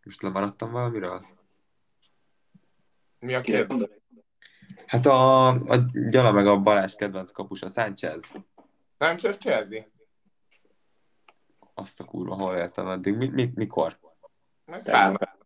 Most 0.04 0.22
lemaradtam 0.22 0.70
valamiről? 0.70 1.26
Mi 3.18 3.34
a 3.34 3.40
kérdés? 3.40 3.88
Hát 4.86 5.06
a, 5.06 5.48
a 5.48 5.76
Gyala 6.10 6.32
meg 6.32 6.46
a 6.46 6.60
Balázs 6.60 6.94
kedvenc 6.94 7.30
kapus, 7.30 7.62
a 7.62 7.68
Sánchez. 7.68 8.34
Csak 8.98 9.34
Chelsea? 9.34 9.84
Azt 11.74 12.00
a 12.00 12.04
kurva, 12.04 12.34
hol 12.34 12.56
éltem 12.56 12.88
eddig? 12.88 13.16
Mi, 13.16 13.28
mi, 13.28 13.52
mikor? 13.54 13.98
Pár. 14.82 15.36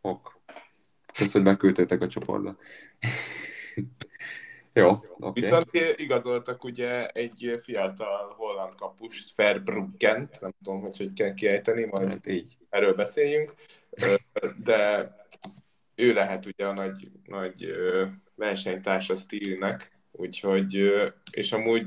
Ok. 0.00 0.40
Köszönöm, 1.12 1.46
hogy 1.46 1.54
beküldtétek 1.54 2.00
a 2.00 2.06
csoportba. 2.06 2.56
Jó, 4.74 4.88
oké. 4.88 5.06
Okay. 5.18 5.32
Viszont 5.32 5.98
igazoltak 6.00 6.64
ugye 6.64 7.08
egy 7.08 7.60
fiatal 7.62 8.34
holland 8.36 8.74
kapust, 8.74 9.34
Verbruggen, 9.34 10.28
nem 10.40 10.54
tudom, 10.62 10.80
hogy 10.80 10.96
hogy 10.96 11.12
kell 11.12 11.34
kiejteni, 11.34 11.84
majd 11.84 12.08
Hát 12.08 12.26
így. 12.26 12.56
erről 12.68 12.94
beszéljünk, 12.94 13.54
de 14.64 15.10
ő 15.94 16.12
lehet 16.12 16.46
ugye 16.46 16.66
a 16.66 16.72
nagy, 16.72 17.10
nagy 17.24 17.72
versenytársa 18.34 19.14
Steelnek, 19.14 19.98
úgyhogy, 20.10 20.92
és 21.30 21.52
amúgy 21.52 21.86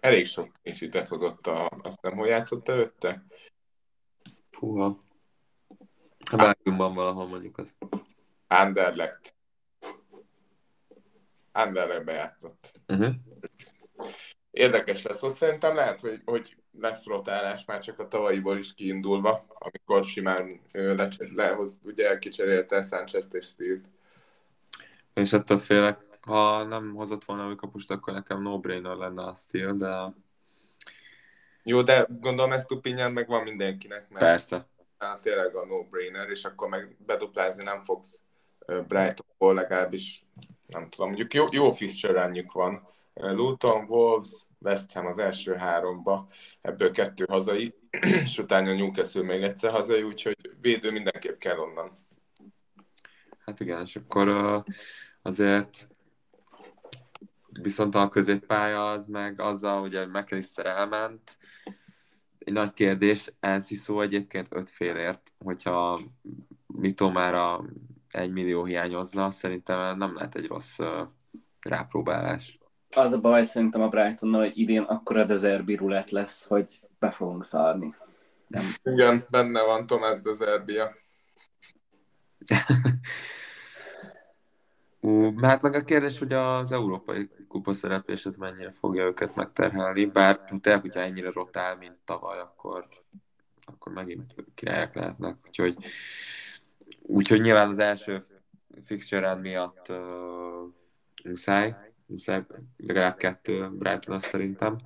elég 0.00 0.26
sok 0.26 0.50
isütet 0.62 1.08
hozott 1.08 1.46
a, 1.46 1.70
azt 1.82 2.02
nem, 2.02 2.16
hol 2.16 2.26
játszott 2.26 2.68
előtte? 2.68 3.24
Puha. 4.50 5.04
A 6.30 6.36
Belgiumban 6.36 6.94
valahol 6.94 7.26
mondjuk 7.26 7.58
az. 7.58 7.74
Anderlecht. 8.46 9.34
Anderlechtbe 11.54 12.12
játszott. 12.12 12.72
Uh-huh. 12.86 13.14
Érdekes 14.50 15.02
lesz 15.02 15.22
ott, 15.22 15.34
szerintem 15.34 15.74
lehet, 15.74 16.00
hogy, 16.00 16.22
hogy 16.24 16.56
lesz 16.80 17.04
rotálás 17.04 17.64
már 17.64 17.80
csak 17.80 17.98
a 17.98 18.08
tavalyiból 18.08 18.58
is 18.58 18.74
kiindulva, 18.74 19.44
amikor 19.48 20.04
simán 20.04 20.60
lecser, 20.72 21.28
lehoz, 21.28 21.80
ugye 21.82 22.18
kicserélte 22.18 22.82
Sanchez-t 22.82 23.34
és 23.34 23.46
Steve-t. 23.46 23.84
És 25.14 25.32
ettől 25.32 25.58
félek, 25.58 26.00
ha 26.20 26.64
nem 26.64 26.94
hozott 26.94 27.24
volna 27.24 27.46
új 27.46 27.56
kapust, 27.56 27.90
akkor 27.90 28.12
nekem 28.12 28.42
no-brainer 28.42 28.96
lenne 28.96 29.22
a 29.22 29.34
Steel, 29.34 29.76
de 29.76 30.14
Jó, 31.64 31.82
de 31.82 32.06
gondolom 32.20 32.52
ezt 32.52 32.68
Tupinyan 32.68 33.12
meg 33.12 33.28
van 33.28 33.42
mindenkinek, 33.42 34.08
mert 34.08 34.24
persze. 34.24 34.66
hát 34.98 35.22
tényleg 35.22 35.54
a 35.54 35.66
no-brainer, 35.66 36.28
és 36.28 36.44
akkor 36.44 36.68
meg 36.68 36.96
beduplázni 37.06 37.62
nem 37.62 37.82
fogsz 37.82 38.22
Brightonból, 38.66 39.54
legalábbis 39.54 40.24
nem 40.66 40.88
tudom, 40.88 41.06
mondjuk 41.06 41.34
jó, 41.34 41.44
jó 41.50 41.70
fixture 41.70 42.44
van. 42.52 42.88
Luton, 43.14 43.84
Wolves, 43.88 44.30
West 44.58 44.92
Ham 44.92 45.06
az 45.06 45.18
első 45.18 45.54
háromba, 45.54 46.28
ebből 46.60 46.90
kettő 46.90 47.24
hazai, 47.28 47.74
és 48.24 48.38
utána 48.38 48.74
Newcastle 48.74 49.22
még 49.22 49.42
egyszer 49.42 49.70
hazai, 49.70 50.02
úgyhogy 50.02 50.36
védő 50.60 50.90
mindenképp 50.90 51.38
kell 51.38 51.58
onnan. 51.58 51.92
Hát 53.38 53.60
igen, 53.60 53.82
és 53.82 53.96
akkor 53.96 54.62
azért 55.22 55.88
viszont 57.62 57.94
a 57.94 58.08
középpálya 58.08 58.90
az 58.90 59.06
meg 59.06 59.40
azzal, 59.40 59.80
hogy 59.80 60.08
McAllister 60.12 60.66
elment, 60.66 61.36
egy 62.38 62.52
nagy 62.52 62.72
kérdés, 62.72 63.32
Enciso 63.40 64.00
egyébként 64.00 64.48
öt 64.50 64.70
félért, 64.70 65.32
hogyha 65.44 66.00
Mito 66.66 67.10
már 67.10 67.34
a 67.34 67.64
egy 68.14 68.30
millió 68.30 68.64
hiányozna, 68.64 69.30
szerintem 69.30 69.98
nem 69.98 70.14
lehet 70.14 70.34
egy 70.34 70.46
rossz 70.46 70.78
rápróbálás. 71.60 72.58
Az 72.90 73.12
a 73.12 73.20
baj 73.20 73.44
szerintem 73.44 73.82
a 73.82 73.88
Brightonnal, 73.88 74.40
hogy 74.40 74.58
idén 74.58 74.82
akkora 74.82 75.24
dezerbi 75.24 75.76
rulett 75.76 76.10
lesz, 76.10 76.46
hogy 76.46 76.80
be 76.98 77.10
fogunk 77.10 77.44
szarni. 77.44 77.94
Nem. 78.46 78.64
Igen, 78.82 79.24
benne 79.30 79.62
van 79.62 79.86
Tomás 79.86 80.18
de 80.18 80.32
Zerbia. 80.32 80.94
Ú, 85.00 85.38
hát 85.42 85.62
meg 85.62 85.74
a 85.74 85.84
kérdés, 85.84 86.18
hogy 86.18 86.32
az 86.32 86.72
európai 86.72 87.30
kupa 87.48 87.72
szereplés 87.72 88.26
ez 88.26 88.36
mennyire 88.36 88.70
fogja 88.70 89.04
őket 89.04 89.34
megterhelni, 89.34 90.04
bár 90.04 90.40
tényleg, 90.60 90.80
hogyha 90.80 91.00
ennyire 91.00 91.30
rotál, 91.30 91.76
mint 91.76 91.96
tavaly, 92.04 92.38
akkor, 92.38 92.88
akkor 93.64 93.92
megint 93.92 94.34
királyok 94.54 94.94
lehetnek. 94.94 95.36
Úgyhogy, 95.46 95.76
úgyhogy 97.06 97.40
nyilván 97.40 97.68
az 97.68 97.78
első 97.78 98.22
fixture 98.82 99.34
miatt 99.34 99.88
uh, 99.88 100.72
muszáj, 101.24 101.76
muszáj, 102.06 102.44
legalább 102.76 103.16
kettő 103.16 103.70
Brighton 103.70 104.20
szerintem. 104.20 104.78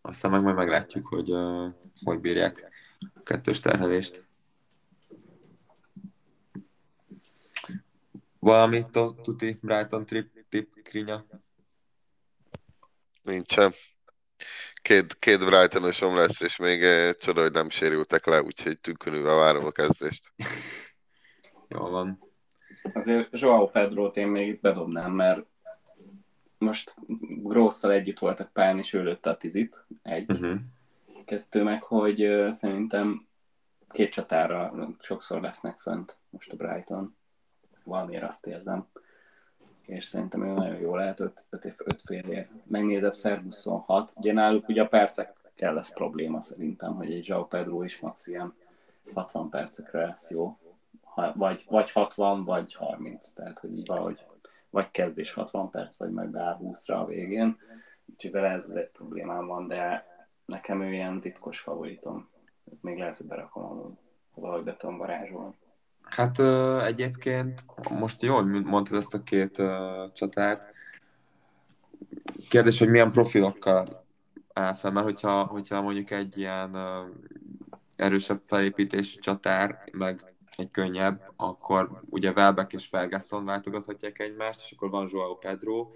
Aztán 0.00 0.30
meg 0.30 0.42
majd 0.42 0.56
meglátjuk, 0.56 1.06
hogy 1.06 1.30
uh, 1.30 1.74
hogy 2.04 2.20
bírják 2.20 2.68
a 3.14 3.22
kettős 3.22 3.60
terhelést. 3.60 4.24
Valami 8.38 8.86
tuti 9.22 9.58
Brighton 9.60 10.06
trip, 10.06 10.44
tip, 10.48 10.82
krinya? 10.82 11.26
Nincsen. 13.22 13.72
Két, 14.86 15.18
két 15.18 15.44
Brightonosom 15.44 16.16
lesz, 16.16 16.40
és 16.40 16.56
még 16.56 16.82
eh, 16.82 17.12
csoda, 17.12 17.42
hogy 17.42 17.52
nem 17.52 17.68
sérültek 17.68 18.26
le, 18.26 18.42
úgyhogy 18.42 18.78
tükönülve 18.78 19.34
várom 19.34 19.64
a 19.64 19.70
kezdést. 19.70 20.32
Jó 21.68 21.88
van. 21.88 22.18
Azért 22.94 23.28
Joao 23.40 23.66
Pedrót 23.70 24.16
én 24.16 24.26
még 24.26 24.48
itt 24.48 24.60
bedobnám, 24.60 25.12
mert 25.12 25.46
most 26.58 26.94
Grosszal 27.42 27.92
együtt 27.92 28.18
voltak 28.18 28.52
pályán, 28.52 28.78
és 28.78 28.92
ő 28.92 29.02
lőtte 29.02 29.30
a 29.30 29.36
tizit. 29.36 29.86
Egy. 30.02 30.30
Uh-huh. 30.30 30.58
Kettő 31.24 31.62
meg, 31.62 31.82
hogy 31.82 32.22
ö, 32.22 32.50
szerintem 32.50 33.26
két 33.90 34.12
csatára 34.12 34.74
sokszor 35.00 35.40
lesznek 35.40 35.80
fönt 35.80 36.18
most 36.30 36.52
a 36.52 36.56
Brighton. 36.56 37.16
Valamiért 37.84 38.28
azt 38.28 38.46
érzem. 38.46 38.88
És 39.86 40.04
szerintem 40.04 40.44
ő 40.44 40.52
nagyon 40.52 40.80
jó 40.80 40.96
lehet, 40.96 41.20
5 41.20 41.46
öt, 41.50 41.64
öt, 41.64 41.82
öt 41.84 42.02
félért. 42.02 42.50
Megnézett 42.64 43.16
Ferguson 43.16 43.78
6. 43.78 44.12
Ugye 44.16 44.32
náluk 44.32 44.68
ugye 44.68 44.82
a 44.82 44.88
percekkel 44.88 45.74
lesz 45.74 45.92
probléma 45.92 46.42
szerintem, 46.42 46.94
hogy 46.94 47.12
egy 47.12 47.26
Joao 47.26 47.46
Pedro 47.46 47.82
is 47.82 48.00
max 48.00 48.26
ilyen 48.26 48.54
60 49.14 49.48
percekre 49.48 50.06
lesz 50.06 50.30
jó. 50.30 50.58
Ha, 51.02 51.32
vagy, 51.34 51.64
vagy 51.68 51.90
60, 51.90 52.44
vagy 52.44 52.74
30. 52.74 53.32
Tehát, 53.32 53.58
hogy 53.58 53.78
így 53.78 53.86
valahogy 53.86 54.24
vagy 54.70 54.90
kezdés 54.90 55.32
60 55.32 55.70
perc, 55.70 55.98
vagy 55.98 56.10
meg 56.10 56.30
beáll 56.30 56.58
20-ra 56.62 57.00
a 57.00 57.06
végén. 57.06 57.58
Úgyhogy 58.06 58.30
vele 58.30 58.48
ez 58.48 58.68
az 58.68 58.76
egy 58.76 58.90
problémám 58.90 59.46
van, 59.46 59.68
de 59.68 60.06
nekem 60.44 60.82
ő 60.82 60.92
ilyen 60.92 61.20
titkos 61.20 61.60
favoritom. 61.60 62.28
Még 62.80 62.98
lehet, 62.98 63.16
hogy 63.16 63.26
berakom 63.26 63.64
amúgy, 63.64 63.98
valahogy 64.34 64.64
be 64.64 64.76
tudom 64.76 64.96
varázsolni. 64.96 65.54
Hát 66.06 66.38
egyébként 66.84 67.64
most 67.90 68.22
jól 68.22 68.44
mondtad 68.44 68.98
ezt 68.98 69.14
a 69.14 69.22
két 69.22 69.58
ö, 69.58 70.04
csatárt. 70.14 70.62
Kérdés, 72.48 72.78
hogy 72.78 72.88
milyen 72.88 73.10
profilokkal 73.10 74.04
áll 74.52 74.74
fel, 74.74 74.90
mert 74.90 75.06
hogyha, 75.06 75.44
hogyha 75.44 75.82
mondjuk 75.82 76.10
egy 76.10 76.38
ilyen 76.38 76.76
erősebb 77.96 78.40
felépítésű 78.46 79.18
csatár, 79.18 79.84
meg 79.92 80.34
egy 80.56 80.70
könnyebb, 80.70 81.32
akkor 81.36 82.00
ugye 82.10 82.32
Welbeck 82.32 82.72
és 82.72 82.86
Ferguson 82.86 83.44
váltogathatják 83.44 84.18
egymást, 84.18 84.60
és 84.64 84.72
akkor 84.72 84.90
van 84.90 85.08
Joao 85.12 85.34
Pedro, 85.34 85.90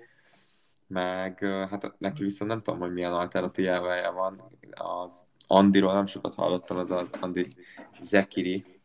meg 0.87 1.39
hát 1.71 1.95
neki 1.99 2.23
viszont 2.23 2.51
nem 2.51 2.63
tudom, 2.63 2.81
hogy 2.81 2.93
milyen 2.93 3.13
alternatívája 3.13 4.13
van. 4.13 4.43
Az 4.71 5.23
Andiról 5.47 5.93
nem 5.93 6.07
sokat 6.07 6.35
hallottam, 6.35 6.77
az 6.77 6.91
az 6.91 7.11
Andi 7.21 7.55
Zekiri, 8.01 8.80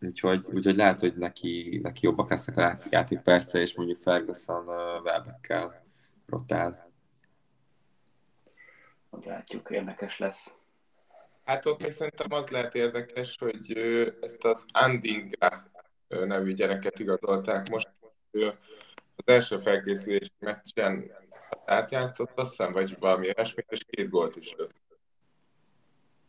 Úgyhogy, 0.00 0.44
úgyhogy 0.52 0.76
lehet, 0.76 1.00
hogy 1.00 1.16
neki, 1.16 1.78
neki 1.82 2.00
jobbak 2.02 2.30
lesznek 2.30 2.56
a 2.56 2.78
játék 2.90 3.20
persze, 3.20 3.60
és 3.60 3.74
mondjuk 3.74 3.98
Ferguson 3.98 4.66
Welbeckkel 5.04 5.84
rotál. 6.26 6.90
Hogy 9.10 9.24
látjuk, 9.24 9.70
érdekes 9.70 10.18
lesz. 10.18 10.56
Hát 11.44 11.66
ott 11.66 11.82
még 11.82 11.90
szerintem 11.90 12.32
az 12.32 12.48
lehet 12.48 12.74
érdekes, 12.74 13.36
hogy 13.38 13.76
ezt 14.20 14.44
az 14.44 14.66
Andinga 14.72 15.70
nevű 16.08 16.52
gyereket 16.52 16.98
igazolták 16.98 17.68
most. 17.68 17.88
Ö, 18.30 18.48
az 19.16 19.24
első 19.26 19.58
felkészülési 19.58 20.30
meccsen 20.38 21.10
átjátszott, 21.64 22.38
azt 22.38 22.50
hiszem, 22.50 22.72
vagy 22.72 22.98
valami 22.98 23.26
ilyesmi, 23.26 23.64
és 23.68 23.84
két 23.90 24.08
gólt 24.08 24.36
is 24.36 24.54
lőtt. 24.56 24.74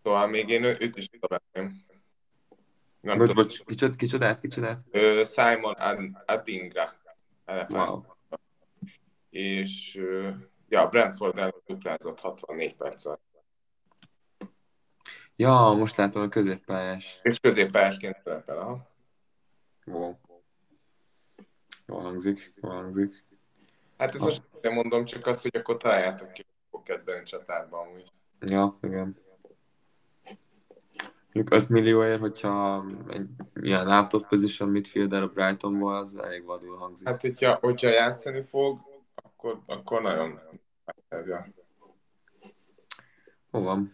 Szóval 0.03 0.28
még 0.28 0.49
én 0.49 0.63
őt 0.63 0.95
is 0.95 1.09
tudom. 1.09 1.88
Nem 3.02 3.18
Bocs, 3.18 3.28
tudom. 3.30 3.43
bocs, 3.43 3.64
kicsod, 3.64 3.95
kicsodát, 3.95 4.39
kicsodát? 4.39 4.80
Ö, 4.91 5.24
Simon 5.26 5.74
Ad- 5.74 6.24
Adingra. 6.26 6.93
Wow. 7.68 8.04
És 9.30 9.95
ö, 9.95 10.30
ja, 10.70 10.88
Brentford 10.88 11.38
ellen 11.38 11.54
duplázott 11.66 12.20
64 12.20 12.76
perccel. 12.76 13.20
Ja, 15.36 15.74
most 15.78 15.95
látom 15.95 16.22
a 16.22 16.28
középpályás. 16.30 17.20
És 17.24 17.39
középpályásként 17.39 18.18
szerepel, 18.24 18.58
aha. 18.58 18.89
Wow. 19.86 20.16
Jól 21.88 22.02
hangzik, 22.02 22.54
jól 22.62 22.74
hangzik. 22.74 23.26
Hát 23.97 24.16
ez 24.16 24.22
most 24.22 24.41
nem 24.62 24.74
mondom, 24.74 25.06
csak 25.06 25.28
azt, 25.28 25.41
hogy 25.41 25.56
akkor 25.56 25.78
találjátok 25.78 26.32
ki, 26.34 26.41
hogy 26.45 26.56
fog 26.70 26.84
kezdeni 26.84 27.24
csatárban 27.24 27.88
amúgy. 27.88 28.12
Ja, 28.39 28.78
igen. 28.82 29.18
Mondjuk 31.34 31.61
5 31.61 31.69
millióért, 31.69 32.19
hogyha 32.19 32.86
egy 33.09 33.27
ilyen 33.61 33.88
out 33.88 34.13
of 34.13 34.27
position 34.27 34.69
midfielder 34.69 35.23
a 35.23 35.27
Brightonból, 35.27 35.95
az 35.95 36.15
elég 36.15 36.45
vadul 36.45 36.77
hangzik. 36.77 37.07
Hát, 37.07 37.21
hogyha, 37.21 37.53
hogyha 37.53 37.89
játszani 37.89 38.41
fog, 38.41 38.80
akkor, 39.15 39.61
akkor 39.65 40.01
nagyon 40.01 40.39
megtervja. 40.86 41.47
Hol 43.51 43.61
van? 43.61 43.93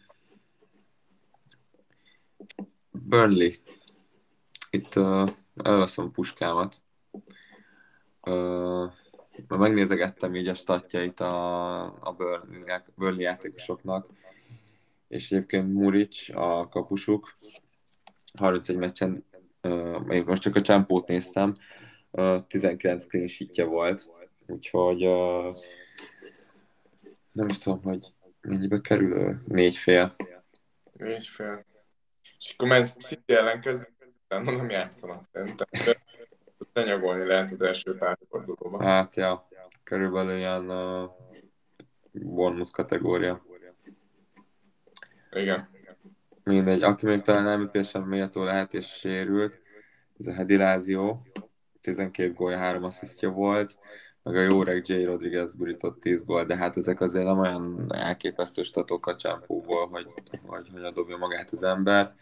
Burnley. 2.92 3.52
Itt 4.70 4.96
uh, 4.96 5.32
elveszem 5.64 6.06
a 6.06 6.10
puskámat. 6.10 6.76
Uh, 8.28 8.92
megnézegettem 9.48 10.36
így 10.36 10.48
a 10.48 10.54
statjait 10.54 11.20
a, 11.20 11.84
a 11.84 12.14
Burnley, 12.18 12.82
Burnley 12.96 13.22
játékosoknak, 13.22 14.08
és 15.08 15.32
egyébként 15.32 15.74
Muric, 15.74 16.36
a 16.36 16.68
kapusuk, 16.68 17.38
31 18.38 18.78
meccsen, 18.78 19.26
én 20.10 20.24
most 20.26 20.42
csak 20.42 20.56
a 20.56 20.62
csempót 20.62 21.08
néztem, 21.08 21.56
uh, 22.12 22.48
19 22.48 23.06
clean 23.06 23.28
sheetje 23.28 23.66
volt, 23.66 24.12
úgyhogy 24.48 25.00
nem 27.32 27.48
is 27.48 27.58
tudom, 27.58 27.82
hogy 27.82 28.14
mennyibe 28.42 28.82
kerül 28.82 29.42
négy 29.48 29.76
fél. 29.76 30.16
Nincs 30.94 31.30
fél. 31.30 31.66
És 32.38 32.54
akkor 32.54 32.68
Man 32.68 32.84
City 32.84 33.34
ellen 33.34 33.62
utána 34.24 34.52
nem 34.52 34.70
játszanak 34.70 35.24
szerintem. 35.32 35.68
Azt 36.58 36.70
lenyagolni 36.74 37.26
lehet 37.26 37.52
az 37.52 37.62
első 37.62 37.98
pár 37.98 38.18
fordulóban. 38.30 38.82
Hát, 38.82 39.16
ja, 39.16 39.48
körülbelül 39.84 40.38
ilyen 40.38 40.70
uh, 40.70 41.10
Bournemouth 42.12 42.72
kategória. 42.72 43.46
Igen. 45.36 45.70
Mindegy, 46.44 46.84
aki 46.84 47.06
még 47.06 47.22
talán 47.22 47.48
említésem 47.48 48.04
méltó 48.04 48.44
lehet 48.44 48.74
és 48.74 48.88
sérült, 48.88 49.62
ez 50.20 50.28
a 50.28 50.34
Hedilázió, 50.34 51.28
12 51.82 52.34
gólja, 52.34 52.58
3 52.58 52.84
asszisztja 52.84 53.30
volt, 53.30 53.78
meg 54.24 54.36
a 54.36 54.42
jó 54.42 54.64
reg 54.64 54.88
J. 54.88 55.04
Rodriguez 55.04 55.56
gurított 55.56 56.00
10 56.00 56.24
gól, 56.26 56.46
de 56.46 56.56
hát 56.56 56.78
ezek 56.78 57.02
azért 57.02 57.26
nem 57.26 57.40
olyan 57.40 57.86
elképesztő 57.94 58.64
statok 58.64 59.08
a 59.08 59.16
csámpóból, 59.16 59.88
hogy, 59.88 60.08
hogy, 60.46 60.70
hogy 60.72 60.94
dobja 60.94 61.18
magát 61.18 61.50
az 61.50 61.64
ember. 61.64 62.16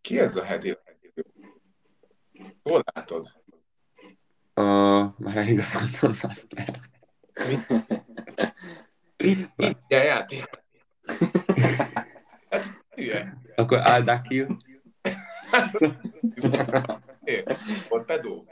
Ki 0.00 0.18
ez 0.18 0.36
a 0.36 0.42
hedi? 0.42 0.78
Hol 2.62 2.84
látod? 2.92 3.26
Uh, 4.54 5.18
már 5.18 5.36
eligazoltam. 5.36 6.30
Igen, 9.16 10.04
játék. 10.04 10.63
Hát, 12.50 12.64
hülye. 12.96 13.36
Akkor 13.56 13.78
Aldakil. 13.78 14.56
É, 17.24 17.44
Volt 17.88 18.04
pedó. 18.06 18.46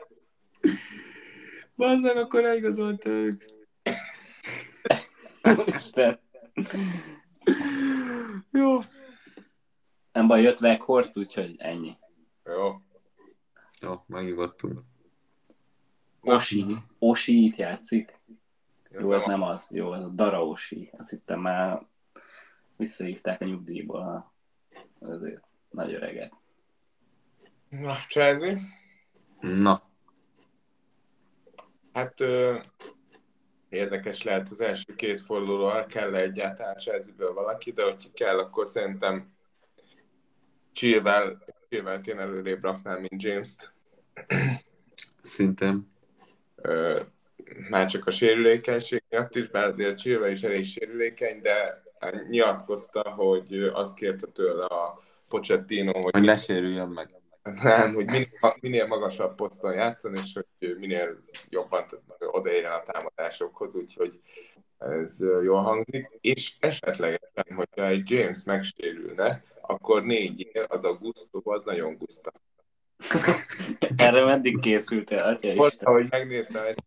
Bazzag, 1.77 2.17
akkor 2.17 2.45
eligazolt 2.45 3.07
ők. 3.07 3.43
Isten. 5.77 6.21
Jó. 8.53 8.81
Nem 10.13 10.27
baj, 10.27 10.43
jött 10.43 10.61
Weghorst, 10.61 11.17
úgyhogy 11.17 11.55
ennyi. 11.59 11.97
Jó. 12.45 12.81
Jó, 13.81 14.05
megnyugodtunk. 14.07 14.81
Osi. 16.21 16.77
Osi 16.99 17.45
itt 17.45 17.57
játszik. 17.57 18.21
Jó, 18.91 19.13
ez 19.13 19.23
nem 19.25 19.43
az. 19.43 19.71
Jó, 19.71 19.95
ez 19.95 20.03
a 20.03 20.09
Dara 20.09 20.47
Osi. 20.47 20.91
Azt 20.99 21.11
hittem 21.11 21.41
már 21.41 21.87
visszahívták 22.83 23.41
a 23.41 23.45
nyugdíjból 23.45 24.01
a 24.01 24.33
azért 24.99 25.43
nagy 25.71 25.95
öreget. 25.95 26.33
Na, 27.69 27.95
Chelsea. 28.09 28.59
Na, 29.41 29.93
Hát 31.93 32.21
ö, 32.21 32.59
érdekes 33.69 34.23
lehet 34.23 34.49
az 34.49 34.61
első 34.61 34.95
két 34.95 35.21
fordulóval, 35.21 35.87
kell 35.87 36.15
egyáltalán 36.15 36.79
Chelsea-ből 36.79 37.33
valaki, 37.33 37.73
de 37.73 37.83
hogyha 37.83 38.11
kell, 38.15 38.39
akkor 38.39 38.67
szerintem 38.67 39.33
Chilwell, 40.73 41.39
Chilwell-t 41.69 42.07
én 42.07 42.19
előrébb 42.19 42.63
raknám, 42.63 43.01
mint 43.01 43.23
James-t. 43.23 43.73
szintén. 45.23 45.91
Ö, 46.57 47.01
már 47.69 47.87
csak 47.91 48.07
a 48.07 48.11
sérülékenység 48.11 49.03
miatt 49.09 49.37
is, 49.37 49.49
bár 49.49 49.65
azért 49.65 49.99
Chilwell 49.99 50.31
is 50.31 50.43
elég 50.43 50.65
sérülékeny, 50.65 51.41
de 51.41 51.83
nyilatkozta, 52.29 53.03
hogy 53.03 53.71
azt 53.73 53.95
kérte 53.95 54.27
tőle 54.27 54.65
a 54.65 55.03
Pochettino, 55.29 56.01
hogy 56.01 56.13
Hogy 56.13 56.23
ne 56.23 56.37
sérüljön 56.37 56.89
meg. 56.89 57.11
nem, 57.63 57.95
hogy 57.95 58.05
minél, 58.05 58.57
minél 58.61 58.87
magasabb 58.87 59.35
poszton 59.35 59.73
játszon, 59.73 60.15
és 60.15 60.33
hogy 60.35 60.77
minél 60.79 61.23
jobban 61.49 61.85
odaérjen 62.19 62.73
a 62.73 62.83
támadásokhoz, 62.83 63.75
úgyhogy 63.75 64.21
ez 64.79 65.21
jól 65.21 65.63
hangzik. 65.63 66.19
És 66.21 66.55
esetlegesen, 66.61 67.55
hogyha 67.57 67.87
egy 67.87 68.11
James 68.11 68.45
megsérülne, 68.45 69.45
akkor 69.61 70.03
négy 70.05 70.41
év, 70.41 70.63
az 70.69 70.85
a 70.85 70.93
gusztó, 70.93 71.43
az 71.45 71.65
nagyon 71.65 71.97
guszta. 71.99 72.33
Erre 73.97 74.25
meddig 74.25 74.59
készültél, 74.59 75.19
atya 75.19 75.55
Most, 75.55 75.83
ahogy 75.83 76.07
megnéztem 76.11 76.65
egy 76.65 76.79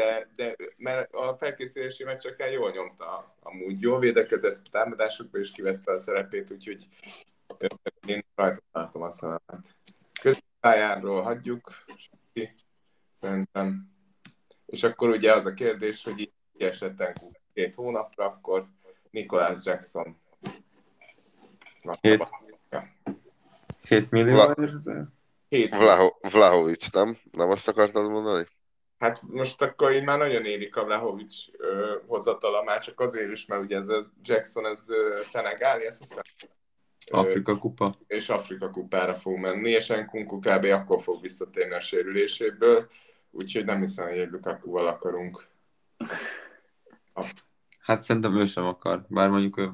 de, 0.00 0.28
de 0.36 0.56
mert 0.76 1.12
a 1.14 1.34
felkészülési 1.34 2.04
meccseken 2.04 2.50
jól 2.50 2.70
nyomta, 2.70 3.34
amúgy 3.40 3.80
jól 3.80 3.98
védekezett, 3.98 4.64
támadásokban 4.64 5.40
is 5.40 5.50
kivette 5.50 5.92
a 5.92 5.98
szerepét, 5.98 6.50
úgyhogy 6.50 6.86
én 8.06 8.24
rajta 8.34 8.60
tartom 8.72 9.02
a 9.02 9.10
szememet. 9.10 9.76
Közpályáról 10.20 11.22
hagyjuk, 11.22 11.70
ki, 12.32 12.54
szerintem. 13.12 13.90
És 14.66 14.82
akkor 14.82 15.08
ugye 15.08 15.34
az 15.34 15.44
a 15.44 15.54
kérdés, 15.54 16.04
hogy 16.04 16.18
így 16.20 16.32
esetben 16.58 17.14
két 17.54 17.74
hónapra, 17.74 18.24
akkor 18.24 18.66
Nicholas 19.10 19.64
Jackson. 19.64 20.20
Hét. 22.00 22.28
7 23.82 24.10
millió 24.10 24.36
La- 24.36 24.54
ezer? 24.54 25.04
Hét. 25.48 25.74
Vlaho- 25.76 26.30
Vlahovics, 26.32 26.92
nem? 26.92 27.18
Nem 27.32 27.48
azt 27.50 27.68
akartad 27.68 28.10
mondani? 28.10 28.46
Hát 29.00 29.22
most 29.22 29.62
akkor 29.62 29.92
így 29.92 30.04
már 30.04 30.18
nagyon 30.18 30.44
érik 30.44 30.76
a 30.76 30.84
Vlahovics 30.84 31.44
hozatala, 32.06 32.62
már 32.62 32.80
csak 32.80 33.00
azért 33.00 33.30
is, 33.30 33.46
mert 33.46 33.62
ugye 33.62 33.76
ez 33.76 33.88
a 33.88 34.04
Jackson, 34.22 34.66
ez 34.66 34.86
Szenegáli, 35.22 35.86
azt 35.86 35.98
hiszem. 35.98 36.22
Afrika 37.10 37.58
kupa. 37.58 37.94
és 38.06 38.28
Afrika 38.28 38.70
kupára 38.70 39.14
fog 39.14 39.38
menni, 39.38 39.70
és 39.70 39.88
Nkunku 39.88 40.38
kb. 40.38 40.64
akkor 40.64 41.02
fog 41.02 41.20
visszatérni 41.20 41.74
a 41.74 41.80
sérüléséből, 41.80 42.88
úgyhogy 43.30 43.64
nem 43.64 43.80
hiszem, 43.80 44.08
hogy 44.08 44.18
egy 44.18 44.30
Lukaku-val 44.30 44.86
akarunk. 44.86 45.46
Hát 47.80 48.00
szerintem 48.00 48.38
ő 48.38 48.46
sem 48.46 48.64
akar, 48.64 49.04
bár 49.08 49.28
mondjuk 49.28 49.58
ő 49.58 49.70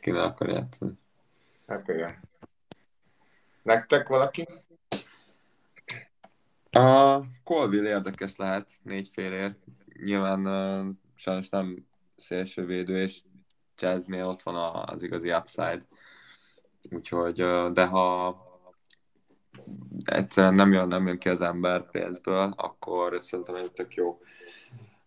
ki 0.00 0.10
ne 0.10 0.22
akar 0.22 0.48
játszani. 0.48 0.92
Hát 1.66 1.88
igen. 1.88 2.20
Nektek 3.62 4.08
valaki? 4.08 4.46
A 6.70 7.20
Colville 7.44 7.88
érdekes 7.88 8.36
lehet, 8.36 8.70
négy 8.82 9.10
félért. 9.12 9.58
Nyilván 10.04 10.46
uh, 10.46 10.94
sajnos 11.14 11.48
nem 11.48 11.86
szélsővédő, 12.16 12.96
és 12.96 13.20
Jasmine 13.78 14.24
ott 14.24 14.42
van 14.42 14.84
az 14.86 15.02
igazi 15.02 15.32
upside. 15.32 15.86
Úgyhogy, 16.90 17.42
uh, 17.42 17.72
de 17.72 17.86
ha 17.86 18.36
egyszerűen 20.04 20.54
nem 20.54 20.72
jön, 20.72 20.88
nem 20.88 21.06
jön 21.06 21.18
ki 21.18 21.28
az 21.28 21.40
ember 21.40 21.90
pénzből, 21.90 22.52
akkor 22.56 23.20
szerintem 23.20 23.54
egy 23.54 23.72
tök 23.72 23.94
jó 23.94 24.20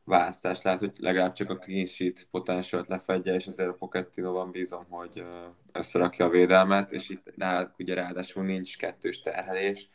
választás 0.03 0.61
lehet, 0.61 0.79
hogy 0.79 0.95
legalább 0.99 1.33
csak 1.33 1.49
a 1.49 1.57
clean 1.57 1.85
sheet 1.85 2.27
potenciált 2.31 2.87
lefedje, 2.87 3.33
és 3.33 3.47
azért 3.47 3.69
a 3.69 3.73
Pochettinoban 3.73 4.51
bízom, 4.51 4.85
hogy 4.89 5.23
összerakja 5.71 6.25
a 6.25 6.29
védelmet, 6.29 6.91
és 6.91 7.09
itt 7.09 7.33
hát 7.39 7.73
ugye 7.77 7.93
ráadásul 7.93 8.43
nincs 8.43 8.77
kettős 8.77 9.21
terhelés, 9.21 9.89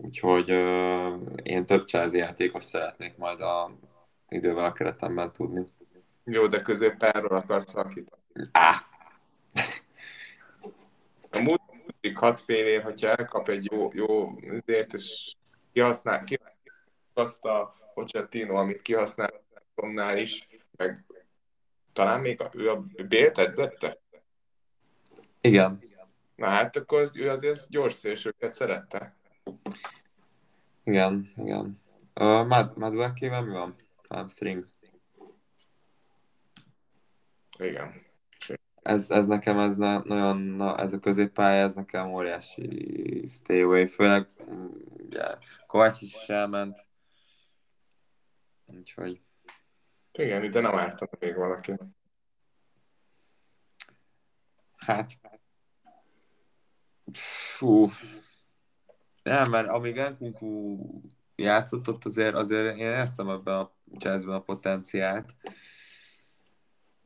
úgyhogy 0.00 0.50
ö, 0.50 1.16
én 1.42 1.66
több 1.66 1.86
Chelsea 1.86 2.18
játékos 2.20 2.64
szeretnék 2.64 3.16
majd 3.16 3.40
a 3.40 3.70
idővel 4.28 4.64
a 4.64 4.72
keretemben 4.72 5.32
tudni. 5.32 5.64
Jó, 6.24 6.46
de 6.46 6.60
középpárról 6.62 7.36
akarsz 7.36 7.70
valakit. 7.72 8.10
Á, 8.52 8.86
A 11.30 11.40
múlt 11.42 11.60
múltig 11.70 12.18
hat 12.18 12.40
fél 12.40 12.66
év, 12.66 12.82
hogyha 12.82 13.08
elkap 13.08 13.48
egy 13.48 13.72
jó, 13.72 13.90
jó 13.92 14.38
azért, 14.50 14.92
és 14.92 15.34
kihasznál, 15.72 16.24
kihasznál 16.24 16.56
azt 17.14 17.44
a 17.44 17.74
Pochettino, 17.94 18.54
amit 18.54 18.82
kihasznál 18.82 19.42
Tomnál 19.74 20.18
is, 20.18 20.48
meg 20.76 21.04
talán 21.92 22.20
még 22.20 22.40
a, 22.40 22.50
ő 22.54 22.70
a 22.70 22.84
Bélt 23.08 23.38
edzette? 23.38 23.98
igen, 25.40 25.82
Na 26.34 26.46
hát 26.46 26.76
akkor 26.76 27.10
ő 27.14 27.30
azért 27.30 27.68
gyors 27.68 27.92
szélsőket 27.94 28.54
szerette. 28.54 29.16
Igen, 30.84 31.32
igen. 31.36 31.80
Uh, 32.14 32.46
Mad- 32.46 32.76
Maduekével 32.76 33.42
mi 33.42 33.52
van? 33.52 33.76
Hamstring. 34.08 34.68
Igen. 37.58 38.06
ez, 38.82 39.10
ez 39.10 39.26
nekem 39.26 39.58
ez 39.58 39.76
ne, 39.76 39.98
nagyon, 39.98 40.36
na, 40.40 40.76
ez 40.76 40.92
a 40.92 40.98
középpálya, 40.98 41.62
ez 41.62 41.74
nekem 41.74 42.12
óriási 42.12 43.26
stay 43.28 43.60
away, 43.62 43.86
főleg 43.86 44.28
ugye, 44.96 45.24
Kovács 45.66 46.00
is 46.00 46.28
elment, 46.28 46.86
úgyhogy 48.76 49.20
Igen, 50.12 50.42
ide 50.44 50.60
nem 50.60 50.74
ártana 50.76 51.10
még 51.20 51.34
valaki. 51.36 51.74
hát 54.76 55.12
fú, 57.12 57.88
nem, 59.28 59.50
mert 59.50 59.68
amíg 59.68 60.00
Nkunku 60.00 60.78
játszott 61.36 61.88
ott 61.88 62.04
azért, 62.04 62.34
azért 62.34 62.76
én 62.76 62.86
érztem 62.86 63.28
ebben 63.28 63.54
a 63.54 63.72
jazzben 63.98 64.34
a 64.34 64.40
potenciált. 64.40 65.34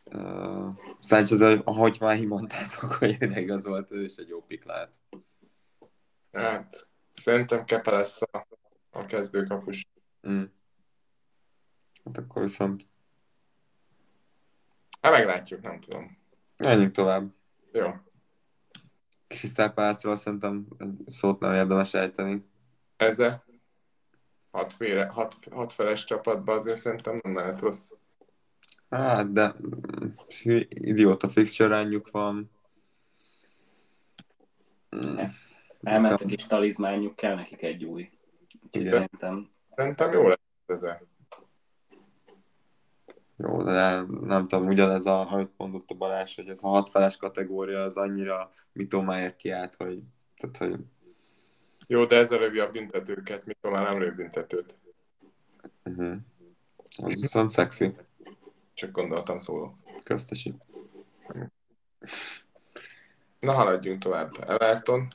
Uh, 0.05 0.69
Sánchez, 1.01 1.41
ahogy 1.65 1.97
már 2.01 2.25
mondtátok, 2.25 2.93
hogy 2.93 3.17
ide 3.21 3.41
igazolt, 3.41 3.91
ő 3.91 4.05
is 4.05 4.17
egy 4.17 4.29
jó 4.29 4.43
pik 4.43 4.65
lehet. 4.65 4.93
Hát, 6.33 6.89
szerintem 7.13 7.65
Kepe 7.65 7.91
lesz 7.91 8.23
a, 8.23 8.47
a 8.91 9.07
kezdőkapus. 9.07 9.87
Mm. 10.29 10.43
Hát 12.05 12.17
akkor 12.19 12.43
viszont 12.43 12.87
Hát 15.03 15.13
meglátjuk, 15.13 15.61
nem 15.61 15.81
tudom. 15.81 16.19
menjünk 16.57 16.93
tovább. 16.93 17.31
Jó. 17.73 17.91
Crystal 19.35 19.69
Palace-ról 19.69 20.17
szerintem 20.17 20.67
szót 21.07 21.41
nem 21.41 21.55
érdemes 21.55 21.95
ejteni. 21.95 22.45
Ezzel 22.97 23.45
hat, 24.53 24.73
féle, 24.73 25.07
hat, 25.07 25.37
hat 25.51 25.73
feles 25.73 26.05
csapatban 26.05 26.57
azért 26.57 26.79
szerintem 26.79 27.19
nem 27.23 27.37
lehet 27.37 27.61
rossz. 27.61 27.91
Hát, 28.91 29.33
de 29.33 29.55
mm, 29.67 30.09
idióta 30.69 31.29
fixture 31.29 32.01
van. 32.11 32.51
Mm. 34.97 35.19
Elmentek 35.83 36.31
és 36.31 36.47
talizmányuk, 36.47 37.17
kell 37.17 37.35
nekik 37.35 37.63
egy 37.63 37.85
új. 37.85 38.11
Úgyhogy 38.65 38.81
Igen. 38.81 38.93
szerintem 38.93 39.51
Szerintem 39.77 40.13
jó 40.13 40.29
lesz 40.29 40.39
ez. 40.67 40.83
Jó, 43.43 43.63
de 43.63 44.01
nem 44.21 44.49
tudom, 44.49 44.67
ugyanez, 44.67 45.07
a, 45.07 45.33
amit 45.33 45.51
mondott 45.57 45.91
a 45.91 45.95
Balázs, 45.95 46.35
hogy 46.35 46.49
ez 46.49 46.65
a 46.65 46.69
hatfeles 46.69 47.17
kategória 47.17 47.83
az 47.83 47.97
annyira 47.97 48.51
mitomáért 48.73 49.37
kiállt, 49.37 49.75
hogy, 49.75 50.03
tehát, 50.37 50.57
hogy 50.57 50.85
Jó, 51.87 52.05
de 52.05 52.17
ezzel 52.17 52.39
lövi 52.39 52.59
a 52.59 52.71
büntetőket, 52.71 53.45
mikor 53.45 53.71
már 53.71 53.91
nem 53.91 54.01
lő 54.01 54.13
büntetőt. 54.15 54.77
uh-huh. 55.85 56.17
az 57.03 57.21
viszont 57.21 57.51
szexi, 57.51 57.97
Csak 58.75 58.91
gondoltam 58.91 59.39
szóló. 59.39 59.77
köztesi. 60.03 60.55
Na, 63.41 63.53
haladjunk 63.53 64.03
tovább. 64.03 64.33
Everton. 64.49 65.07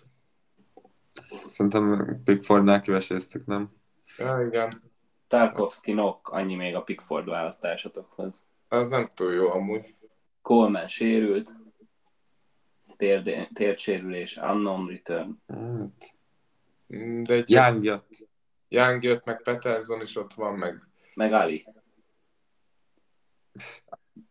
Szerintem 1.46 2.16
Pickfordnál 2.24 2.82
kiveséztük, 2.82 3.46
nem? 3.46 3.72
Ja, 4.18 4.46
igen. 4.48 4.87
Tarkovsky, 5.28 5.94
Nock, 5.94 6.30
annyi 6.30 6.56
még 6.56 6.76
a 6.76 6.82
Pickford 6.84 7.28
választásotokhoz. 7.30 8.50
Az 8.68 8.88
nem 8.88 9.10
túl 9.14 9.34
jó 9.34 9.50
amúgy. 9.50 9.96
Coleman 10.42 10.88
sérült, 10.88 11.54
térd- 12.98 13.50
térdsérülés, 13.54 14.38
unknown 14.38 14.88
return. 14.88 15.42
Hát, 15.48 16.16
De 17.24 17.34
egy 17.34 17.50
Young 17.50 17.84
jött. 17.84 18.28
Young 18.68 19.04
jött, 19.04 19.26
meg 19.26 19.42
Peterson 19.42 20.02
is 20.02 20.16
ott 20.16 20.34
van, 20.34 20.54
meg 20.58 20.82
Meg 21.14 21.34
Ali. 21.34 21.68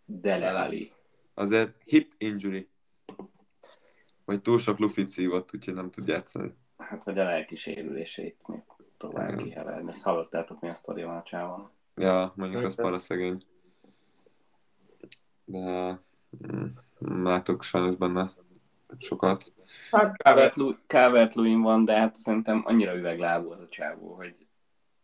Dele 0.04 0.60
Ali. 0.60 0.92
Azért 1.34 1.82
hip 1.84 2.12
injury. 2.18 2.68
Vagy 4.24 4.40
túl 4.42 4.58
sok 4.58 4.78
lufit 4.78 5.08
szívott, 5.08 5.54
úgyhogy 5.54 5.74
nem 5.74 5.90
tud 5.90 6.08
játszani. 6.08 6.56
Hát, 6.78 7.02
hogy 7.02 7.18
a 7.18 7.24
lelki 7.24 7.56
sérüléseit 7.56 8.46
még 8.46 8.62
próbálják 8.98 9.32
Igen. 9.32 9.44
kiheverni. 9.44 9.88
Ezt 9.88 10.04
hallottátok, 10.04 10.60
mi 10.60 10.68
a 10.68 10.74
sztori 10.74 11.02
van 11.02 11.16
a 11.16 11.22
csávon. 11.22 11.70
Ja, 11.94 12.32
mondjuk 12.36 12.64
az 12.64 12.74
para 12.74 12.98
szegény. 12.98 13.42
De 15.44 15.98
mm, 16.52 16.66
látok 16.98 17.62
sajnos 17.62 17.96
benne 17.96 18.30
sokat. 18.98 19.52
hát 19.90 20.16
Calvert- 20.16 20.78
Calvert-Lewin 20.86 21.60
van, 21.60 21.84
de 21.84 21.98
hát 21.98 22.14
szerintem 22.14 22.62
annyira 22.64 22.96
üveglábú 22.96 23.50
az 23.50 23.60
a 23.60 23.68
csávó, 23.68 24.14
hogy 24.14 24.34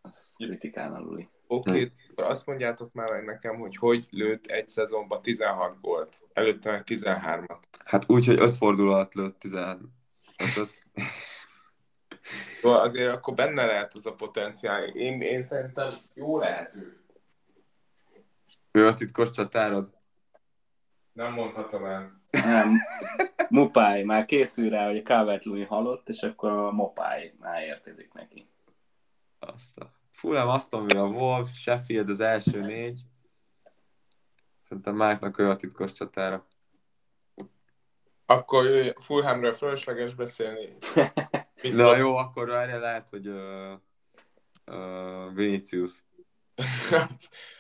az 0.01 0.35
kritikán 0.37 0.95
aluli. 0.95 1.29
Oké, 1.47 1.71
okay, 1.71 1.93
akkor 2.11 2.25
azt 2.25 2.47
mondjátok 2.47 2.93
már 2.93 3.11
meg 3.11 3.25
nekem, 3.25 3.57
hogy 3.57 3.77
hogy 3.77 4.07
lőtt 4.11 4.47
egy 4.47 4.69
szezonban 4.69 5.23
16 5.23 5.81
gólt. 5.81 6.23
Előtte 6.33 6.71
meg 6.71 6.83
13-at. 6.87 7.63
Hát 7.85 8.05
úgy, 8.11 8.27
hogy 8.27 8.41
öt 8.41 8.55
forduló 8.55 8.93
alatt 8.93 9.15
lőtt 9.15 9.39
15 9.39 9.79
Szóval 10.37 10.71
azért 12.71 13.15
akkor 13.15 13.35
benne 13.35 13.67
lehet 13.67 13.95
az 13.95 14.07
a 14.07 14.15
potenciál. 14.15 14.83
Én, 14.83 15.21
én 15.21 15.43
szerintem 15.43 15.89
jó 16.15 16.39
lehet 16.39 16.75
ő. 16.75 17.03
Ő 18.71 18.87
a 18.87 18.95
titkos 18.95 19.31
csatárod? 19.31 19.99
Nem 21.13 21.33
mondhatom 21.33 21.85
el. 21.85 22.21
Nem. 22.31 22.77
Mupály 23.49 24.03
már 24.03 24.25
készül 24.25 24.71
rá, 24.71 24.87
hogy 24.87 24.97
a 24.97 25.03
calvert 25.03 25.45
halott, 25.69 26.09
és 26.09 26.23
akkor 26.23 26.51
a 26.51 26.71
Mopály 26.71 27.35
már 27.39 27.63
érkezik 27.63 28.13
neki. 28.13 28.49
Azt 29.39 29.79
a... 29.79 29.93
Fulham, 30.11 30.49
Aston 30.49 30.87
Villa, 30.87 31.07
Wolves, 31.07 31.61
Sheffield 31.61 32.09
az 32.09 32.21
első 32.21 32.61
négy. 32.61 33.01
Szerintem 34.59 34.95
Márknak 34.95 35.39
ő 35.39 35.49
a 35.49 35.57
titkos 35.57 35.93
csatára. 35.93 36.47
Akkor 38.27 38.95
Fulhamről 38.99 39.53
fölösleges 39.53 40.15
beszélni. 40.15 40.77
Na 41.63 41.97
jó, 41.97 42.17
akkor 42.17 42.51
erre 42.51 42.77
lehet, 42.77 43.09
hogy 43.09 43.29
uh, 43.29 43.73
uh, 44.67 45.35
Vinicius, 45.35 46.05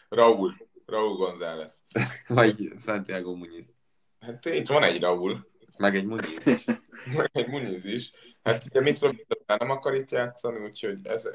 Raúl. 0.08 0.54
Raúl 0.86 1.16
González. 1.16 1.82
vagy 2.28 2.72
Santiago 2.78 3.34
Muniz. 3.34 3.74
Hát 4.20 4.44
itt 4.44 4.68
van 4.68 4.82
egy 4.82 5.00
Raúl. 5.00 5.46
Meg 5.78 5.96
egy 5.96 6.04
Muniz. 6.04 6.42
Meg 7.16 7.30
egy 7.32 7.48
Muniz 7.48 7.84
is. 7.84 8.12
Hát 8.42 8.64
ugye 8.64 8.80
mit 8.80 9.00
nem 9.46 9.70
akar 9.70 9.94
itt 9.94 10.10
játszani, 10.10 10.58
úgyhogy 10.58 11.06
ez 11.06 11.28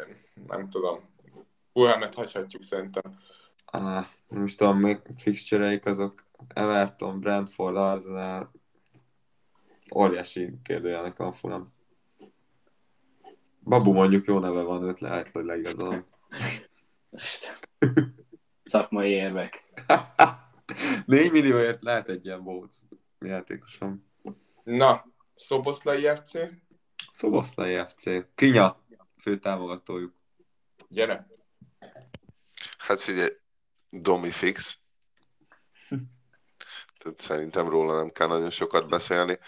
nem 0.48 0.70
tudom. 0.70 1.10
Fulhamet 1.74 2.14
hagyhatjuk 2.14 2.64
szerintem. 2.64 3.20
Ah, 3.66 4.06
is 4.44 4.56
tudom, 4.56 4.80
még 4.80 5.00
fixture 5.18 5.80
azok 5.84 6.26
Everton, 6.54 7.20
Brentford, 7.20 7.76
Arsenal. 7.76 8.52
Óriási 9.96 10.54
kérdőjelnek 10.64 11.18
van 11.18 11.32
Fulham. 11.32 11.76
Babu 13.68 13.92
mondjuk 13.94 14.26
jó 14.26 14.40
neve 14.40 14.62
van, 14.62 14.84
őt 14.84 15.00
lehet, 15.00 15.32
hogy 15.32 15.46
legigazolom. 15.46 16.06
Szakmai 18.64 19.10
érvek. 19.10 19.64
4 21.06 21.32
millióért 21.32 21.82
lehet 21.82 22.10
egy 22.10 22.26
ilyen 22.26 22.44
bóc 22.44 22.78
játékosom. 23.20 24.06
Na, 24.64 25.06
Szoboszlai 25.36 26.16
FC, 26.16 26.32
Szoboszlai 27.12 27.84
FC. 27.88 28.04
Krinya, 28.36 28.84
fő 29.22 29.38
támogatójuk. 29.38 30.14
gyere. 30.88 31.28
Hát 32.78 33.02
figyelj, 33.02 33.30
Domi 33.90 34.32
fix. 34.32 34.80
Tehát 36.98 37.20
szerintem 37.20 37.70
róla 37.70 37.96
nem 37.96 38.12
kell 38.12 38.28
nagyon 38.28 38.50
sokat 38.50 38.90
beszélni. 38.90 39.40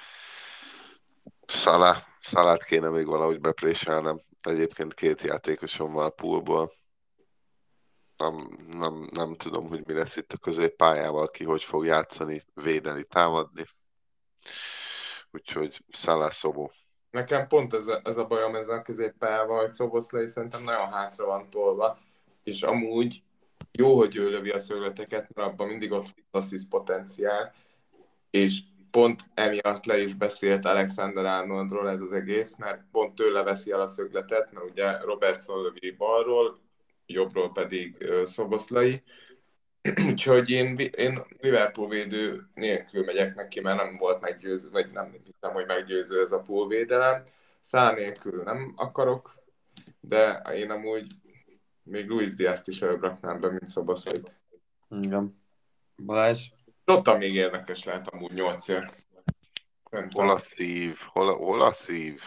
Szalá, 1.46 2.09
Szalát 2.20 2.64
kéne 2.64 2.90
még 2.90 3.06
valahogy 3.06 3.40
bepréselnem. 3.40 4.22
Egyébként 4.42 4.94
két 4.94 5.22
játékosom 5.22 5.94
van 5.94 6.06
a 6.06 6.10
poolból. 6.10 6.72
Nem, 8.18 8.36
nem, 8.68 9.10
nem 9.12 9.36
tudom, 9.36 9.68
hogy 9.68 9.86
mi 9.86 9.94
lesz 9.94 10.16
itt 10.16 10.34
a 10.34 10.38
középpályával, 10.38 11.28
ki 11.28 11.44
hogy 11.44 11.64
fog 11.64 11.86
játszani, 11.86 12.46
védeni, 12.54 13.04
támadni. 13.04 13.64
Úgyhogy 15.32 15.84
Szalá 15.92 16.30
Szobó. 16.30 16.72
Nekem 17.10 17.48
pont 17.48 17.74
ez 17.74 17.88
a, 17.88 18.02
ez 18.04 18.18
a 18.18 18.26
bajom 18.26 18.56
ezzel 18.56 18.78
a 18.78 18.82
középpályával, 18.82 19.60
hogy 19.60 19.72
Szoboszlai 19.72 20.28
szerintem 20.28 20.64
nagyon 20.64 20.92
hátra 20.92 21.26
van 21.26 21.50
tolva, 21.50 22.00
és 22.44 22.64
amúgy 22.64 23.24
jó, 23.72 23.98
hogy 23.98 24.16
ő 24.16 24.30
lövi 24.30 24.50
a 24.50 24.60
szögleteket, 24.60 25.34
mert 25.34 25.50
abban 25.50 25.68
mindig 25.68 25.92
ott 25.92 26.14
assist 26.32 26.70
potenciál, 26.70 27.54
és 28.30 28.62
pont 28.92 29.22
emiatt 29.34 29.86
le 29.86 30.02
is 30.02 30.14
beszélt 30.14 30.66
Alexander 30.66 31.26
Arnoldról 31.26 31.90
ez 31.90 32.02
az 32.02 32.12
egész, 32.12 32.56
mert 32.58 32.84
pont 32.92 33.16
tőle 33.16 33.44
veszi 33.44 33.72
el 33.72 33.82
a 33.82 33.88
szögletet, 33.88 34.52
mert 34.52 34.70
ugye 34.70 35.02
Robertson 35.02 35.62
lövi 35.62 35.92
balról, 35.92 36.60
jobbról 37.06 37.52
pedig 37.52 38.06
Szoboszlai, 38.24 39.04
Úgyhogy 40.10 40.50
én, 40.50 40.78
én 40.78 41.22
Liverpool 41.42 41.90
védő 41.90 42.48
nélkül 42.54 43.04
megyek 43.04 43.36
neki, 43.36 43.60
mert 43.60 43.84
nem 43.84 43.96
volt 43.98 44.22
meggyőző, 44.22 44.70
vagy 44.70 44.92
nem 44.92 45.12
hiszem, 45.24 45.54
hogy 45.54 45.66
meggyőző 45.66 46.22
ez 46.22 46.32
a 46.32 46.40
pool 46.40 46.68
védelem. 46.68 47.24
Szá 47.62 47.94
nélkül 47.94 48.44
nem 48.44 48.74
akarok, 48.76 49.36
de 50.00 50.42
én 50.56 50.72
amúgy 50.72 51.08
még 51.84 52.08
Luis 52.08 52.36
Diaz-t 52.36 52.68
is 52.68 52.82
előbraknám 52.82 53.40
be, 53.40 53.50
mint 53.50 53.68
Szoboszlait. 53.68 54.40
Igen. 54.90 55.42
Balázs? 56.06 56.48
Ott 56.90 57.18
még 57.18 57.34
érdekes 57.36 57.84
lehet 57.84 58.08
amúgy 58.08 58.32
nyolcért. 58.34 58.98
Nem 59.90 60.08
Hol 60.12 60.30
a 60.30 60.38
szív? 60.38 60.98
Hol 61.06 61.28
a, 61.28 61.34
hol 61.34 61.62
a 61.62 61.72
szív? 61.72 62.22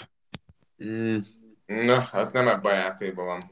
Mm. 0.84 1.18
Na, 1.66 2.08
az 2.12 2.32
nem 2.32 2.48
ebben 2.48 2.72
a 2.72 2.76
játékban 2.78 3.26
van. 3.26 3.50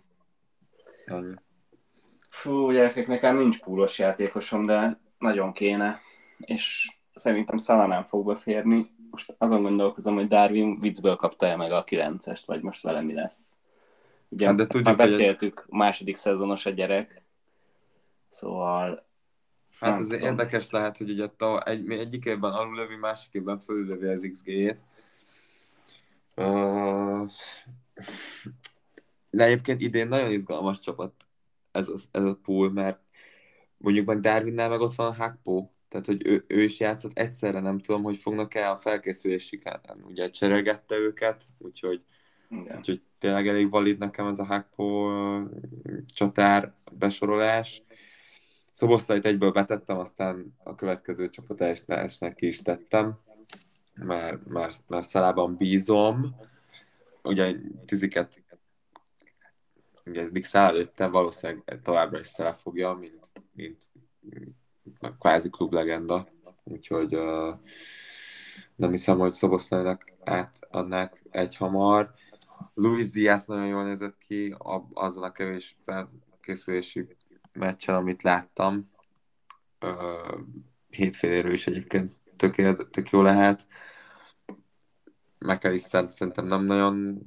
Fú, 2.28 2.70
gyerekek, 2.70 3.06
nekem 3.06 3.36
nincs 3.36 3.58
púlos 3.60 3.98
játékosom, 3.98 4.66
de 4.66 5.00
nagyon 5.18 5.52
kéne. 5.52 6.00
És 6.38 6.96
szerintem 7.14 7.56
Szala 7.56 7.86
nem 7.86 8.04
fog 8.04 8.26
beférni. 8.26 8.90
Most 9.10 9.34
azon 9.38 9.62
gondolkozom, 9.62 10.14
hogy 10.14 10.28
Darwin 10.28 10.80
viccből 10.80 11.16
kapta 11.16 11.46
el 11.46 11.56
meg 11.56 11.72
a 11.72 11.84
9-est, 11.84 12.42
vagy 12.46 12.62
most 12.62 12.82
vele 12.82 13.00
mi 13.00 13.12
lesz. 13.14 13.56
Ugye 14.28 14.46
Hát 14.46 14.54
de 14.56 14.66
tudjuk, 14.66 14.84
már 14.84 14.96
hogy- 14.96 15.06
beszéltük, 15.08 15.64
a 15.68 15.76
második 15.76 16.16
szezonos 16.16 16.66
a 16.66 16.70
gyerek. 16.70 17.22
Szóval 18.28 19.06
Hát 19.80 19.90
Nem 19.90 20.00
ez 20.00 20.06
tudom. 20.06 20.22
érdekes 20.22 20.70
lehet, 20.70 20.96
hogy 20.96 21.10
ugye 21.10 21.26
ta, 21.26 21.62
egy, 21.62 21.90
egyik 21.90 22.24
évben 22.24 22.52
alullövi, 22.52 22.96
másik 22.96 23.34
évben 23.34 23.58
fölülövi 23.58 24.06
az 24.06 24.28
XG-jét. 24.32 24.78
Uh, 26.36 27.30
de 29.30 29.44
egyébként 29.44 29.80
idén 29.80 30.08
nagyon 30.08 30.30
izgalmas 30.30 30.78
csapat 30.78 31.12
ez 31.72 31.88
a, 31.88 31.94
ez 32.10 32.24
a 32.24 32.38
pool, 32.42 32.72
mert 32.72 33.00
mondjuk 33.76 34.06
meg 34.06 34.20
Darwinnál 34.20 34.68
meg 34.68 34.80
ott 34.80 34.94
van 34.94 35.06
a 35.06 35.14
Hakpo, 35.14 35.68
tehát 35.88 36.06
hogy 36.06 36.26
ő, 36.26 36.44
ő 36.46 36.62
is 36.62 36.80
játszott 36.80 37.18
egyszerre, 37.18 37.60
nem 37.60 37.78
tudom, 37.78 38.02
hogy 38.02 38.16
fognak 38.16 38.54
el 38.54 38.72
a 38.72 38.78
felkészülésig, 38.78 39.62
ugye 40.08 40.28
cserélgette 40.28 40.96
őket, 40.96 41.44
úgyhogy 41.58 42.04
igen. 42.50 42.76
Úgyhogy 42.76 43.02
tényleg 43.18 43.48
elég 43.48 43.70
valid 43.70 43.98
nekem 43.98 44.26
ez 44.26 44.38
a 44.38 44.44
Hakpo 44.44 45.10
csatár 46.14 46.74
besorolás. 46.92 47.82
Szoboszlait 48.80 49.24
egyből 49.24 49.50
betettem, 49.50 49.98
aztán 49.98 50.54
a 50.64 50.74
következő 50.74 51.30
csapatásnak 51.30 52.34
ki 52.34 52.46
is 52.46 52.62
tettem, 52.62 53.18
mert, 53.94 54.46
mert, 54.46 54.82
mert 54.88 55.06
Szalában 55.06 55.56
bízom. 55.56 56.36
ugye 57.22 57.54
tiziket 57.86 58.42
ugye 60.04 60.22
eddig 60.22 60.44
száll 60.44 60.68
előtte, 60.68 61.06
valószínűleg 61.06 61.80
továbbra 61.82 62.18
is 62.18 62.26
száll 62.26 62.52
fogja, 62.52 62.92
mint, 62.92 63.32
mint 63.52 63.82
kvázi 65.18 65.50
klublegenda, 65.50 66.28
úgyhogy 66.64 67.14
uh, 67.14 67.58
nem 68.76 68.90
hiszem, 68.90 69.18
hogy 69.18 69.32
Szoboszlainak 69.32 70.12
átadnák 70.24 71.22
egy 71.30 71.56
hamar. 71.56 72.12
Luis 72.74 73.10
Diaz 73.10 73.46
nagyon 73.46 73.66
jól 73.66 73.84
nézett 73.84 74.18
ki 74.18 74.54
azon 74.92 75.22
a 75.22 75.32
kevés 75.32 75.76
felkészülési 75.80 77.06
meccsen, 77.60 77.94
amit 77.94 78.22
láttam. 78.22 78.90
Hétféléről 80.88 81.52
is 81.52 81.66
egyébként 81.66 82.18
tök, 82.36 82.90
tök 82.90 83.10
jó 83.10 83.22
lehet. 83.22 83.66
McAllister 85.38 86.10
szerintem 86.10 86.46
nem 86.46 86.64
nagyon 86.64 87.22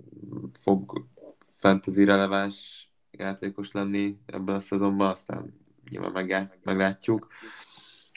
fog 0.60 1.08
fantasy 1.50 2.04
releváns 2.04 2.88
játékos 3.12 3.72
lenni 3.72 4.18
ebben 4.26 4.56
a 4.56 4.60
szezonban, 4.60 5.10
aztán 5.10 5.54
nyilván 5.90 6.50
meglátjuk. 6.64 7.28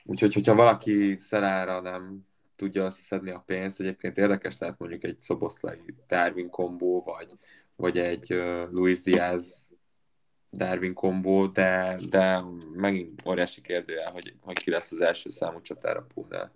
Úgyhogy, 0.04 0.34
hogyha 0.34 0.54
valaki 0.54 1.16
szerára 1.16 1.80
nem 1.80 2.26
tudja 2.56 2.84
összeszedni 2.84 3.30
a 3.30 3.42
pénzt, 3.46 3.80
egyébként 3.80 4.16
érdekes 4.18 4.58
lehet 4.58 4.78
mondjuk 4.78 5.04
egy 5.04 5.20
Szoboszlai 5.20 5.94
Darwin 6.08 6.50
kombó, 6.50 7.02
vagy, 7.02 7.32
vagy 7.76 7.98
egy 7.98 8.28
Luis 8.70 9.00
Diaz 9.00 9.75
Darwin 10.56 10.94
kombó, 10.94 11.46
de, 11.46 11.98
de 12.08 12.40
megint 12.74 13.22
óriási 13.26 13.60
kérdőjel, 13.60 14.10
hogy, 14.10 14.34
hogy 14.40 14.58
ki 14.58 14.70
lesz 14.70 14.92
az 14.92 15.00
első 15.00 15.30
számú 15.30 15.60
csatára 15.60 16.06
poolnál. 16.14 16.52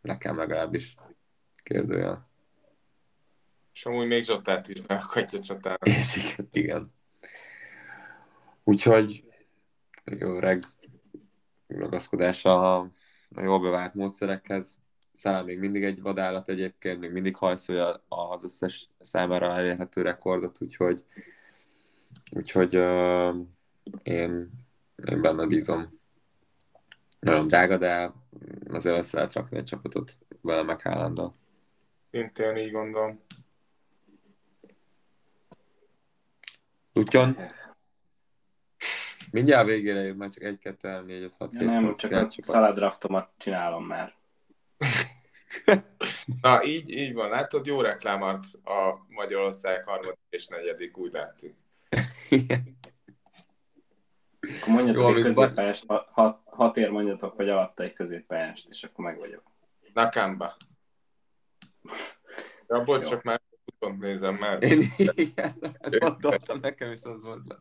Nekem 0.00 0.36
legalábbis 0.36 0.94
kérdőjel. 1.62 2.30
És 3.72 3.86
amúgy 3.86 4.06
még 4.06 4.22
Zsotát 4.22 4.68
is 4.68 4.80
beakadja 4.80 5.40
csatára. 5.40 5.78
igen, 6.16 6.48
igen. 6.52 6.94
Úgyhogy 8.64 9.24
jó 10.04 10.38
reg 10.38 10.64
ragaszkodás 11.66 12.44
a, 12.44 12.78
a 12.78 13.42
jól 13.42 13.60
bevált 13.60 13.94
módszerekhez. 13.94 14.78
Száll 15.12 15.44
még 15.44 15.58
mindig 15.58 15.84
egy 15.84 16.00
vadállat 16.00 16.48
egyébként, 16.48 17.00
még 17.00 17.10
mindig 17.10 17.36
hajszolja 17.36 18.04
az 18.08 18.44
összes 18.44 18.90
számára 19.00 19.54
elérhető 19.54 20.02
rekordot, 20.02 20.62
úgyhogy, 20.62 21.04
úgyhogy 22.32 22.76
uh, 22.76 23.36
én, 24.02 24.50
én 25.10 25.20
benne 25.20 25.46
bízom. 25.46 26.00
Nagyon 27.18 27.46
drága, 27.46 27.76
de 27.76 28.12
azért 28.70 28.96
össze 28.96 29.16
lehet 29.16 29.32
rakni 29.32 29.56
egy 29.56 29.64
csapatot 29.64 30.18
vele 30.40 30.62
meg 30.62 30.82
Haalanddal. 30.82 31.34
Szintén 32.10 32.56
így 32.56 32.70
gondolom. 32.70 33.20
Lutyon? 36.92 37.36
Mindjárt 39.30 39.66
végére 39.66 40.04
ér, 40.04 40.14
már 40.14 40.28
csak 40.28 40.42
1, 40.42 40.58
2, 40.58 40.88
3, 40.88 41.06
4, 41.06 41.22
5, 41.22 41.34
6, 41.38 41.50
7, 41.50 41.60
Nem, 41.60 41.94
csak 41.94 42.12
a 42.12 42.28
szaladraftomat 42.42 43.30
csinálom 43.36 43.86
már. 43.86 44.14
Na, 46.42 46.64
így, 46.64 46.90
így 46.90 47.14
van. 47.14 47.28
Látod, 47.28 47.66
jó 47.66 47.80
reklámart 47.80 48.44
a 48.64 49.04
Magyarország 49.08 49.84
harmadik 49.84 50.18
és 50.30 50.46
negyedik, 50.46 50.98
úgy 50.98 51.12
látszik. 51.12 51.54
Akkor 54.60 54.74
mondjatok 54.74 55.02
jó, 55.02 55.14
egy 55.14 55.22
középpályást, 55.22 55.84
hat, 55.86 56.40
hat 56.44 56.76
ér 56.76 56.90
mondjatok, 56.90 57.36
vagy 57.36 57.48
alatta 57.48 57.82
egy 57.82 57.92
középpályást, 57.92 58.68
és 58.68 58.84
akkor 58.84 59.04
meg 59.04 59.18
vagyok. 59.18 59.42
Nakamba. 59.94 60.56
Ja, 62.66 62.84
bocs, 62.84 63.08
csak 63.08 63.22
már 63.22 63.40
utóbb 63.64 63.98
nézem 63.98 64.34
már. 64.34 64.62
Én 64.62 64.82
igen, 65.14 65.76
gondoltam, 65.90 66.58
nekem 66.60 66.92
is 66.92 67.02
az 67.02 67.22
volt. 67.22 67.56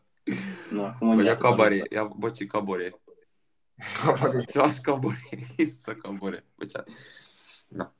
Na, 0.71 0.95
Vagy 0.99 1.27
a 1.27 1.35
kabaré, 1.35 1.83
ja, 1.89 2.07
bocsi, 2.07 2.45
kaboré. 2.45 2.95
Kabaré. 4.03 4.43
Csak 4.43 4.81
kaboré, 4.81 5.47
vissza 5.55 5.97
kaboré. 5.97 6.43
Bocsánat. 6.55 6.89
Na. 7.67 7.93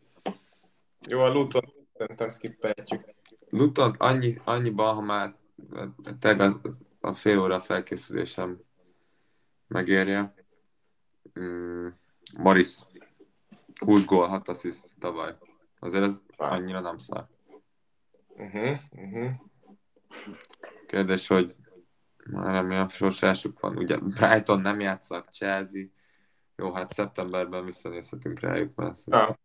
Jó, 1.08 1.20
a 1.20 1.32
Luton 1.34 1.74
szerintem 1.94 2.30
skippelhetjük. 2.30 3.14
Luton 3.50 3.96
annyi, 3.98 4.42
annyiban, 4.44 4.96
ha 4.96 5.02
már 5.02 5.36
tényleg 6.20 6.52
a 7.00 7.14
fél 7.14 7.40
óra 7.40 7.62
felkészülésem 7.62 8.60
megérje. 9.68 10.34
Mm, 11.40 11.88
Maris 12.38 12.80
20 13.76 14.06
gól, 14.06 14.28
6 14.28 14.48
assziszt 14.48 14.90
tavaly. 15.00 15.38
Azért 15.80 16.04
ez 16.04 16.22
annyira 16.38 16.80
nem 16.80 16.98
szar. 16.98 17.28
Uh-huh, 18.28 18.78
uh-huh. 18.92 19.32
Kérdés, 20.88 21.28
hogy 21.28 21.56
már 22.26 22.52
remélem 22.52 22.88
sorsásuk 22.88 23.60
van. 23.60 23.78
Ugye 23.78 23.98
Brighton 23.98 24.62
nem 24.62 24.80
játszak, 24.80 25.30
Chelsea. 25.30 25.84
Jó, 26.56 26.74
hát 26.74 26.94
szeptemberben 26.94 27.66
visszanézhetünk 27.66 28.40
rájuk, 28.40 28.76
mert 28.76 29.00
ja, 29.06 29.40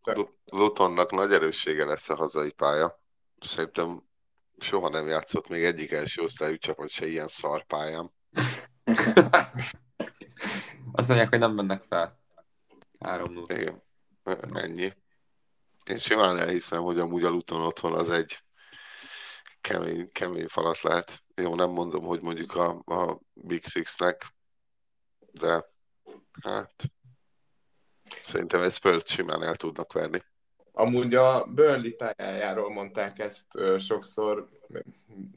Lutonnak 0.45 1.11
nagy 1.11 1.33
erőssége 1.33 1.85
lesz 1.85 2.09
a 2.09 2.15
hazai 2.15 2.51
pálya. 2.51 2.99
Szerintem 3.39 4.01
soha 4.61 4.89
nem 4.89 5.07
játszott 5.07 5.47
még 5.47 5.63
egyik 5.63 5.91
első 5.91 6.21
osztályú 6.21 6.57
csapat 6.57 6.89
se 6.89 7.07
ilyen 7.07 7.27
szarpályán. 7.27 8.11
Azt 10.91 11.07
mondják, 11.07 11.29
hogy 11.29 11.39
nem 11.39 11.53
mennek 11.53 11.81
fel. 11.81 12.19
Három 12.99 13.33
0 13.33 13.55
Igen, 13.55 13.83
ennyi. 14.53 14.93
Én 15.85 15.97
simán 15.97 16.37
elhiszem, 16.37 16.81
hogy 16.81 16.99
amúgy 16.99 17.23
a 17.23 17.29
Luton 17.29 17.61
otthon 17.61 17.93
az 17.93 18.09
egy 18.09 18.43
kemény, 19.61 20.11
kemény 20.11 20.47
falat 20.47 20.81
lehet. 20.81 21.23
Jó, 21.35 21.55
nem 21.55 21.69
mondom, 21.69 22.03
hogy 22.03 22.21
mondjuk 22.21 22.55
a, 22.55 22.81
a 22.85 23.19
Big 23.33 23.65
Six-nek, 23.65 24.33
de 25.31 25.65
hát 26.41 26.73
szerintem 28.23 28.61
egy 28.61 28.73
spurs 28.73 29.03
simán 29.05 29.43
el 29.43 29.55
tudnak 29.55 29.93
verni. 29.93 30.23
Amúgy 30.71 31.15
a 31.15 31.45
Burnley 31.45 31.95
pályájáról 31.95 32.71
mondták 32.71 33.19
ezt 33.19 33.55
ö, 33.55 33.77
sokszor, 33.77 34.49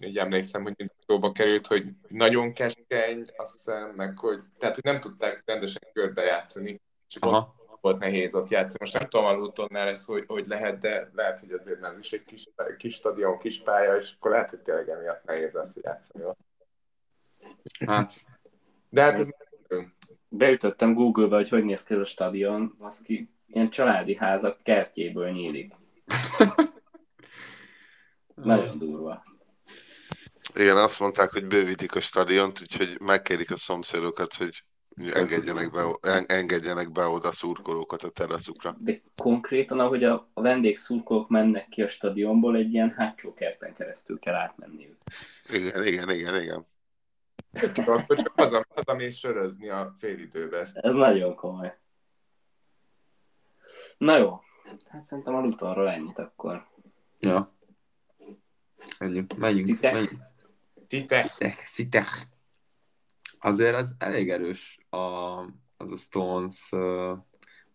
így 0.04 0.18
emlékszem, 0.18 0.62
hogy 0.62 0.90
szóba 1.06 1.32
került, 1.32 1.66
hogy 1.66 1.84
nagyon 2.08 2.52
keskeny, 2.52 3.24
azt 3.36 3.52
hiszem, 3.52 3.90
meg 3.90 4.18
hogy, 4.18 4.40
tehát 4.58 4.74
hogy 4.74 4.84
nem 4.84 5.00
tudták 5.00 5.42
rendesen 5.44 5.82
körbe 5.92 6.22
játszani, 6.22 6.80
csak 7.06 7.24
Aha 7.24 7.62
volt 7.84 7.98
nehéz 7.98 8.34
ott 8.34 8.48
játszani. 8.48 8.78
Most 8.80 8.92
nem 8.92 9.08
tudom 9.08 9.26
a 9.26 9.32
Lutonnál 9.32 9.88
ez, 9.88 10.04
hogy, 10.04 10.24
hogy 10.26 10.46
lehet, 10.46 10.78
de 10.78 11.10
lehet, 11.14 11.40
hogy 11.40 11.50
azért 11.50 11.82
ez 11.82 11.98
is 11.98 12.12
egy 12.12 12.24
kis, 12.24 12.48
kis 12.76 12.94
stadion, 12.94 13.38
kis 13.38 13.62
pálya, 13.62 13.96
és 13.96 14.14
akkor 14.16 14.30
lehet, 14.30 14.50
hogy 14.50 14.60
tényleg 14.60 14.88
emiatt 14.88 15.24
nehéz 15.24 15.52
lesz 15.52 15.76
játszani 15.82 16.24
ott. 16.24 16.38
Hát. 17.86 18.12
De 18.88 19.02
hát 19.02 19.18
ez... 19.18 19.28
Beütöttem 20.28 20.94
Google-ba, 20.94 21.36
hogy 21.36 21.48
hogy 21.48 21.64
néz 21.64 21.82
ki 21.82 21.94
ez 21.94 22.00
a 22.00 22.04
stadion, 22.04 22.76
az 22.78 23.02
ki 23.02 23.33
ilyen 23.54 23.70
családi 23.70 24.16
házak 24.16 24.62
kertjéből 24.62 25.30
nyílik. 25.30 25.72
Nagyon 28.34 28.78
durva. 28.78 29.24
Igen, 30.54 30.76
azt 30.76 31.00
mondták, 31.00 31.30
hogy 31.30 31.46
bővítik 31.46 31.94
a 31.94 32.00
stadiont, 32.00 32.60
úgyhogy 32.60 33.00
megkérik 33.00 33.50
a 33.50 33.56
szomszédokat, 33.56 34.34
hogy 34.34 34.64
engedjenek 34.96 35.70
be, 35.70 35.82
engedjenek 36.26 36.92
be 36.92 37.06
oda 37.06 37.32
szurkolókat 37.32 38.02
a 38.02 38.08
teraszukra. 38.08 38.76
De 38.78 39.00
konkrétan, 39.16 39.80
ahogy 39.80 40.04
a, 40.04 40.30
vendégszurkolók 40.34 41.28
mennek 41.28 41.68
ki 41.68 41.82
a 41.82 41.88
stadionból, 41.88 42.56
egy 42.56 42.72
ilyen 42.72 42.90
hátsó 42.96 43.34
kerten 43.34 43.74
keresztül 43.74 44.18
kell 44.18 44.34
átmenniük. 44.34 44.96
Igen, 45.52 45.86
igen, 45.86 46.10
igen, 46.10 46.42
igen. 46.42 46.66
Csak 47.74 47.88
akkor 47.88 48.16
csak 48.16 48.32
haza, 48.36 48.64
hazamész 48.74 49.16
sörözni 49.16 49.68
a 49.68 49.94
félidőbe. 49.98 50.58
Ez 50.72 50.94
nagyon 50.94 51.34
komoly. 51.34 51.78
Na 53.98 54.16
jó, 54.16 54.40
hát 54.88 55.04
szerintem 55.04 55.34
a 55.34 55.40
Lutonról 55.40 55.90
ennyit 55.90 56.18
akkor. 56.18 56.68
Ja. 57.20 57.52
Menjünk, 58.98 59.36
menjünk. 59.36 59.66
Citek. 59.66 59.92
menjünk. 59.92 60.22
Citek. 60.88 61.52
Citek 61.52 62.06
azért 63.44 63.74
az 63.74 63.94
elég 63.98 64.30
erős 64.30 64.78
a, 64.90 64.96
az 65.76 65.90
a 65.90 65.96
Stones 65.96 66.72
uh, 66.72 67.18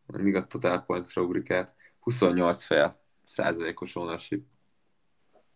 mindig 0.05 0.35
a 0.35 0.47
Total 0.47 0.85
Points 0.85 1.13
rubrikát. 1.13 1.75
28 1.99 2.63
fél 2.63 2.93
százalékos 3.23 3.95
ownership. 3.95 4.45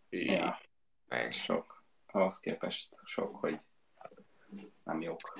Ja, 0.10 0.60
ez 1.08 1.36
sok. 1.36 1.84
Ahhoz 2.06 2.40
képest 2.40 2.96
sok, 3.04 3.36
hogy 3.36 3.60
nem 4.84 5.02
jók. 5.02 5.40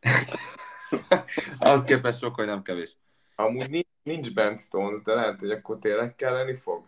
Ahhoz 1.58 1.84
képest 1.84 2.18
sok, 2.18 2.34
hogy 2.34 2.46
nem 2.46 2.62
kevés. 2.62 2.96
Amúgy 3.34 3.86
nincs, 4.08 4.34
bent 4.34 4.60
Stones, 4.60 5.02
de 5.02 5.14
lehet, 5.14 5.40
hogy 5.40 5.50
akkor 5.50 5.78
tényleg 5.78 6.14
kelleni 6.14 6.54
fog. 6.54 6.86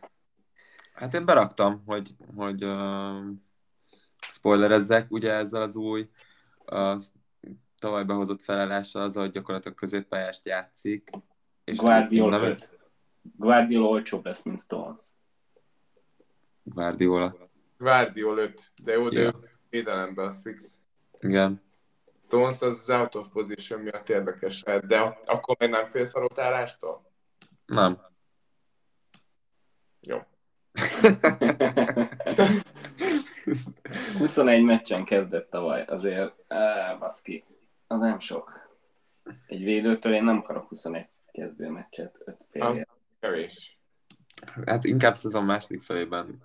Hát 0.92 1.14
én 1.14 1.24
beraktam, 1.24 1.82
hogy, 1.86 2.14
hogy 2.36 2.64
uh, 2.64 3.26
spoilerezzek 4.30 5.10
ugye 5.10 5.32
ezzel 5.32 5.62
az 5.62 5.76
új 5.76 6.08
a 6.66 6.96
tavaly 7.78 8.04
behozott 8.04 8.42
felállása 8.42 9.00
az, 9.00 9.14
hogy 9.14 9.30
gyakorlatilag 9.30 9.76
középpályást 9.76 10.46
játszik. 10.46 11.10
És 11.64 11.76
Guardiola, 11.76 12.36
nem... 12.36 12.56
Guardiola 13.36 13.86
olcsóbb 13.86 14.24
lesz, 14.24 14.42
mint 14.42 14.60
Stones. 14.60 15.02
Guardiola. 16.62 17.48
Guardiol 17.78 18.38
5, 18.38 18.72
de 18.82 18.92
jó, 18.92 19.08
de 19.08 19.20
ő 19.20 19.34
védelemben 19.70 20.26
az 20.26 20.40
fix. 20.42 20.78
Igen. 21.20 21.62
Stones 22.26 22.60
az 22.60 22.90
out 22.90 23.14
of 23.14 23.26
position 23.32 23.80
miatt 23.80 24.08
érdekes 24.08 24.62
lehet, 24.62 24.86
de 24.86 24.98
ak- 24.98 25.26
akkor 25.26 25.56
még 25.58 25.70
nem 25.70 25.84
félsz 25.84 26.14
a 26.14 26.20
rotálástól? 26.20 27.09
Nem. 27.70 28.00
Jó. 30.00 30.18
21 34.18 34.62
meccsen 34.62 35.04
kezdett 35.04 35.50
tavaly, 35.50 35.84
azért, 35.86 36.32
á, 36.48 36.94
baszki, 36.94 37.44
az 37.86 37.98
nem 37.98 38.18
sok. 38.18 38.68
Egy 39.46 39.64
védőtől 39.64 40.14
én 40.14 40.24
nem 40.24 40.38
akarok 40.38 40.68
21 40.68 41.06
kezdő 41.32 41.68
meccset, 41.68 42.18
5 42.24 42.46
fél 42.50 42.62
Az 42.62 42.86
kevés. 43.20 43.78
Hát 44.66 44.84
inkább 44.84 45.14
szezon 45.14 45.44
második 45.44 45.82
felében 45.82 46.42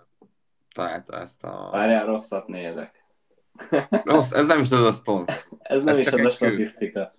találta 0.74 1.20
ezt 1.20 1.44
a... 1.44 1.70
Várjál, 1.72 2.06
rosszat 2.06 2.48
nézek. 2.48 3.04
Rossz, 4.04 4.32
ez 4.32 4.48
nem 4.48 4.60
is 4.60 4.72
az 4.72 4.84
a 4.84 4.92
Stones. 4.92 5.48
Ez 5.60 5.84
nem 5.84 5.88
Ez 5.88 5.98
is 5.98 6.08
az 6.08 6.26
a 6.26 6.30
statisztika. 6.30 7.16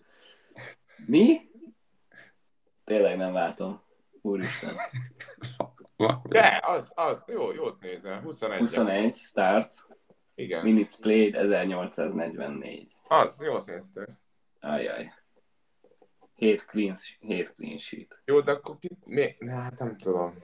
Mi? 1.07 1.51
Tényleg 2.85 3.17
nem 3.17 3.33
látom. 3.33 3.85
Úristen. 4.27 4.75
De, 6.23 6.61
az, 6.65 6.93
az, 6.95 7.23
jó, 7.27 7.53
jót 7.53 7.81
nézel. 7.81 8.21
21. 8.21 8.59
21 8.59 9.15
start, 9.15 9.75
Igen. 10.35 10.63
minutes 10.65 10.97
played 11.01 11.35
1844. 11.35 12.97
Az, 13.09 13.43
jót 13.45 13.67
néztél. 13.67 14.19
Ajaj. 14.61 15.13
7 16.35 16.65
clean, 16.65 16.97
7 17.19 17.55
clean 17.55 17.79
sheet. 17.79 18.21
Jó, 18.25 18.41
de 18.41 18.53
akkor 18.53 18.79
ki... 18.79 18.89
Mi? 19.05 19.35
Na, 19.39 19.55
hát 19.55 19.79
nem 19.79 19.97
tudom. 19.97 20.35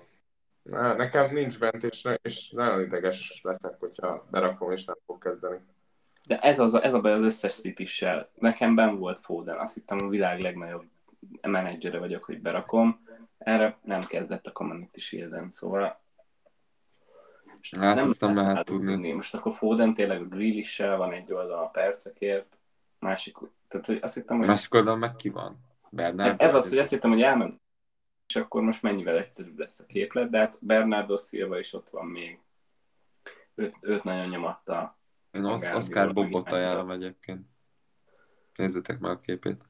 Na, 0.63 0.95
nekem 0.95 1.35
nincs 1.35 1.59
bent, 1.59 1.83
és, 1.83 2.09
és 2.23 2.51
nagyon 2.51 2.81
ideges 2.81 3.41
leszek, 3.43 3.75
hogyha 3.79 4.27
berakom, 4.31 4.71
és 4.71 4.85
nem 4.85 4.97
fog 5.07 5.23
kezdeni. 5.23 5.59
De 6.27 6.39
ez, 6.39 6.59
az, 6.59 6.75
a- 6.75 6.85
ez 6.85 6.95
a 6.95 7.01
baj 7.01 7.13
az 7.13 7.23
összes 7.23 7.55
city 7.55 7.87
Nekem 8.35 8.75
ben 8.75 8.99
volt 8.99 9.19
Foden, 9.19 9.59
azt 9.59 9.75
hittem 9.75 9.99
a 10.01 10.09
világ 10.09 10.41
legnagyobb 10.41 10.85
menedzsere 11.43 11.99
vagyok, 11.99 12.25
hogy 12.25 12.41
berakom. 12.41 13.07
Erre 13.39 13.79
nem 13.83 14.01
kezdett 14.01 14.47
a 14.47 14.53
Community 14.53 14.99
Shield-en, 14.99 15.51
szóval 15.51 16.01
most 17.57 17.77
Hát 17.77 17.99
ezt 17.99 18.21
nem 18.21 18.37
lehet 18.37 18.65
tudni. 18.65 19.13
Most 19.13 19.35
akkor 19.35 19.55
Foden 19.55 19.95
tényleg 19.95 20.21
a 20.21 20.25
grealish 20.25 20.97
van 20.97 21.13
egy 21.13 21.33
oldal 21.33 21.59
a 21.59 21.69
percekért, 21.69 22.59
másik, 22.99 23.37
tehát 23.69 23.87
hogy 23.87 23.99
azt 24.03 24.15
hittem, 24.15 24.39
hogy 24.39 24.47
Másik 24.47 24.75
oldalon 24.75 24.99
meg 24.99 25.17
ki 25.17 25.29
van? 25.29 25.59
Bernard? 25.91 26.41
ez 26.41 26.55
az, 26.55 26.69
hogy 26.69 26.79
azt 26.79 26.91
hittem, 26.91 27.11
hogy 27.11 27.23
elment, 27.23 27.61
és 28.29 28.37
akkor 28.37 28.63
most 28.63 28.83
mennyivel 28.83 29.19
egyszerűbb 29.19 29.59
lesz 29.59 29.81
a 29.81 29.87
képlet, 29.87 30.31
de 30.31 30.39
hát 30.39 30.59
Bernardo 30.61 31.17
Silva 31.17 31.59
is 31.59 31.73
ott 31.73 31.91
van 31.91 32.07
még. 32.07 32.41
Őt, 33.55 33.77
őt 33.81 34.05
nagyon 34.05 34.29
nyomatta. 34.29 34.99
Én 35.31 35.45
Oscar 35.45 36.13
Bobot 36.13 36.53
ajánlom 36.53 36.91
egyébként. 36.91 37.47
Nézzétek 38.55 38.99
meg 38.99 39.11
a 39.11 39.21
képét. 39.21 39.65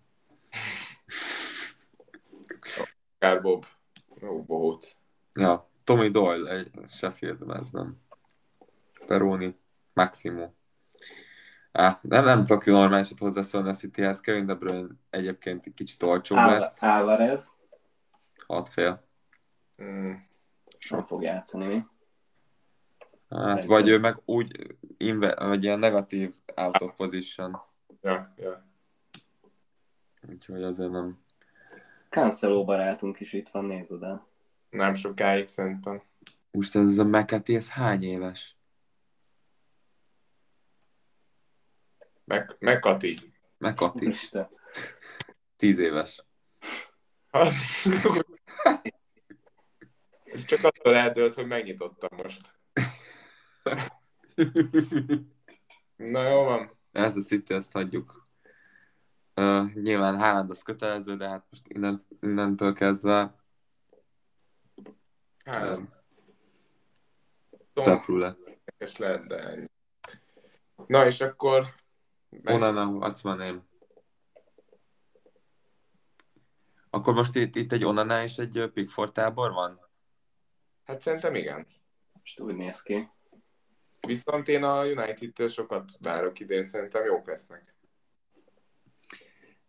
Kár 3.22 3.40
Bob. 3.42 3.64
Jó, 4.20 4.42
bohóc. 4.42 4.96
Ja, 5.32 5.68
Tommy 5.84 6.08
Doyle 6.10 6.50
egy 6.50 6.70
Sheffield 6.88 7.46
mezben. 7.46 8.00
Peroni, 9.06 9.58
Maximo. 9.92 10.50
Á, 11.72 11.98
nem, 12.02 12.24
nem 12.24 12.44
tudok 12.44 12.64
normálisat 12.64 13.18
hozzászólni 13.18 13.68
a 13.68 13.72
Cityhez. 13.72 14.20
Kevin 14.20 14.46
De 14.46 14.54
Bruyne 14.54 14.88
egyébként 15.10 15.66
egy 15.66 15.74
kicsit 15.74 16.02
olcsóbb 16.02 16.38
Ál- 16.38 16.58
lett. 16.60 16.76
Álvarez, 16.80 17.58
6 18.46 18.68
fél. 18.68 19.02
Mm. 19.82 20.12
sem 20.78 21.02
fog 21.02 21.22
játszani 21.22 21.66
mi. 21.66 21.84
Hát, 23.28 23.56
Egyszer. 23.56 23.68
vagy 23.70 23.88
ő 23.88 23.98
meg 23.98 24.20
úgy, 24.24 24.76
inve, 24.96 25.34
vagy 25.34 25.64
ilyen 25.64 25.78
negatív 25.78 26.34
out 26.54 26.80
of 26.80 26.92
position. 26.96 27.60
Ja, 28.00 28.34
ja. 28.36 28.66
Úgyhogy 30.28 30.62
azért 30.62 30.90
nem. 30.90 31.21
Cancelo 32.12 32.64
barátunk 32.64 33.20
is 33.20 33.32
itt 33.32 33.48
van, 33.48 33.64
nézd 33.64 34.02
el. 34.02 34.26
Nem 34.70 34.94
sokáig 34.94 35.46
szerintem. 35.46 36.02
Most 36.50 36.76
ez 36.76 36.98
a 36.98 37.04
McAtee, 37.04 37.56
ez 37.56 37.70
hány 37.70 38.04
éves? 38.04 38.56
Meg, 42.24 42.56
meg 42.58 42.78
Kati. 42.78 43.18
McAtee, 43.58 44.08
Isten. 44.08 44.48
10 45.56 45.78
éves. 45.78 46.24
Ez 50.24 50.44
csak 50.44 50.64
attól 50.64 50.94
eldőlt, 50.94 51.34
hogy 51.34 51.46
megnyitottam 51.46 52.18
most. 52.22 52.58
Na 55.96 56.28
jó 56.28 56.44
van. 56.44 56.78
Ez 56.92 57.16
a 57.16 57.20
City, 57.20 57.54
ezt 57.54 57.72
hagyjuk. 57.72 58.21
Uh, 59.36 59.74
nyilván 59.74 60.18
Haaland 60.18 60.50
az 60.50 60.62
kötelező, 60.62 61.16
de 61.16 61.28
hát 61.28 61.46
most 61.50 61.62
innen, 61.68 62.06
innentől 62.20 62.72
kezdve 62.72 63.34
Stones 65.44 65.88
Pefru 67.72 68.16
lett. 68.16 68.58
lehet, 68.98 69.26
de 69.26 69.38
ennyi. 69.38 69.70
Na 70.86 71.06
és 71.06 71.20
akkor... 71.20 71.66
Onana, 72.44 72.86
what's 72.86 73.22
my 73.22 73.44
name? 73.44 73.62
Akkor 76.90 77.14
most 77.14 77.34
itt, 77.34 77.54
itt 77.54 77.72
egy 77.72 77.84
Onana 77.84 78.22
és 78.22 78.38
egy 78.38 78.70
Pickford 78.74 79.12
tábor 79.12 79.52
van? 79.52 79.80
Hát 80.84 81.00
szerintem 81.00 81.34
igen. 81.34 81.66
Most 82.12 82.40
úgy 82.40 82.54
néz 82.54 82.82
ki. 82.82 83.08
Viszont 84.00 84.48
én 84.48 84.62
a 84.62 84.84
United-től 84.84 85.48
sokat 85.48 85.90
várok 86.00 86.40
idén, 86.40 86.64
szerintem 86.64 87.04
jók 87.04 87.26
lesznek. 87.26 87.74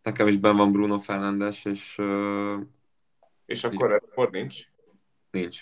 Nekem 0.04 0.28
is 0.28 0.38
ben 0.38 0.56
van 0.56 0.72
Bruno 0.72 1.00
Fernandes, 1.00 1.66
és 1.66 1.98
uh, 1.98 2.60
És 3.46 3.64
akkor 3.64 3.90
Redford 3.90 4.32
nincs. 4.32 4.68
nincs. 5.32 5.62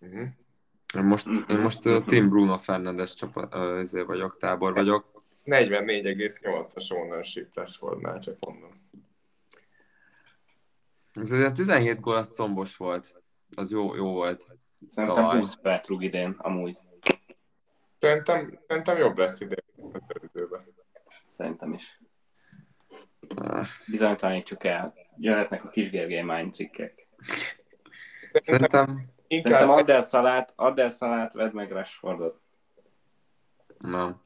Uh-huh. 0.00 0.26
Én 0.96 1.02
most, 1.02 1.26
én 1.48 1.58
most 1.58 1.86
uh, 1.86 2.04
Team 2.04 2.28
Bruno 2.28 2.58
Fernandes 2.58 3.14
csapat, 3.14 3.54
uh, 3.54 4.04
vagyok, 4.06 4.36
tábor 4.38 4.72
vagyok. 4.72 5.22
44,8-as 5.44 6.92
ownership 6.92 7.54
Rashfordnál, 7.54 8.18
csak 8.18 8.36
mondom. 8.46 8.70
Ez 11.12 11.30
a 11.30 11.52
17 11.52 12.00
gól 12.00 12.16
az 12.16 12.30
combos 12.30 12.76
volt. 12.76 13.22
Az 13.54 13.70
jó, 13.70 13.94
jó 13.94 14.12
volt. 14.12 14.56
Szerintem 14.88 15.22
Tavaly. 15.22 15.38
20 15.38 15.54
perc 15.54 15.88
rúg 15.88 16.02
idén, 16.02 16.34
amúgy. 16.38 16.78
Szerintem, 17.98 18.58
szerintem 18.66 18.96
jobb 18.98 19.18
lesz 19.18 19.40
idén 19.40 19.64
a 19.92 19.98
időben. 20.32 20.64
Szerintem 21.26 21.72
is. 21.72 22.00
Bizonytalanítsuk 23.86 24.64
el. 24.64 24.94
Jöhetnek 25.18 25.64
a 25.64 25.68
kis 25.68 25.90
Gergely 25.90 26.22
mind 26.22 26.52
trikkek. 26.52 27.08
Szerintem 28.32 29.14
szerintem 29.28 29.70
add 29.70 29.90
el 29.90 30.02
szalát, 30.02 30.52
add 30.56 30.80
el 30.80 30.88
szalát, 30.88 31.32
vedd 31.32 31.52
meg 31.52 31.70
Rashfordot. 31.72 32.40
nem. 33.78 34.24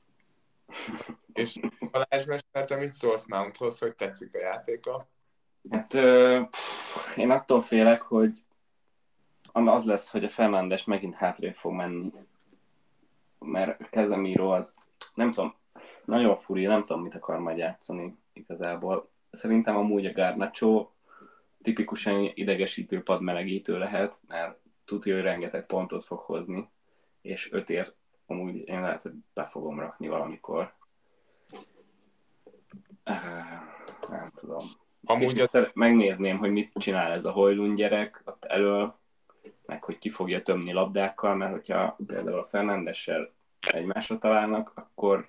És 1.33 1.61
Balázs 1.91 2.25
Mester, 2.25 2.65
te 2.65 2.77
mit 2.77 2.93
szólsz 2.93 3.27
Mounthoz, 3.27 3.79
hogy 3.79 3.95
tetszik 3.95 4.35
a 4.35 4.39
játéka? 4.39 5.09
Hát 5.71 5.95
ö, 5.95 6.41
pff, 6.51 7.17
én 7.17 7.31
attól 7.31 7.61
félek, 7.61 8.03
hogy 8.03 8.43
az 9.53 9.85
lesz, 9.85 10.11
hogy 10.11 10.25
a 10.25 10.29
Fernandes 10.29 10.85
megint 10.85 11.15
hátrébb 11.15 11.55
fog 11.55 11.73
menni. 11.73 12.13
Mert 13.39 13.91
Kezemíró 13.91 14.51
az, 14.51 14.77
nem 15.15 15.33
tudom, 15.33 15.55
nagyon 16.05 16.37
furi, 16.37 16.65
nem 16.65 16.85
tudom, 16.85 17.03
mit 17.03 17.15
akar 17.15 17.39
majd 17.39 17.59
játszani 17.59 18.19
igazából. 18.41 19.09
Szerintem 19.31 19.77
amúgy 19.77 20.07
a 20.07 20.13
Garnacho 20.13 20.89
tipikusan 21.63 22.31
idegesítő 22.35 23.03
padmelegítő 23.03 23.79
lehet, 23.79 24.21
mert 24.29 24.59
tudja, 24.85 25.15
hogy 25.15 25.23
rengeteg 25.23 25.67
pontot 25.67 26.05
fog 26.05 26.19
hozni, 26.19 26.69
és 27.21 27.53
ötért 27.53 27.95
amúgy 28.27 28.69
én 28.69 28.81
lehet, 28.81 29.03
hogy 29.03 29.13
be 29.35 29.45
fogom 29.45 29.79
rakni 29.79 30.09
valamikor. 30.09 30.75
Nem 34.09 34.31
tudom. 34.35 34.65
Amúgy 35.05 35.41
az, 35.41 35.59
megnézném, 35.75 36.39
hogy 36.39 36.51
mit 36.51 36.73
csinál 36.75 37.13
ez 37.13 37.25
a 37.25 37.31
Hojlund 37.31 37.77
gyerek 37.77 38.23
ott 38.25 38.45
elől, 38.45 38.99
meg 39.67 39.85
hogy 39.85 39.99
ki 39.99 40.11
fogja 40.11 40.43
tömni 40.43 40.73
labdákkal, 40.73 41.35
mert 41.35 41.53
hogyha 41.53 41.97
például 42.07 42.39
a 42.39 42.47
Fernandessel 42.47 43.33
egymásra 43.61 44.19
találnak, 44.19 44.73
akkor, 44.75 45.29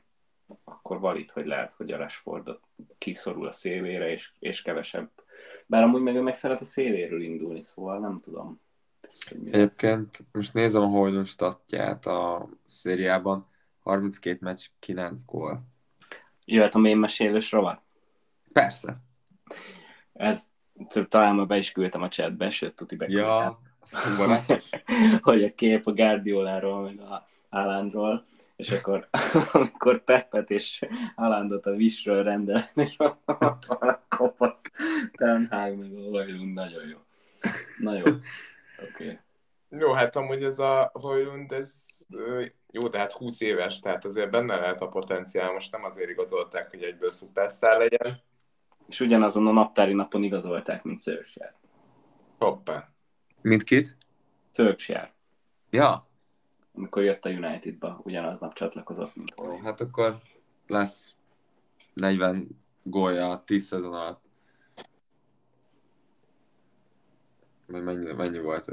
akkor 0.92 1.04
valid, 1.04 1.32
hogy 1.32 1.46
lehet, 1.46 1.74
hogy 1.74 1.92
a 1.92 1.98
Rashfordot 1.98 2.62
kiszorul 2.98 3.48
a 3.48 3.52
szélére, 3.52 4.12
és, 4.12 4.32
és 4.40 4.62
kevesebb. 4.62 5.10
Bár 5.66 5.84
amúgy 5.84 6.02
meg 6.02 6.16
ő 6.16 6.22
meg 6.22 6.36
szeret 6.36 6.62
a 6.62 6.66
széléről 6.66 7.22
indulni, 7.22 7.62
szóval 7.62 8.00
nem 8.00 8.20
tudom. 8.20 8.62
mi 9.36 9.46
lesz. 9.46 9.54
Egyébként 9.54 10.24
most 10.32 10.54
nézem 10.54 10.82
a 10.82 10.88
Holdon 10.88 11.26
statját 11.26 12.06
a 12.06 12.50
szériában. 12.66 13.48
32 13.80 14.38
meccs, 14.42 14.66
9 14.80 15.26
gól. 15.26 15.64
Jöhet 16.46 16.76
a 16.76 16.80
mémesélős 16.80 17.52
rovat? 17.52 17.82
Persze. 18.54 18.98
Ez 20.14 20.46
talán 21.10 21.36
már 21.36 21.48
be 21.48 21.58
is 21.58 21.72
küldtem 21.72 22.02
a 22.02 22.08
chatbe, 22.08 22.50
sőt, 22.50 22.76
tuti 22.76 22.96
beküldtem. 22.96 23.28
Ja, 23.28 23.60
hogy 25.22 25.44
a 25.44 25.56
kép 25.56 25.88
a 25.88 25.94
Guardioláról, 25.94 26.82
meg 26.82 27.00
a 27.00 27.28
Álándról, 27.50 28.26
és 28.62 28.72
akkor 28.72 29.08
amikor 29.52 30.04
Peppet 30.04 30.50
és 30.50 30.86
Álándot 31.16 31.66
a 31.66 31.72
Visről 31.72 32.24
rendel, 32.24 32.64
és 32.76 32.96
ott 33.26 33.66
van 33.66 33.90
a 33.90 34.02
kopasz, 34.10 34.62
Ten 35.12 35.48
Hag 35.52 35.78
meg 35.78 35.94
a 35.94 36.10
Hojlund, 36.10 36.54
nagyon 36.54 36.88
jó. 36.88 36.98
Na 37.78 37.94
jó. 37.94 38.02
Oké. 38.02 38.24
Okay. 38.94 39.20
Jó, 39.70 39.92
hát 39.92 40.16
amúgy 40.16 40.44
ez 40.44 40.60
a 40.60 40.92
Hojlund, 40.94 41.52
ez 41.52 42.00
jó, 42.72 42.88
de 42.88 42.98
hát 42.98 43.12
20 43.12 43.42
éves, 43.42 43.80
tehát 43.80 44.06
azért 44.06 44.32
benne 44.32 44.56
lehet 44.56 44.82
a 44.82 44.88
potenciál, 44.88 45.52
most 45.52 45.72
nem 45.72 45.84
azért 45.84 46.10
igazolták, 46.10 46.70
hogy 46.70 46.84
egyből 46.84 47.12
szupersztár 47.12 47.78
legyen. 47.78 48.22
És 48.88 49.00
ugyanazon 49.00 49.48
a 49.48 49.52
naptári 49.52 49.94
napon 49.94 50.24
igazolták, 50.24 50.84
mint 50.84 51.00
Szörcsjár. 51.00 51.56
Hoppá. 52.38 52.92
Mint 53.42 53.64
kit? 53.64 53.98
Szörcsjár. 54.50 55.14
Ja. 55.70 56.10
Amikor 56.74 57.04
jött 57.04 57.26
a 57.26 57.30
Unitedba, 57.30 58.00
ugyanaznap 58.04 58.54
csatlakozott, 58.54 59.16
mint 59.16 59.34
Jó, 59.38 59.58
hát 59.58 59.82
akkor 59.82 60.18
lesz 60.68 61.16
40 61.94 62.48
gólja 62.84 63.44
10 63.46 63.66
szezon 63.66 63.94
alatt. 63.94 64.24
Vagy 67.68 67.84
mennyi, 67.84 68.12
mennyi 68.14 68.40
volt 68.40 68.68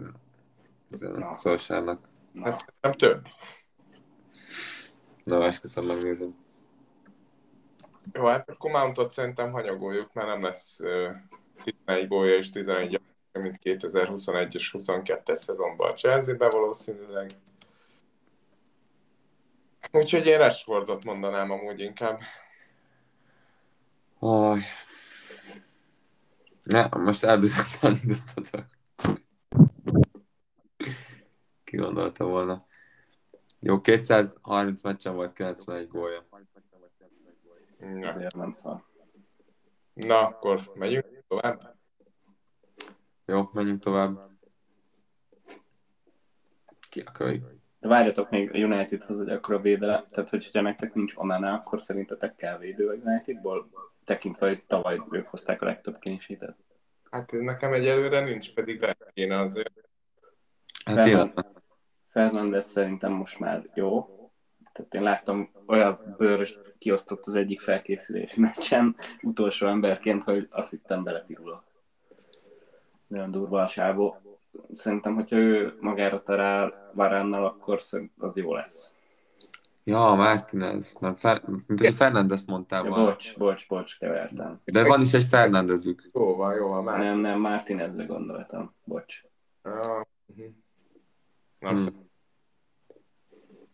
a 0.90 1.34
Szolsárnak? 1.34 2.09
Hát 2.42 2.74
nem 2.80 2.92
több. 2.92 3.26
Na, 5.24 5.44
esküszöm, 5.44 5.84
megnézem. 5.84 6.36
Jó, 8.12 8.26
hát 8.26 8.51
akkor 8.51 8.70
Mountot 8.70 9.11
szerintem 9.11 9.53
hanyagoljuk, 9.53 10.12
mert 10.12 10.28
nem 10.28 10.42
lesz 10.42 10.80
uh, 10.80 11.11
11 11.62 12.09
gólja 12.09 12.36
és 12.36 12.51
11 12.51 13.01
mint 13.32 13.59
2021 13.59 14.55
és 14.55 14.74
22-es 14.78 15.34
szezonban 15.34 15.90
a 15.90 15.94
Chelsea-be 15.94 16.49
valószínűleg. 16.49 17.30
Úgyhogy 19.93 20.26
én 20.26 20.39
Rashfordot 20.39 21.05
mondanám 21.05 21.51
amúgy 21.51 21.81
inkább. 21.81 22.20
Oj. 24.18 24.61
Ne, 26.62 26.89
most 26.89 27.24
elbizonytalanítottatok. 27.24 28.64
Ki 31.64 31.76
gondolta 31.76 32.24
volna. 32.24 32.66
Jó, 33.61 33.81
230 33.81 34.83
meccsen 34.83 35.14
volt 35.14 35.33
91 35.33 35.89
gólja. 35.89 36.26
Na. 37.79 38.07
Ezért 38.07 38.35
nem 38.35 38.53
szar. 38.53 38.85
Na, 39.93 40.18
akkor 40.18 40.72
megyünk 40.74 41.24
tovább? 41.29 41.76
Jó, 43.24 43.51
menjünk 43.53 43.83
tovább. 43.83 44.31
Ki 46.91 47.01
a 47.01 47.12
kölyk? 47.12 47.58
De 47.81 47.89
várjatok 47.89 48.31
még 48.31 48.51
a 48.55 48.59
Unitedhoz, 48.59 49.18
hogy 49.18 49.29
akkor 49.29 49.55
a 49.55 49.61
védelem, 49.61 50.05
tehát 50.11 50.31
hogyha 50.31 50.61
nektek 50.61 50.95
nincs 50.95 51.16
Onana, 51.16 51.53
akkor 51.53 51.83
szerintetek 51.83 52.35
kell 52.37 52.59
védő 52.59 52.89
a 52.89 52.93
Unitedból, 52.93 53.70
tekintve, 54.05 54.47
hogy 54.47 54.62
tavaly 54.66 55.01
ők 55.11 55.26
hozták 55.26 55.62
a 55.62 55.64
legtöbb 55.64 55.99
kénysétet. 55.99 56.57
Hát 57.11 57.33
nekem 57.33 57.72
egyelőre 57.72 58.20
nincs, 58.20 58.55
pedig 58.55 58.81
le 58.81 58.97
kéne 59.14 59.39
azért. 59.39 59.89
Hát 60.85 61.05
Fernand, 61.05 61.33
Fernandez 62.07 62.66
szerintem 62.66 63.12
most 63.12 63.39
már 63.39 63.70
jó. 63.74 64.16
Tehát 64.72 64.95
én 64.95 65.03
láttam 65.03 65.51
olyan 65.66 66.14
bőrös 66.18 66.59
kiosztott 66.79 67.26
az 67.26 67.35
egyik 67.35 67.61
felkészülési 67.61 68.41
meccsen 68.41 68.97
utolsó 69.22 69.66
emberként, 69.66 70.22
hogy 70.22 70.47
azt 70.51 70.70
hittem 70.70 71.03
belepirulok. 71.03 71.64
Nagyon 73.09 73.31
durva 73.31 73.63
a 73.63 73.69
sávó. 73.69 74.17
Szerintem, 74.73 75.15
hogyha 75.15 75.37
ő 75.37 75.77
magára 75.81 76.23
talál 76.23 76.91
Varánnal, 76.95 77.45
akkor 77.45 77.81
az 78.19 78.37
jó 78.37 78.55
lesz. 78.55 78.97
Ja, 79.85 80.15
Martinez, 80.15 80.93
mert 81.01 81.19
Fer... 81.19 81.43
mint 81.67 81.81
hogy 81.81 81.95
Fernandez 81.95 82.45
mondtál 82.45 82.85
ja, 82.85 82.91
bocs, 82.91 83.39
bocs, 83.39 83.69
bocs, 83.69 83.99
kevertem. 83.99 84.61
De 84.65 84.85
van 84.85 85.01
is 85.01 85.13
egy 85.13 85.25
Fernandezük. 85.25 86.11
Jó 86.13 86.37
van, 86.37 86.55
jó 86.55 86.69
van, 86.69 86.85
Martinez. 86.85 87.13
Nem, 87.13 87.21
nem, 87.21 87.41
Martinezre 87.41 88.05
gondoltam, 88.05 88.75
bocs. 88.85 89.23
Uh, 89.65 90.07
nem 91.59 91.77
hmm. 91.77 92.09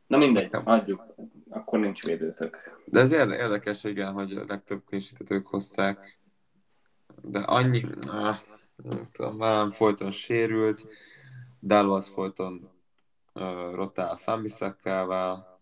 Na 0.07 0.17
mindegy, 0.17 0.51
adjuk. 0.65 1.15
Akkor 1.51 1.79
nincs 1.79 2.05
védőtök. 2.07 2.83
De 2.85 3.01
ez 3.01 3.13
érdekes, 3.13 3.85
igen, 3.85 4.13
hogy 4.13 4.33
a 4.33 4.45
legtöbb 4.49 4.83
kénysítőt 4.89 5.31
ők 5.31 5.47
hozták. 5.47 6.19
De 7.23 7.39
annyi... 7.39 7.85
Ah, 8.09 8.37
nem 8.77 9.09
tudom, 9.13 9.39
velem 9.39 9.71
folyton 9.71 10.11
sérült, 10.11 10.87
Dallas 11.61 12.09
folyton 12.09 12.71
uh, 13.35 13.75
rotál 13.75 14.17
Fambisakkával. 14.17 15.61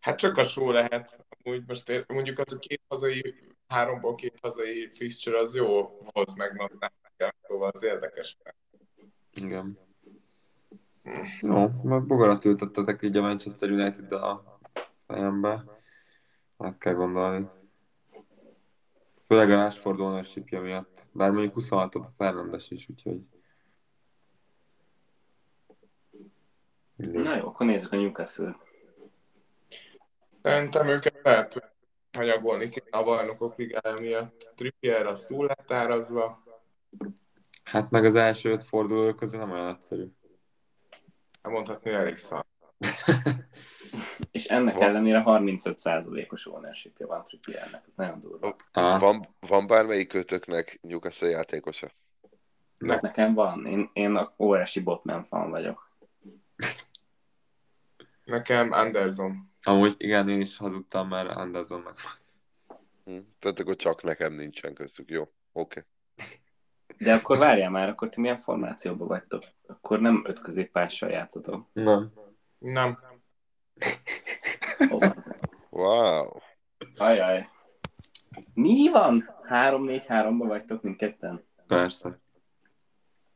Hát 0.00 0.18
csak 0.18 0.36
a 0.36 0.44
só 0.44 0.70
lehet. 0.70 1.26
Amúgy 1.42 1.64
most 1.66 2.04
mondjuk 2.08 2.38
az 2.38 2.52
a 2.52 2.58
két 2.58 2.82
hazai, 2.88 3.34
háromból 3.66 4.14
két 4.14 4.38
hazai 4.42 4.88
fixture 4.90 5.38
az 5.38 5.54
jó 5.54 5.98
volt 6.12 6.36
meg 6.36 6.56
szóval 7.48 7.70
az 7.74 7.82
érdekes. 7.82 8.36
Igen. 9.34 9.78
Jó, 11.40 11.70
mert 11.82 12.06
bogarat 12.06 12.44
ültettetek 12.44 13.02
így 13.02 13.16
a 13.16 13.20
Manchester 13.20 13.70
United 13.70 14.12
a 14.12 14.58
fejembe. 15.06 15.64
Meg 16.56 16.78
kell 16.78 16.94
gondolni. 16.94 17.48
Főleg 19.26 19.50
a 19.50 19.54
Rashford 19.54 20.00
ownership 20.00 20.50
miatt. 20.50 21.08
Bár 21.12 21.30
mondjuk 21.30 21.54
26 21.54 21.94
a 21.94 22.08
Fernandes 22.16 22.70
is, 22.70 22.88
úgyhogy... 22.88 23.20
Na 26.96 27.36
jó, 27.36 27.46
akkor 27.46 27.66
nézzük 27.66 27.92
a 27.92 27.96
Newcastle. 27.96 28.56
Szerintem 30.42 30.88
őket 30.88 31.20
lehet 31.22 31.74
hanyagolni 32.12 32.68
kéne 32.68 32.98
a 32.98 33.02
bajnokok 33.02 33.56
ligája 33.56 34.00
miatt. 34.00 34.52
Trippier 34.54 35.06
az 35.06 35.24
túl 35.24 35.46
lett 35.46 35.70
árazva. 35.70 36.42
Hát 37.64 37.90
meg 37.90 38.04
az 38.04 38.14
első 38.14 38.50
öt 38.50 38.64
forduló 38.64 39.14
közül 39.14 39.38
nem 39.38 39.50
olyan 39.50 39.68
egyszerű. 39.68 40.06
Hát 41.42 41.52
mondhatni 41.52 41.90
elég 41.90 42.16
szar. 42.16 42.44
És 44.30 44.44
ennek 44.44 44.74
van. 44.74 44.82
ellenére 44.82 45.22
35%-os 45.24 46.46
ownership 46.46 47.06
van 47.06 47.24
Trippiernek, 47.24 47.84
ez 47.86 47.94
nagyon 47.94 48.20
durva. 48.20 48.56
Van, 48.72 49.28
van 49.40 49.66
bármelyik 49.66 50.08
kötöknek 50.08 50.78
Newcastle 50.82 51.28
játékosa? 51.28 51.90
Ne. 52.78 52.98
Nekem 53.00 53.34
van, 53.34 53.66
én, 53.66 53.90
én 53.92 54.14
a 54.14 54.34
óriási 54.38 54.80
Botman 54.80 55.24
fan 55.24 55.50
vagyok. 55.50 55.90
Nekem 58.24 58.72
Anderson. 58.72 59.50
Amúgy 59.62 59.94
igen, 59.98 60.28
én 60.28 60.40
is 60.40 60.56
hazudtam, 60.56 61.08
mert 61.08 61.30
Anderson 61.30 61.80
meg 61.80 61.94
hm, 63.04 63.18
Tehát 63.38 63.60
akkor 63.60 63.76
csak 63.76 64.02
nekem 64.02 64.32
nincsen 64.32 64.74
köztük, 64.74 65.10
jó, 65.10 65.22
oké. 65.22 65.30
Okay. 65.52 65.82
De 66.98 67.14
akkor 67.14 67.38
várjál 67.38 67.70
már, 67.70 67.88
akkor 67.88 68.08
ti 68.08 68.20
milyen 68.20 68.38
formációban 68.38 69.08
vagytok? 69.08 69.44
Akkor 69.66 70.00
nem 70.00 70.24
öt 70.26 70.40
középpással 70.40 71.10
játszotok? 71.10 71.66
Nem. 71.72 72.12
Nem. 72.58 72.98
Oh, 74.90 75.12
wow. 75.70 76.38
Ajaj. 76.96 77.48
Mi 78.54 78.88
van? 78.90 79.34
3-4-3-ba 79.48 80.46
vagytok 80.46 80.82
mindketten? 80.82 81.44
Persze. 81.66 82.18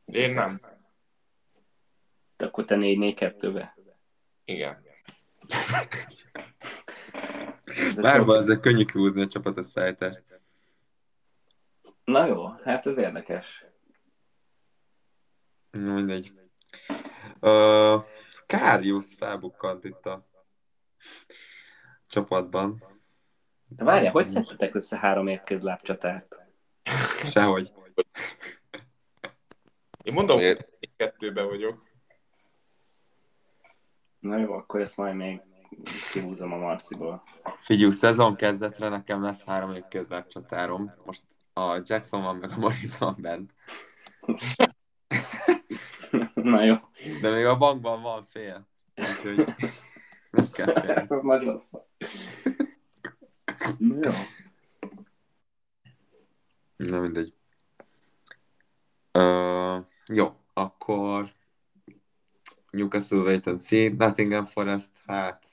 Én 0.05 0.33
nem. 0.33 0.55
De 2.37 2.45
akkor 2.45 2.65
te 2.65 2.75
4-4-2-be? 2.79 3.75
Igen. 4.45 4.83
Bárban 7.95 8.37
ezek 8.37 8.59
könnyű 8.59 8.85
kihúzni 8.85 9.21
a 9.21 9.27
csapat 9.27 9.57
összeállítást. 9.57 10.23
Na 12.03 12.25
jó, 12.25 12.47
hát 12.47 12.85
ez 12.87 12.97
érdekes. 12.97 13.65
Mindegy. 15.71 16.31
Uh, 17.39 18.03
Káriusz 18.51 19.15
felbukkant 19.15 19.83
itt 19.83 20.05
a 20.05 20.27
csapatban. 22.07 22.83
De 23.67 23.83
várjál, 23.83 24.11
hogy 24.11 24.25
szedtetek 24.25 24.75
össze 24.75 24.97
három 24.97 25.27
évkézlábcsatát? 25.27 26.47
Sehogy. 27.25 27.73
Én 30.03 30.13
mondom, 30.13 30.37
hogy 30.37 30.67
kettőben 30.95 31.47
vagyok. 31.47 31.83
Na 34.19 34.37
jó, 34.37 34.53
akkor 34.53 34.81
ezt 34.81 34.97
majd 34.97 35.15
még 35.15 35.41
kihúzom 36.11 36.53
a 36.53 36.57
Marciból. 36.57 37.23
Figyelj, 37.61 37.91
szezon 37.91 38.35
kezdetre 38.35 38.89
nekem 38.89 39.21
lesz 39.21 39.45
három 39.45 39.75
évkézlábcsatárom. 39.75 40.93
Most 41.05 41.23
a 41.53 41.81
Jackson 41.83 42.21
van, 42.21 42.35
meg 42.35 42.51
a 42.51 42.57
Morris 42.57 42.97
van 42.97 43.17
bent. 43.19 43.53
Na 46.33 46.63
jó. 46.63 46.75
De 47.21 47.29
még 47.29 47.45
a 47.45 47.57
bankban 47.57 48.01
van 48.01 48.21
fél. 48.21 48.67
Úgyhogy 48.95 49.55
nem 50.31 50.49
kell. 50.51 50.73
Ez 50.73 51.21
nagyon 51.21 51.59
szó. 51.59 51.87
Jó. 53.79 54.11
Na 56.75 56.99
mindegy. 56.99 57.33
Uh, 59.13 59.85
jó, 60.07 60.35
Akkor 60.53 61.31
Newcastle 62.71 63.17
wait 63.17 63.47
and 63.47 63.61
see. 63.61 63.93
Nottingham 63.97 64.45
Forest, 64.45 65.01
hát 65.05 65.47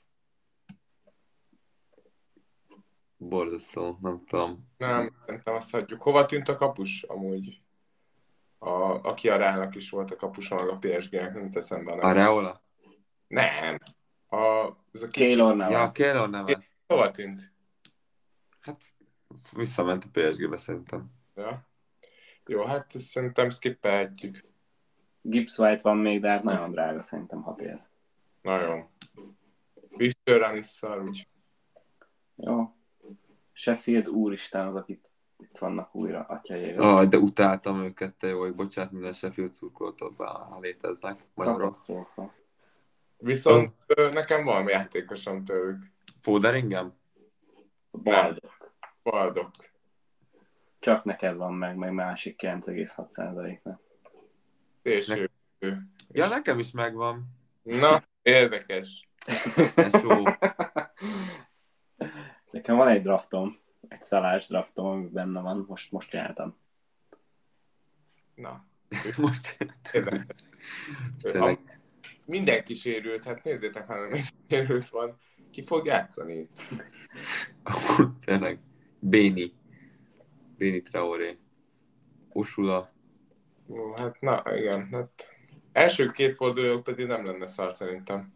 borzasztó, 3.17 3.97
nem 4.01 4.23
tudom. 4.25 4.67
Nem, 4.77 5.15
szerintem 5.25 5.53
azt 5.53 5.71
hagyjuk. 5.71 6.01
Hova 6.01 6.25
tűnt 6.25 6.47
a 6.47 6.55
kapus 6.55 7.03
amúgy? 7.03 7.61
A, 8.59 8.69
aki 9.07 9.29
a 9.29 9.37
Rának 9.37 9.75
is 9.75 9.89
volt 9.89 10.11
a 10.11 10.15
kapusa, 10.15 10.55
meg 10.55 10.67
a 10.67 10.77
PSG-nek, 10.77 11.33
nem 11.33 11.49
teszem 11.49 11.85
be. 11.85 11.91
a 11.91 12.07
A. 12.07 12.11
Reola? 12.11 12.63
Nem. 13.27 13.77
A, 14.29 14.67
ez 14.91 15.01
a 15.01 15.07
Keylor 15.07 15.55
nem 15.55 15.69
Ja. 15.69 15.87
Keylor 15.87 16.29
nem 16.29 16.47
ez. 16.47 16.65
Hova 16.87 17.11
tűnt? 17.11 17.53
Hát 18.59 18.81
visszament 19.55 20.03
a 20.03 20.07
PSG-be 20.11 20.57
szerintem. 20.57 21.11
Ja. 21.35 21.67
Jó, 22.45 22.63
hát 22.63 22.95
ezt 22.95 23.05
szerintem 23.05 23.49
skippelhetjük. 23.49 24.45
Gibbs 25.21 25.57
White 25.57 25.81
van 25.81 25.97
még, 25.97 26.21
de 26.21 26.29
hát 26.29 26.43
nagyon 26.43 26.71
drága 26.71 27.01
szerintem 27.01 27.41
hat 27.41 27.61
ér. 27.61 27.81
Nagyon. 28.41 28.87
Victor 29.89 30.41
Anisszal, 30.41 31.01
úgy. 31.07 31.27
Jó. 32.35 32.73
Sheffield 33.51 34.07
úristen 34.07 34.67
az, 34.67 34.75
akik 34.75 35.08
itt 35.39 35.57
vannak 35.57 35.95
újra, 35.95 36.19
atyai 36.19 36.71
Ah, 36.71 37.07
de 37.07 37.17
utáltam 37.17 37.83
őket, 37.83 38.15
te 38.15 38.27
jó, 38.27 38.53
bocsánat, 38.53 38.91
minden 38.91 39.13
Sheffield 39.13 39.51
szurkoltóban, 39.51 40.27
ha 40.27 40.59
léteznek. 40.59 41.23
Katasztrófa. 41.35 42.33
Viszont 43.17 43.73
ö, 43.87 44.09
nekem 44.09 44.43
van 44.43 44.67
játékosom 44.67 45.45
tőlük. 45.45 45.83
Foderingem? 46.21 46.93
Baldok. 47.91 48.73
Baldok. 49.03 49.51
Csak 50.79 51.03
neked 51.03 51.35
van 51.35 51.53
meg, 51.53 51.75
meg 51.75 51.93
másik 51.93 52.41
9,6%-nak. 52.41 53.81
Szélső. 54.83 55.29
Ja, 56.11 56.27
nekem 56.27 56.59
is 56.59 56.71
megvan. 56.71 57.25
Na, 57.63 58.03
érdekes. 58.21 59.07
Ez 59.75 60.01
jó. 60.01 60.23
Nekem 62.51 62.75
van 62.75 62.87
egy 62.87 63.01
draftom, 63.01 63.59
egy 63.89 64.01
szalás 64.01 64.47
draftom, 64.47 64.85
ami 64.85 65.07
benne 65.07 65.41
van, 65.41 65.65
most, 65.67 65.91
most 65.91 66.09
csináltam. 66.09 66.57
Na, 68.35 68.67
Most 69.17 69.57
érdekes. 69.91 70.25
tényleg. 71.19 71.79
Mindenki 72.25 72.73
sérült, 72.73 73.23
hát 73.23 73.43
nézzétek, 73.43 73.87
ha 73.87 74.07
nem 74.07 74.21
sérült 74.49 74.89
van. 74.89 75.17
Ki 75.51 75.63
fog 75.63 75.85
játszani 75.85 76.49
tényleg. 78.25 78.59
Béni. 78.99 79.53
Béni 80.57 80.81
Traoré. 80.81 81.37
Osula. 82.29 82.91
Ó, 83.67 83.93
hát 83.95 84.21
na, 84.21 84.43
igen. 84.55 84.87
Hát 84.91 85.29
első 85.71 86.11
két 86.11 86.33
fordulók 86.33 86.83
pedig 86.83 87.07
nem 87.07 87.25
lenne 87.25 87.47
szar 87.47 87.73
szerintem. 87.73 88.33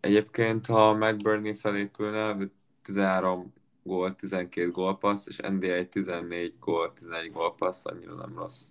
Egyébként, 0.00 0.66
ha 0.66 0.92
McBurney 0.94 1.54
felépülne, 1.54 2.36
13 2.82 3.52
gól, 3.86 4.14
12 4.14 4.70
gólpassz, 4.70 5.26
és 5.26 5.36
NDI 5.36 5.88
14 5.88 6.54
gól, 6.60 6.92
11 6.92 7.32
gólpassz, 7.32 7.86
annyira 7.86 8.14
nem 8.14 8.38
rossz. 8.38 8.68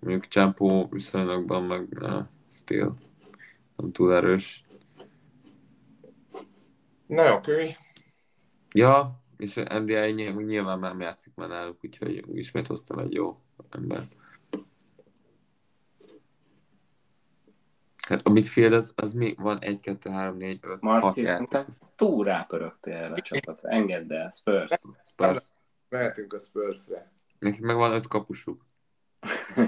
Mondjuk 0.00 0.28
Csempó 0.28 0.88
viszonylatban 0.90 1.62
meg 1.62 1.88
ne, 1.88 2.26
still 2.50 2.94
nem 3.76 3.92
túl 3.92 4.14
erős. 4.14 4.64
Na 7.06 7.28
jó, 7.28 7.40
kövi. 7.40 7.76
Ja, 8.74 9.20
és 9.36 9.54
NDI 9.54 10.12
ny- 10.12 10.46
nyilván 10.46 10.78
már 10.78 10.96
játszik 10.98 11.34
már 11.34 11.48
náluk, 11.48 11.78
úgyhogy 11.84 12.24
ismét 12.34 12.66
hoztam 12.66 12.98
egy 12.98 13.12
jó 13.12 13.38
ember. 13.70 14.08
Hát 18.08 18.26
a 18.26 18.30
midfield 18.30 18.72
az, 18.72 18.92
az 18.96 19.12
mi? 19.12 19.34
Van 19.38 19.58
1, 19.58 19.80
2, 19.80 20.10
3, 20.10 20.36
4, 20.36 20.58
5, 20.62 20.70
6 20.70 20.82
Marci, 20.82 21.22
játék. 21.22 21.64
Túl 21.96 22.24
rápörögtél 22.24 22.94
erre 22.94 23.14
a 23.14 23.20
csapatra. 23.20 23.68
Engedd 23.68 24.12
el, 24.12 24.30
Spurs. 24.30 24.72
Spurs. 25.04 25.44
Mehetünk 25.88 26.32
a 26.32 26.38
Spurs-re. 26.38 27.12
Nekik 27.38 27.60
meg 27.60 27.76
van 27.76 27.92
5 27.92 28.06
kapusuk. 28.06 28.66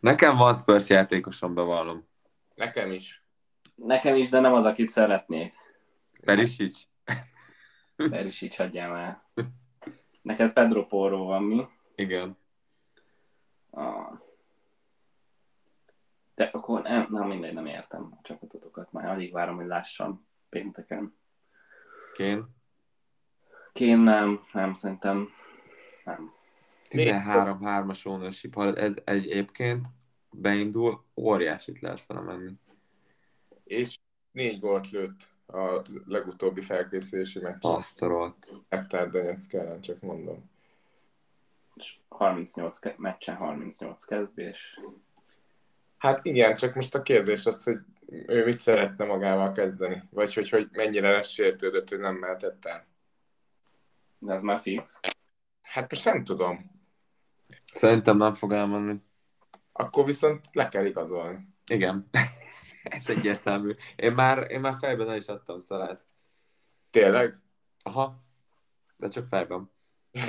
Nekem 0.00 0.36
van 0.36 0.54
Spurs 0.54 0.88
játékosom, 0.88 1.54
bevallom. 1.54 2.06
Nekem 2.54 2.90
is. 2.90 3.24
Nekem 3.74 4.16
is, 4.16 4.28
de 4.28 4.40
nem 4.40 4.52
az, 4.52 4.64
akit 4.64 4.90
szeretnék. 4.90 5.54
Perisic? 6.20 6.86
Perisic 7.96 8.56
hagyjám 8.56 8.94
el. 8.94 9.30
Neked 10.22 10.52
Pedro 10.52 10.86
Porro 10.86 11.24
van 11.24 11.42
mi? 11.42 11.66
Igen. 11.94 12.38
Ah. 13.70 14.18
De 16.42 16.48
akkor 16.52 16.82
nem, 16.82 17.06
nem 17.10 17.28
mindegy, 17.28 17.52
nem 17.54 17.66
értem 17.66 18.12
a 18.16 18.20
csapatotokat. 18.22 18.92
Már 18.92 19.08
alig 19.08 19.32
várom, 19.32 19.56
hogy 19.56 19.66
lássam 19.66 20.26
pénteken. 20.48 21.16
Kén? 22.14 22.46
Kén 23.72 23.98
nem, 23.98 24.44
nem, 24.52 24.74
szerintem 24.74 25.28
nem. 26.04 26.32
13-3-as 26.90 28.06
ownership, 28.06 28.54
ha 28.54 28.74
ez 28.74 28.94
egyébként 29.04 29.86
beindul, 30.30 31.04
óriásit 31.16 31.80
lehet 31.80 32.06
vele 32.06 32.20
menni. 32.20 32.52
És 33.64 33.98
négy 34.30 34.60
gólt 34.60 34.90
lőtt 34.90 35.28
a 35.46 35.82
legutóbbi 36.06 36.60
felkészülési 36.60 37.38
meccsen. 37.40 37.70
Azt 37.74 38.02
a 38.02 38.06
rohadt. 38.06 38.44
Shakhtar 38.44 39.10
Donetsk 39.10 39.52
ellen, 39.52 39.80
csak 39.80 40.00
mondom. 40.00 40.50
És 41.74 41.98
38 42.08 42.78
ke- 42.78 42.98
meccsen 42.98 43.36
38 43.36 44.04
kezdés. 44.04 44.80
Hát 46.02 46.24
igen, 46.24 46.54
csak 46.54 46.74
most 46.74 46.94
a 46.94 47.02
kérdés 47.02 47.46
az, 47.46 47.64
hogy 47.64 47.78
ő 48.06 48.44
mit 48.44 48.58
szeretne 48.58 49.04
magával 49.04 49.52
kezdeni, 49.52 50.02
vagy 50.10 50.34
hogy, 50.34 50.48
hogy 50.48 50.68
mennyire 50.72 51.10
lesz 51.10 51.28
sértődött, 51.28 51.88
hogy 51.88 51.98
nem 51.98 52.14
mehetett 52.14 52.64
el. 52.64 52.86
De 54.18 54.32
ez 54.32 54.42
már 54.42 54.60
fix. 54.60 55.00
Hát 55.60 55.90
most 55.90 56.04
nem 56.04 56.24
tudom. 56.24 56.80
Szerintem 57.72 58.16
nem 58.16 58.34
fog 58.34 58.52
elmenni. 58.52 58.96
Akkor 59.72 60.04
viszont 60.04 60.46
le 60.52 60.68
kell 60.68 60.86
igazolni. 60.86 61.48
Igen. 61.66 62.08
ez 62.82 63.08
egyértelmű. 63.08 63.74
Én 63.96 64.12
már, 64.12 64.50
én 64.50 64.60
már 64.60 64.74
fejben 64.80 65.10
el 65.10 65.16
is 65.16 65.26
adtam 65.26 65.60
szalát. 65.60 66.04
Tényleg? 66.90 67.40
Aha. 67.82 68.22
De 68.96 69.08
csak 69.08 69.26
fejben. 69.26 69.70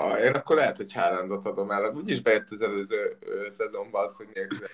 Ah, 0.00 0.20
én 0.20 0.32
akkor 0.32 0.56
lehet, 0.56 0.76
hogy 0.76 0.92
Haalandot 0.92 1.44
adom 1.44 1.70
el. 1.70 1.94
Úgyis 1.94 2.20
bejött 2.20 2.50
az 2.50 2.60
előző 2.62 3.18
szezonban 3.48 4.04
az, 4.04 4.16
hogy 4.16 4.28
nélkül. 4.34 4.66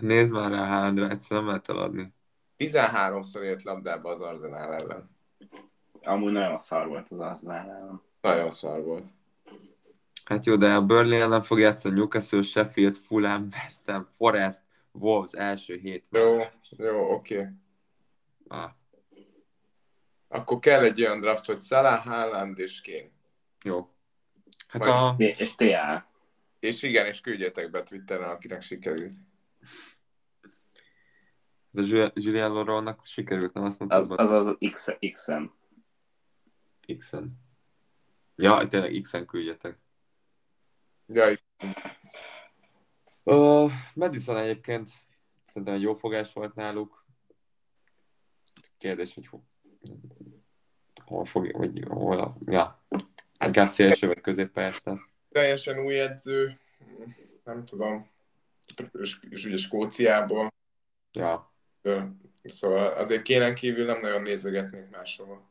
Nézd 0.00 0.32
már 0.32 0.50
rá 0.50 0.66
Haalandra, 0.66 1.08
egyszerűen 1.08 1.44
nem 1.44 1.46
lehet 1.46 1.68
eladni. 1.68 2.14
13-szor 2.58 3.40
ért 3.40 3.62
labdába 3.62 4.10
az 4.10 4.20
Arzenál 4.20 4.72
ellen. 4.72 5.16
Amúgy 6.02 6.32
nagyon 6.32 6.56
szar 6.56 6.86
volt 6.86 7.10
az 7.10 7.18
Arsenal 7.18 7.56
ellen. 7.56 8.02
Nagyon 8.20 8.50
szar 8.50 8.82
volt. 8.82 9.06
Hát 10.24 10.44
jó, 10.44 10.56
de 10.56 10.74
a 10.74 10.84
Burnley 10.84 11.20
ellen 11.20 11.42
fog 11.42 11.58
játszani 11.58 11.94
Newcastle, 11.94 12.42
Sheffield, 12.42 12.94
Fulham, 12.94 13.48
West 13.52 13.90
Ham, 13.90 14.08
Forest, 14.16 14.62
Wolves 14.92 15.32
első 15.32 15.76
hét. 15.76 16.06
Jó, 16.10 16.38
jó, 16.70 17.12
oké. 17.12 17.38
Okay. 17.38 17.52
Ah, 18.48 18.70
Akkor 20.28 20.58
kell 20.58 20.82
egy 20.82 21.00
olyan 21.02 21.20
draft, 21.20 21.46
hogy 21.46 21.60
Salah, 21.60 22.04
Haaland 22.04 22.58
és 22.58 22.80
Kane. 22.80 23.16
Jó. 23.64 23.94
Hát 24.68 24.86
Majd 24.86 25.20
a, 25.20 25.24
És 25.42 25.54
TA. 25.54 26.06
És 26.58 26.82
igen, 26.82 27.06
és 27.06 27.20
küldjetek 27.20 27.70
be 27.70 27.82
Twitteren, 27.82 28.30
akinek 28.30 28.62
sikerült. 28.62 29.14
de 31.70 31.82
Ju- 31.82 32.12
Julian 32.14 32.52
Lorónak 32.52 33.04
sikerült, 33.04 33.52
nem 33.54 33.64
azt 33.64 33.78
mondtad? 33.78 34.00
Az 34.10 34.30
az, 34.30 34.46
az 34.46 34.56
X, 34.70 34.96
X-en. 35.12 35.52
X-en. 36.98 37.40
Ja, 38.36 38.66
tényleg 38.66 39.00
X-en 39.00 39.26
küldjetek. 39.26 39.78
Jaj, 41.06 41.42
Uh, 43.22 43.70
Madison 43.94 44.36
egyébként 44.36 44.88
szerintem 45.44 45.74
egy 45.74 45.82
jó 45.82 45.94
fogás 45.94 46.32
volt 46.32 46.54
náluk. 46.54 47.04
Kérdés, 48.78 49.14
hogy 49.14 49.28
hol, 51.04 51.24
fog, 51.24 51.56
vagy 51.56 51.84
hol 51.88 52.18
a, 52.20 52.36
ja, 52.44 52.82
inkább 53.48 53.68
szélső 53.68 54.06
vagy 54.06 54.20
középpályás 54.20 54.80
lesz. 54.84 55.12
teljesen 55.30 55.78
új 55.78 56.00
edző, 56.00 56.58
nem 57.44 57.64
tudom, 57.64 58.10
és, 58.92 59.16
és 59.30 59.44
ugye 59.44 59.56
Skóciából, 59.56 60.52
Ja, 61.12 61.52
szóval 62.44 62.86
azért 62.86 63.22
kénen 63.22 63.54
kívül 63.54 63.84
nem 63.84 64.00
nagyon 64.00 64.22
nézegetnék 64.22 64.90
máshova. 64.90 65.50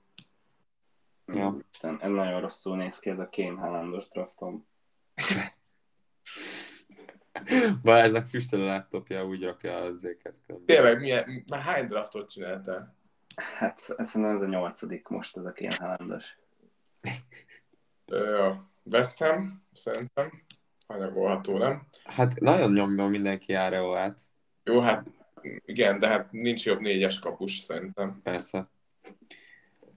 Ja. 1.26 1.58
Isten, 1.72 2.00
ez 2.02 2.10
nagyon 2.10 2.42
rosszul 2.42 2.78
néz 2.78 3.00
ki 3.00 3.10
ez 3.10 3.20
a 3.20 3.30
Kane 3.32 3.60
Haalandos 3.60 4.10
draftom. 4.10 4.68
Balázsnak 7.82 8.26
füstöl 8.26 8.62
a 8.62 8.66
laptopja, 8.66 9.26
úgy 9.26 9.44
rakja 9.44 9.78
az 9.78 10.04
éket. 10.04 10.36
Tényleg, 10.66 11.00
milyen, 11.00 11.44
már 11.48 11.62
hány 11.62 11.88
draftot 11.88 12.30
csináltál? 12.30 12.96
Hát 13.36 13.94
ez 13.98 14.08
szerintem 14.10 14.36
ez 14.36 14.42
a 14.42 14.48
nyolcadik 14.48 15.08
most 15.08 15.38
ez 15.38 15.46
a 15.46 15.54
Kane 15.54 15.76
Haalandos. 15.80 16.38
A 18.08 18.66
West 18.92 19.18
Ham, 19.18 19.64
szerintem. 19.74 20.32
Hanyagolható, 20.88 21.58
nem? 21.58 21.88
Hát 22.04 22.40
nagyon 22.40 22.74
nyomja 22.74 23.08
mindenki 23.08 23.54
Áreoát, 23.54 24.20
Jó, 24.64 24.80
hát 24.80 25.08
igen, 25.66 26.00
de 26.00 26.08
hát 26.08 26.32
nincs 26.32 26.66
jobb 26.66 26.80
négyes 26.80 27.20
kapus, 27.20 27.58
szerintem. 27.58 28.20
persze. 28.24 28.70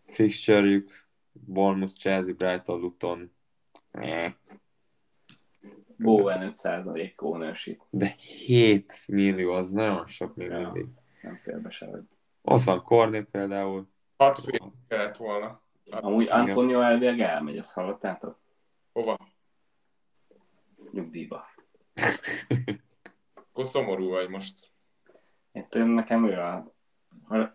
Fixture-jük, 0.06 1.06
Bournemouth, 1.32 1.92
Chelsea, 1.94 2.34
Brighton, 2.34 2.80
Luton. 2.80 3.32
Eh, 3.90 4.32
Bowen 5.96 6.52
5% 6.56 7.12
ownership. 7.16 7.80
De 7.90 8.14
7 8.18 9.00
millió, 9.06 9.52
az 9.52 9.70
nagyon 9.70 10.06
sok 10.06 10.34
még 10.36 10.48
Ja. 10.50 10.58
mindig. 10.58 10.86
Nem 11.22 11.34
fél 11.36 11.60
be 11.60 11.70
se, 11.70 11.86
hogy... 11.86 12.02
Ott 12.42 12.62
van 12.62 12.82
Corné 12.82 13.20
például. 13.20 13.88
Hat 14.16 14.38
fél 14.38 14.72
kellett 14.88 15.16
volna. 15.16 15.62
Amúgy 15.90 16.28
Antonio 16.28 16.80
elvileg 16.80 17.20
elmegy, 17.20 17.58
azt 17.58 17.72
hallottátok? 17.72 18.38
Hova? 18.92 19.16
Nyugdíjba. 20.90 21.44
Akkor 23.34 23.66
szomorú 23.66 24.08
vagy 24.08 24.28
most. 24.28 24.70
Itt 25.52 25.74
nekem 25.74 26.24
olyan, 26.24 26.72
ha 27.28 27.54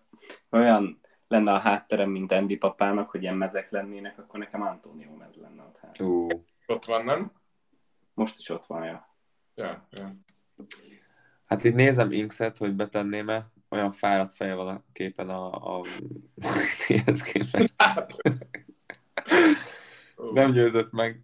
olyan 0.49 1.02
lenne 1.28 1.53
a 1.53 1.60
hátterem, 1.60 2.10
mint 2.10 2.32
Andy 2.32 2.57
papának, 2.57 3.10
hogy 3.10 3.22
ilyen 3.22 3.38
mezek 3.38 3.70
lennének, 3.70 4.20
akkor 4.20 4.40
nekem 4.40 4.62
Antonio 4.62 5.16
mez 5.16 5.36
lenne 5.36 5.64
ott 5.64 5.78
hát. 5.78 5.99
Ú, 5.99 6.28
Ott 6.66 6.86
van, 6.86 7.03
nem? 7.03 7.32
Most 8.14 8.40
is 8.40 8.49
ott 8.49 8.66
van, 8.66 8.84
ja. 8.84 9.16
Ja, 9.56 9.88
ja. 9.91 10.16
Hát 11.45 11.64
itt 11.64 11.76
nézem 11.76 12.12
Inkset, 12.12 12.57
hogy 12.57 12.74
betenném-e, 12.74 13.52
olyan 13.69 13.91
fáradt 13.91 14.33
feje 14.33 14.53
van 14.53 14.67
a 14.67 14.83
képen 14.93 15.29
a, 15.29 15.77
a 15.77 15.85
ehhez 16.87 17.21
képest. 17.21 17.75
Nem 20.33 20.51
győzött 20.51 20.91
meg. 20.91 21.23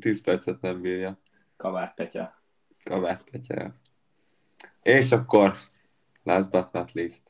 10 0.00 0.20
percet 0.22 0.60
nem 0.60 0.80
bírja. 0.80 1.20
Kabát 1.56 1.94
Petya. 1.94 2.42
Kabát 2.84 3.30
Petya. 3.30 3.74
És 4.82 5.12
akkor, 5.12 5.56
last 6.22 6.50
but 6.50 6.72
not 6.72 6.92
least, 6.92 7.22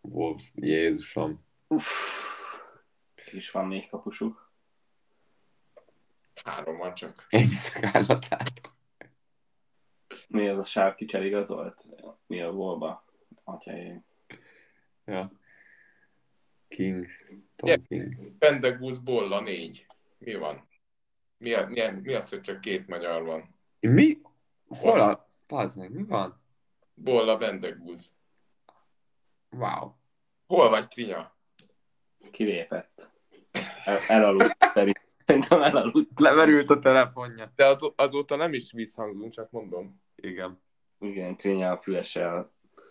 Wolves, 0.00 0.52
Jézusom. 0.54 1.44
Uff. 1.68 1.86
Is 3.32 3.50
van 3.50 3.68
négy 3.68 3.88
kapusuk. 3.88 4.52
Három 6.44 6.76
van 6.76 6.94
csak. 6.94 7.26
Is 7.28 7.62
csak 7.62 7.84
hármat 7.84 8.28
látom. 8.28 8.75
Mi 10.26 10.48
az 10.48 10.58
a 10.58 10.62
sárki 10.62 11.04
cseligazolt? 11.04 11.84
Mi 12.26 12.40
a 12.40 12.50
volba? 12.50 13.04
Atyai. 13.44 14.00
Ja. 15.04 15.32
King, 16.68 17.06
Tom 17.56 17.68
Yeah. 17.68 17.82
King. 17.82 18.36
Pendegus 18.38 18.98
Bolla 18.98 19.40
négy. 19.40 19.86
Mi 20.18 20.34
van? 20.34 20.68
Mi, 21.38 21.52
a, 21.52 21.66
mi, 21.66 21.82
mi 22.02 22.14
az, 22.14 22.28
hogy 22.28 22.40
csak 22.40 22.60
két 22.60 22.86
magyar 22.86 23.22
van? 23.22 23.54
Mi? 23.80 24.20
Hol 24.68 25.00
a... 25.00 25.30
Pazd 25.46 25.78
meg, 25.78 25.90
mi 25.92 26.02
van? 26.02 26.42
Bolla 26.94 27.36
Pendegus. 27.36 28.06
Wow. 29.50 29.92
Hol 30.46 30.68
vagy, 30.68 30.88
Krinya? 30.88 31.36
Kilépett. 32.30 33.10
El, 33.84 33.98
elaludt, 34.08 34.56
Szeri. 34.58 34.92
Szerintem 35.24 35.62
elaludt. 35.62 36.20
Lemerült 36.20 36.70
a 36.70 36.78
telefonja. 36.78 37.52
De 37.56 37.66
az, 37.66 37.92
azóta 37.96 38.36
nem 38.36 38.52
is 38.52 38.72
visszhangzunk, 38.72 39.32
csak 39.32 39.50
mondom. 39.50 40.00
Igen. 40.16 40.60
Igen, 40.98 41.36
Krinya 41.36 41.70
a 41.70 41.76
fülese 41.78 42.28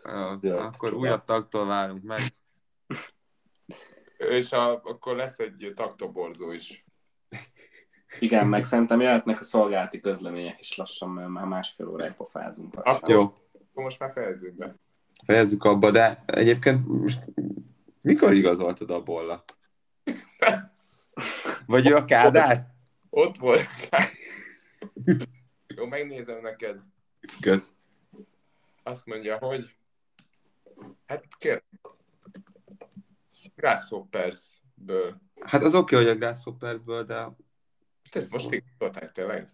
a 0.03 0.35
Zöld. 0.35 0.59
akkor 0.59 0.93
újabb 0.93 1.23
tagtól 1.23 1.65
várunk 1.65 2.03
meg. 2.03 2.19
És 4.17 4.51
a, 4.51 4.81
akkor 4.83 5.15
lesz 5.15 5.39
egy 5.39 5.71
taktoborzó 5.75 6.51
is. 6.51 6.85
Igen, 8.19 8.47
meg 8.47 8.63
szerintem 8.63 9.01
jöhetnek 9.01 9.39
a 9.39 9.43
szolgálati 9.43 9.99
közlemények 9.99 10.59
is 10.59 10.75
lassan, 10.75 11.09
mert 11.09 11.29
már 11.29 11.45
másfél 11.45 11.87
óráig 11.87 12.13
pofázunk. 12.13 12.75
Akkor- 12.75 13.09
Jó, 13.09 13.21
Akkor 13.21 13.83
most 13.83 13.99
már 13.99 14.11
fejezzük 14.11 14.53
be. 14.55 14.75
fejezzük 15.25 15.63
abba, 15.63 15.91
de 15.91 16.23
egyébként 16.25 16.87
most 16.87 17.23
mikor 18.01 18.33
igazoltad 18.33 18.89
a 18.89 19.03
bolla? 19.03 19.43
Vagy 21.65 21.87
ő 21.87 21.95
a 21.95 22.05
Kádár? 22.05 22.67
Ott 23.09 23.37
volt. 23.37 23.67
Jó, 25.75 25.85
megnézem 25.85 26.41
neked. 26.41 26.79
Kösz. 27.41 27.73
Azt 28.83 29.05
mondja, 29.05 29.37
hogy 29.37 29.75
hát 31.05 31.27
kér 31.37 31.63
Grasshoppersből. 33.55 35.21
Hát 35.41 35.61
az 35.61 35.75
oké, 35.75 35.95
okay, 35.95 36.07
hogy 36.07 36.15
a 36.15 36.17
Grasshoppersből, 36.17 37.03
de 37.03 37.15
Hát 37.15 37.35
ezt 38.11 38.29
most 38.29 38.51
igazolták 38.51 39.11
tényleg. 39.11 39.53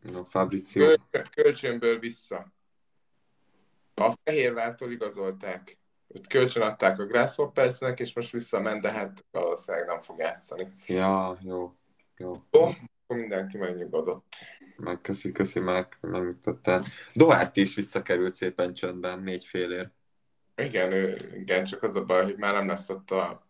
no, 0.00 0.24
Fabrizio. 0.24 0.96
Köl- 1.10 1.30
Kölcsönből 1.30 1.98
vissza. 1.98 2.52
A 3.94 4.14
Fehérvártól 4.22 4.90
igazolták. 4.90 5.78
Őt 6.06 6.26
kölcsön 6.26 6.62
adták 6.62 6.98
a 6.98 7.06
Grasshoppersnek, 7.06 8.00
és 8.00 8.14
most 8.14 8.30
visszament, 8.30 8.80
de 8.80 8.90
hát 8.92 9.24
valószínűleg 9.30 9.86
nem 9.86 10.00
fog 10.00 10.18
játszani. 10.18 10.72
Ja, 10.86 11.38
jó. 11.40 11.76
Jó. 12.16 12.42
Jó, 12.50 12.72
mindenki 13.16 13.58
megnyugodott. 13.58 14.34
Meg 14.76 15.00
köszi, 15.00 15.32
köszi, 15.32 15.60
már 15.60 15.88
megmutattál. 16.00 16.82
Doherty 17.14 17.56
is 17.56 17.74
visszakerült 17.74 18.34
szépen 18.34 18.74
csöndben, 18.74 19.22
négy 19.22 19.44
félért. 19.44 19.90
Igen, 20.56 20.92
ő, 20.92 21.16
igen, 21.34 21.64
csak 21.64 21.82
az 21.82 21.94
a 21.94 22.04
baj, 22.04 22.24
hogy 22.24 22.36
már 22.36 22.54
nem 22.54 22.66
lesz 22.66 22.88
ott 22.88 23.10
a 23.10 23.46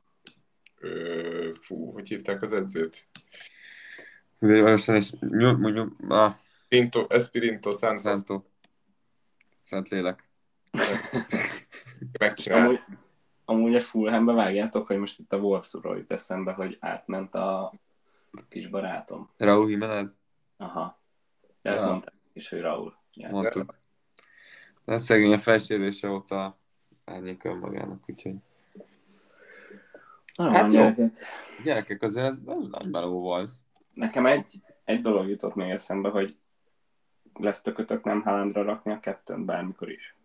ö, 0.78 1.50
fú, 1.60 1.92
hogy 1.92 2.08
hívták 2.08 2.42
az 2.42 2.52
edzőt? 2.52 3.06
De 4.38 4.62
most 4.62 4.88
is 4.88 5.10
nyom, 5.20 5.60
nyom, 5.60 5.96
ah, 6.08 6.34
Pinto, 6.68 7.06
Espirito 7.08 7.72
Santos 7.72 8.02
Santo. 8.02 8.42
Szent 9.60 9.88
lélek. 9.88 10.28
megcsinált. 12.18 12.62
Amúgy, 12.62 12.80
amúgy 13.44 13.74
a 13.74 13.80
Fulhambe 13.80 14.32
vágjátok, 14.32 14.86
hogy 14.86 14.98
most 14.98 15.18
itt 15.18 15.32
a 15.32 15.36
Wolvesról 15.36 15.96
jut 15.96 16.12
eszembe, 16.12 16.52
hogy 16.52 16.76
átment 16.80 17.34
a 17.34 17.72
kis 18.48 18.66
barátom. 18.66 19.30
Raúl 19.36 19.70
Jimenez, 19.70 20.18
Aha. 20.56 21.00
Ja, 21.62 21.74
Ja. 21.74 21.84
mondták 21.90 22.14
is, 22.32 22.48
hogy 22.48 22.60
Raúl. 22.60 22.96
Ja. 23.14 23.28
mondtuk. 23.30 23.74
De 24.84 24.98
szegény 24.98 25.32
a 25.32 25.38
felsérülése 25.38 26.08
óta 26.10 26.58
árnyék 27.04 27.44
önmagának, 27.44 28.02
úgyhogy 28.06 28.34
Ah, 30.36 30.52
Hát 30.54 30.72
jó. 30.72 30.78
gyerekek. 30.80 31.18
gyerekek, 31.64 32.02
azért 32.02 32.26
ez 32.26 32.40
nagy, 32.42 32.68
nagy 32.68 32.90
meló 32.90 33.20
volt. 33.20 33.50
Nekem 33.94 34.26
egy, 34.26 34.54
egy 34.84 35.00
dolog 35.00 35.28
jutott 35.28 35.54
még 35.54 35.70
eszembe, 35.70 36.08
hogy 36.08 36.36
lesz 37.34 37.60
tökötök 37.60 38.04
nem 38.04 38.22
Haalandra 38.22 38.62
rakni 38.62 38.92
a 38.92 39.00
kettőn 39.00 39.44
bármikor 39.44 39.90
is. 39.90 40.16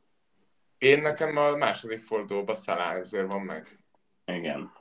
Én 0.77 0.99
nekem 0.99 1.37
a 1.37 1.55
második 1.55 2.01
fordulóban 2.01 2.55
Salah 2.55 2.99
azért 2.99 3.31
van 3.31 3.41
meg. 3.41 3.79
Igen. 4.25 4.71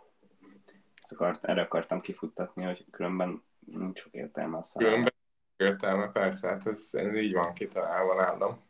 Ezt 1.13 1.21
akart, 1.21 1.45
erre 1.45 1.63
akartam 1.63 2.01
kifuttatni, 2.01 2.65
hogy 2.65 2.85
különben 2.91 3.43
nincs 3.59 4.01
sok 4.01 4.13
értelme 4.15 4.57
a 4.57 4.63
szállal. 4.63 4.91
Különben 4.91 5.15
értelme, 5.57 6.09
persze, 6.09 6.49
hát 6.49 6.67
ez 6.67 6.89
ez 6.93 7.15
így 7.15 7.33
van 7.33 7.53
kitalálva 7.53 8.15
nálam. 8.15 8.61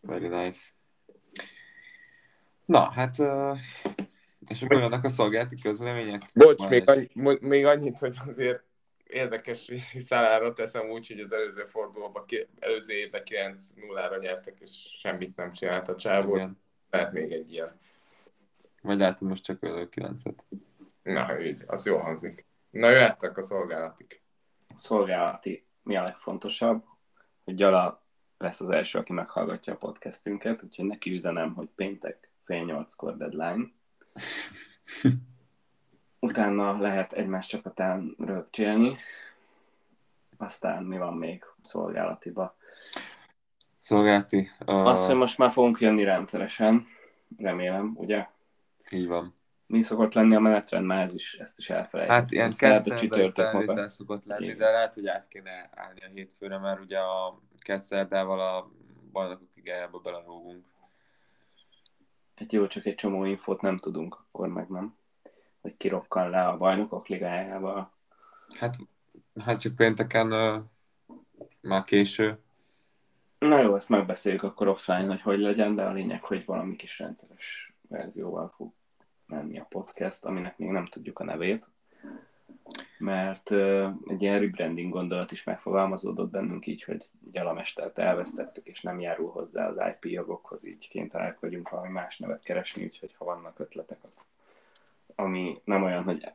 Very 0.00 0.28
nice. 0.28 0.70
Na, 2.64 2.90
hát 2.90 3.18
uh, 3.18 3.58
és 4.48 4.62
akkor 4.62 4.78
jönnek 4.78 5.04
a 5.04 5.08
szolgálati 5.08 5.56
közlemények. 5.56 6.22
Bocs, 6.32 6.56
Balázs. 6.56 6.70
még, 6.70 6.88
annyi, 6.88 7.38
még 7.40 7.66
annyit, 7.66 7.98
hogy 7.98 8.16
azért 8.26 8.62
érdekes, 9.04 9.66
hogy 9.66 9.82
Szalára 10.08 10.52
teszem 10.52 10.90
úgy, 10.90 11.06
hogy 11.06 11.20
az 11.20 11.32
előző 11.32 11.64
fordulóban, 11.64 12.24
előző 12.58 12.94
évben 12.94 13.22
9-0-ra 13.24 14.20
nyertek, 14.20 14.60
és 14.60 14.96
semmit 14.98 15.36
nem 15.36 15.52
csinált 15.52 15.88
a 15.88 15.96
csávó. 15.96 16.40
Lehet 16.90 17.12
még 17.12 17.32
egy 17.32 17.52
ilyen. 17.52 17.80
Vagy 18.82 18.98
lehet, 18.98 19.18
hogy 19.18 19.28
most 19.28 19.44
csak 19.44 19.62
ölő 19.62 19.88
9-et. 19.90 20.34
Na, 21.04 21.40
így, 21.40 21.64
az 21.66 21.86
jó 21.86 21.98
hangzik. 21.98 22.46
Na, 22.70 22.88
jöttek 22.88 23.36
a 23.36 23.42
szolgálatik. 23.42 24.22
szolgálati 24.76 25.66
mi 25.82 25.96
a 25.96 26.02
legfontosabb, 26.02 26.84
hogy 27.44 27.54
Gyala 27.54 28.02
lesz 28.38 28.60
az 28.60 28.70
első, 28.70 28.98
aki 28.98 29.12
meghallgatja 29.12 29.72
a 29.72 29.76
podcastünket, 29.76 30.62
úgyhogy 30.62 30.84
neki 30.84 31.10
üzenem, 31.10 31.54
hogy 31.54 31.68
péntek 31.74 32.28
fél 32.44 32.64
nyolckor 32.64 33.16
deadline. 33.16 33.66
Utána 36.18 36.78
lehet 36.78 37.12
egymás 37.12 37.46
csapatán 37.46 38.14
röpcsélni. 38.18 38.96
Aztán 40.36 40.82
mi 40.84 40.98
van 40.98 41.16
még 41.16 41.44
szolgálatiba? 41.62 42.56
Szolgálati. 43.78 44.50
Uh, 44.66 44.86
Azt, 44.86 45.06
hogy 45.06 45.14
most 45.14 45.38
már 45.38 45.50
fogunk 45.50 45.80
jönni 45.80 46.04
rendszeresen, 46.04 46.86
remélem, 47.38 47.92
ugye? 47.96 48.28
Így 48.90 49.06
van. 49.06 49.34
Mi 49.74 49.82
szokott 49.82 50.14
lenni 50.14 50.34
a 50.34 50.40
menetrend, 50.40 50.86
már 50.86 51.02
ez 51.02 51.14
is, 51.14 51.34
ezt 51.34 51.58
is 51.58 51.70
elfelejtettem. 51.70 52.22
Hát 52.22 52.30
ilyen 52.30 52.50
Szerda, 52.50 52.74
kedszerdai 52.74 53.08
csütörtök, 53.08 53.46
felvétel 53.46 53.88
szokott 53.88 54.24
lenni, 54.24 54.44
Igen. 54.44 54.58
de 54.58 54.70
lehet, 54.70 54.94
hogy 54.94 55.06
át 55.06 55.28
kéne 55.28 55.70
állni 55.74 56.00
a 56.00 56.08
hétfőre, 56.14 56.58
mert 56.58 56.80
ugye 56.80 56.98
a 56.98 57.40
kedszerdával 57.58 58.40
a 58.40 58.70
bajnokok 59.12 59.48
ligájába 59.54 59.98
belerúgunk. 59.98 60.64
egy 62.34 62.52
jó, 62.52 62.66
csak 62.66 62.84
egy 62.84 62.94
csomó 62.94 63.24
infót 63.24 63.60
nem 63.60 63.78
tudunk, 63.78 64.14
akkor 64.14 64.48
meg 64.48 64.68
nem. 64.68 64.96
Hogy 65.60 65.76
kirokkan 65.76 66.30
le 66.30 66.42
a 66.46 66.56
bajnokok 66.56 67.06
ligájába. 67.06 67.92
Hát, 68.58 68.76
hát 69.44 69.60
csak 69.60 69.76
pénteken 69.76 70.32
uh, 70.32 70.62
már 71.60 71.84
késő. 71.84 72.38
Na 73.38 73.60
jó, 73.60 73.76
ezt 73.76 73.88
megbeszéljük 73.88 74.42
akkor 74.42 74.68
offline, 74.68 75.06
hogy 75.06 75.20
hogy 75.20 75.38
legyen, 75.38 75.74
de 75.74 75.82
a 75.82 75.92
lényeg, 75.92 76.24
hogy 76.24 76.44
valami 76.44 76.76
kis 76.76 76.98
rendszeres 76.98 77.74
verzióval 77.88 78.52
fog 78.56 78.72
menni 79.26 79.58
a 79.58 79.66
podcast, 79.68 80.24
aminek 80.24 80.58
még 80.58 80.68
nem 80.68 80.86
tudjuk 80.86 81.18
a 81.18 81.24
nevét, 81.24 81.64
mert 82.98 83.50
egy 84.06 84.22
ilyen 84.22 84.38
rebranding 84.38 84.92
gondolat 84.92 85.32
is 85.32 85.44
megfogalmazódott 85.44 86.30
bennünk 86.30 86.66
így, 86.66 86.82
hogy 86.82 87.08
gyalamestert 87.32 87.98
elvesztettük, 87.98 88.66
és 88.66 88.80
nem 88.80 89.00
járul 89.00 89.30
hozzá 89.30 89.68
az 89.68 89.76
IP 89.76 90.10
jogokhoz, 90.10 90.66
így 90.66 90.88
kénytelenek 90.88 91.40
vagyunk 91.40 91.68
valami 91.68 91.88
más 91.88 92.18
nevet 92.18 92.42
keresni, 92.42 92.84
úgyhogy 92.84 93.14
ha 93.18 93.24
vannak 93.24 93.58
ötletek, 93.58 93.98
ami 95.14 95.60
nem 95.64 95.82
olyan, 95.82 96.02
hogy 96.02 96.28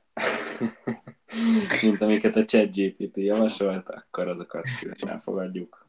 mint 1.82 2.02
amiket 2.02 2.36
a 2.36 2.46
ChatGPT 2.46 3.18
javasolt, 3.18 3.90
akkor 3.90 4.28
azokat 4.28 4.66
szívesen 4.66 5.20
fogadjuk. 5.20 5.88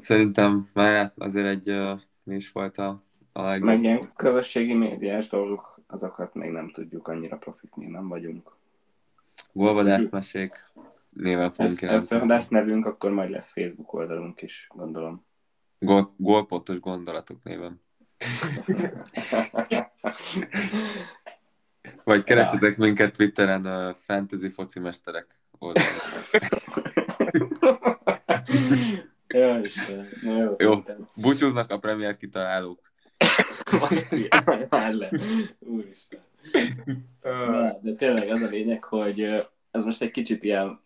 Szerintem 0.00 0.68
már 0.74 1.12
azért 1.16 1.46
egy, 1.46 1.96
mi 2.22 2.34
is 2.34 2.52
volt 2.52 2.78
a, 2.78 3.03
a 3.36 3.42
legjobb. 3.42 3.68
Meg 3.68 3.82
ilyen 3.82 4.12
közösségi 4.16 4.74
médiás 4.74 5.28
dolgok, 5.28 5.80
azokat 5.86 6.34
még 6.34 6.50
nem 6.50 6.70
tudjuk, 6.70 7.08
annyira 7.08 7.36
profit 7.36 7.76
még 7.76 7.88
nem 7.88 8.08
vagyunk. 8.08 8.56
Golvadászmesék 9.52 10.70
néven 11.10 11.52
fogunk 11.52 11.82
Ez, 11.82 11.90
ez, 11.90 12.08
ha 12.08 12.26
lesz 12.26 12.48
nevünk, 12.48 12.86
akkor 12.86 13.10
majd 13.10 13.30
lesz 13.30 13.50
Facebook 13.50 13.92
oldalunk 13.92 14.42
is, 14.42 14.68
gondolom. 14.74 15.26
Gól, 15.78 16.14
gólpontos 16.16 16.80
gondolatok 16.80 17.42
néven. 17.42 17.80
Vagy 22.04 22.22
keresetek 22.22 22.76
minket 22.76 23.16
Twitteren 23.16 23.66
a 23.66 23.94
Fantasy 23.94 24.48
Foci 24.48 24.80
Mesterek 24.80 25.38
oldalon. 25.58 25.88
Jó, 29.26 29.60
jó, 30.56 30.82
búcsúznak 31.14 31.70
a 31.70 31.78
premier 31.78 32.16
kitalálók. 32.16 32.92
Maci, 33.70 34.28
már 34.68 34.92
le. 34.92 35.10
Úristen. 35.58 36.20
Na, 37.22 37.78
de 37.82 37.94
tényleg 37.94 38.30
az 38.30 38.42
a 38.42 38.46
lényeg, 38.46 38.84
hogy 38.84 39.20
ez 39.70 39.84
most 39.84 40.02
egy 40.02 40.10
kicsit 40.10 40.42
ilyen 40.42 40.82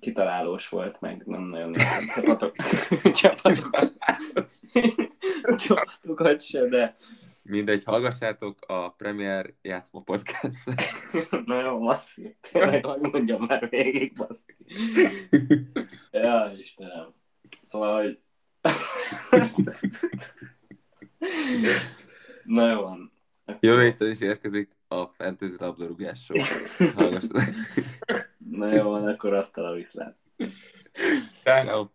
kitalálós 0.00 0.68
volt, 0.68 1.00
meg 1.00 1.22
nem 1.26 1.42
nagyon 1.42 1.72
csapatok, 2.14 2.56
csapatokat, 3.20 3.92
csapatokat 5.56 6.40
se, 6.40 6.68
de 6.68 6.94
Mindegy, 7.44 7.84
hallgassátok 7.84 8.58
a 8.66 8.90
Premier 8.90 9.54
Játszma 9.62 10.00
podcast 10.00 10.56
na 11.46 11.60
jó, 11.60 11.78
Maci, 11.78 12.36
tényleg, 12.52 12.84
hogy 12.84 13.00
mondjam 13.00 13.42
már 13.42 13.68
végig, 13.68 14.12
Maci. 14.16 14.56
Ja, 16.10 16.52
Istenem. 16.58 17.14
Szóval, 17.62 18.02
hogy... 18.02 18.20
Na 22.44 22.70
jó 22.70 22.80
van. 22.80 23.12
Jövő 23.60 23.82
héten 23.82 24.10
is 24.10 24.20
érkezik 24.20 24.76
a 24.88 25.06
Fantasy 25.06 25.54
labdarúgás 25.58 26.24
show. 26.24 26.36
Na 28.38 28.74
jó 28.74 28.90
van, 28.90 29.08
akkor 29.08 29.34
azt 29.34 29.58
a 29.58 29.72
viszlát. 29.72 30.16
Ciao. 31.44 31.86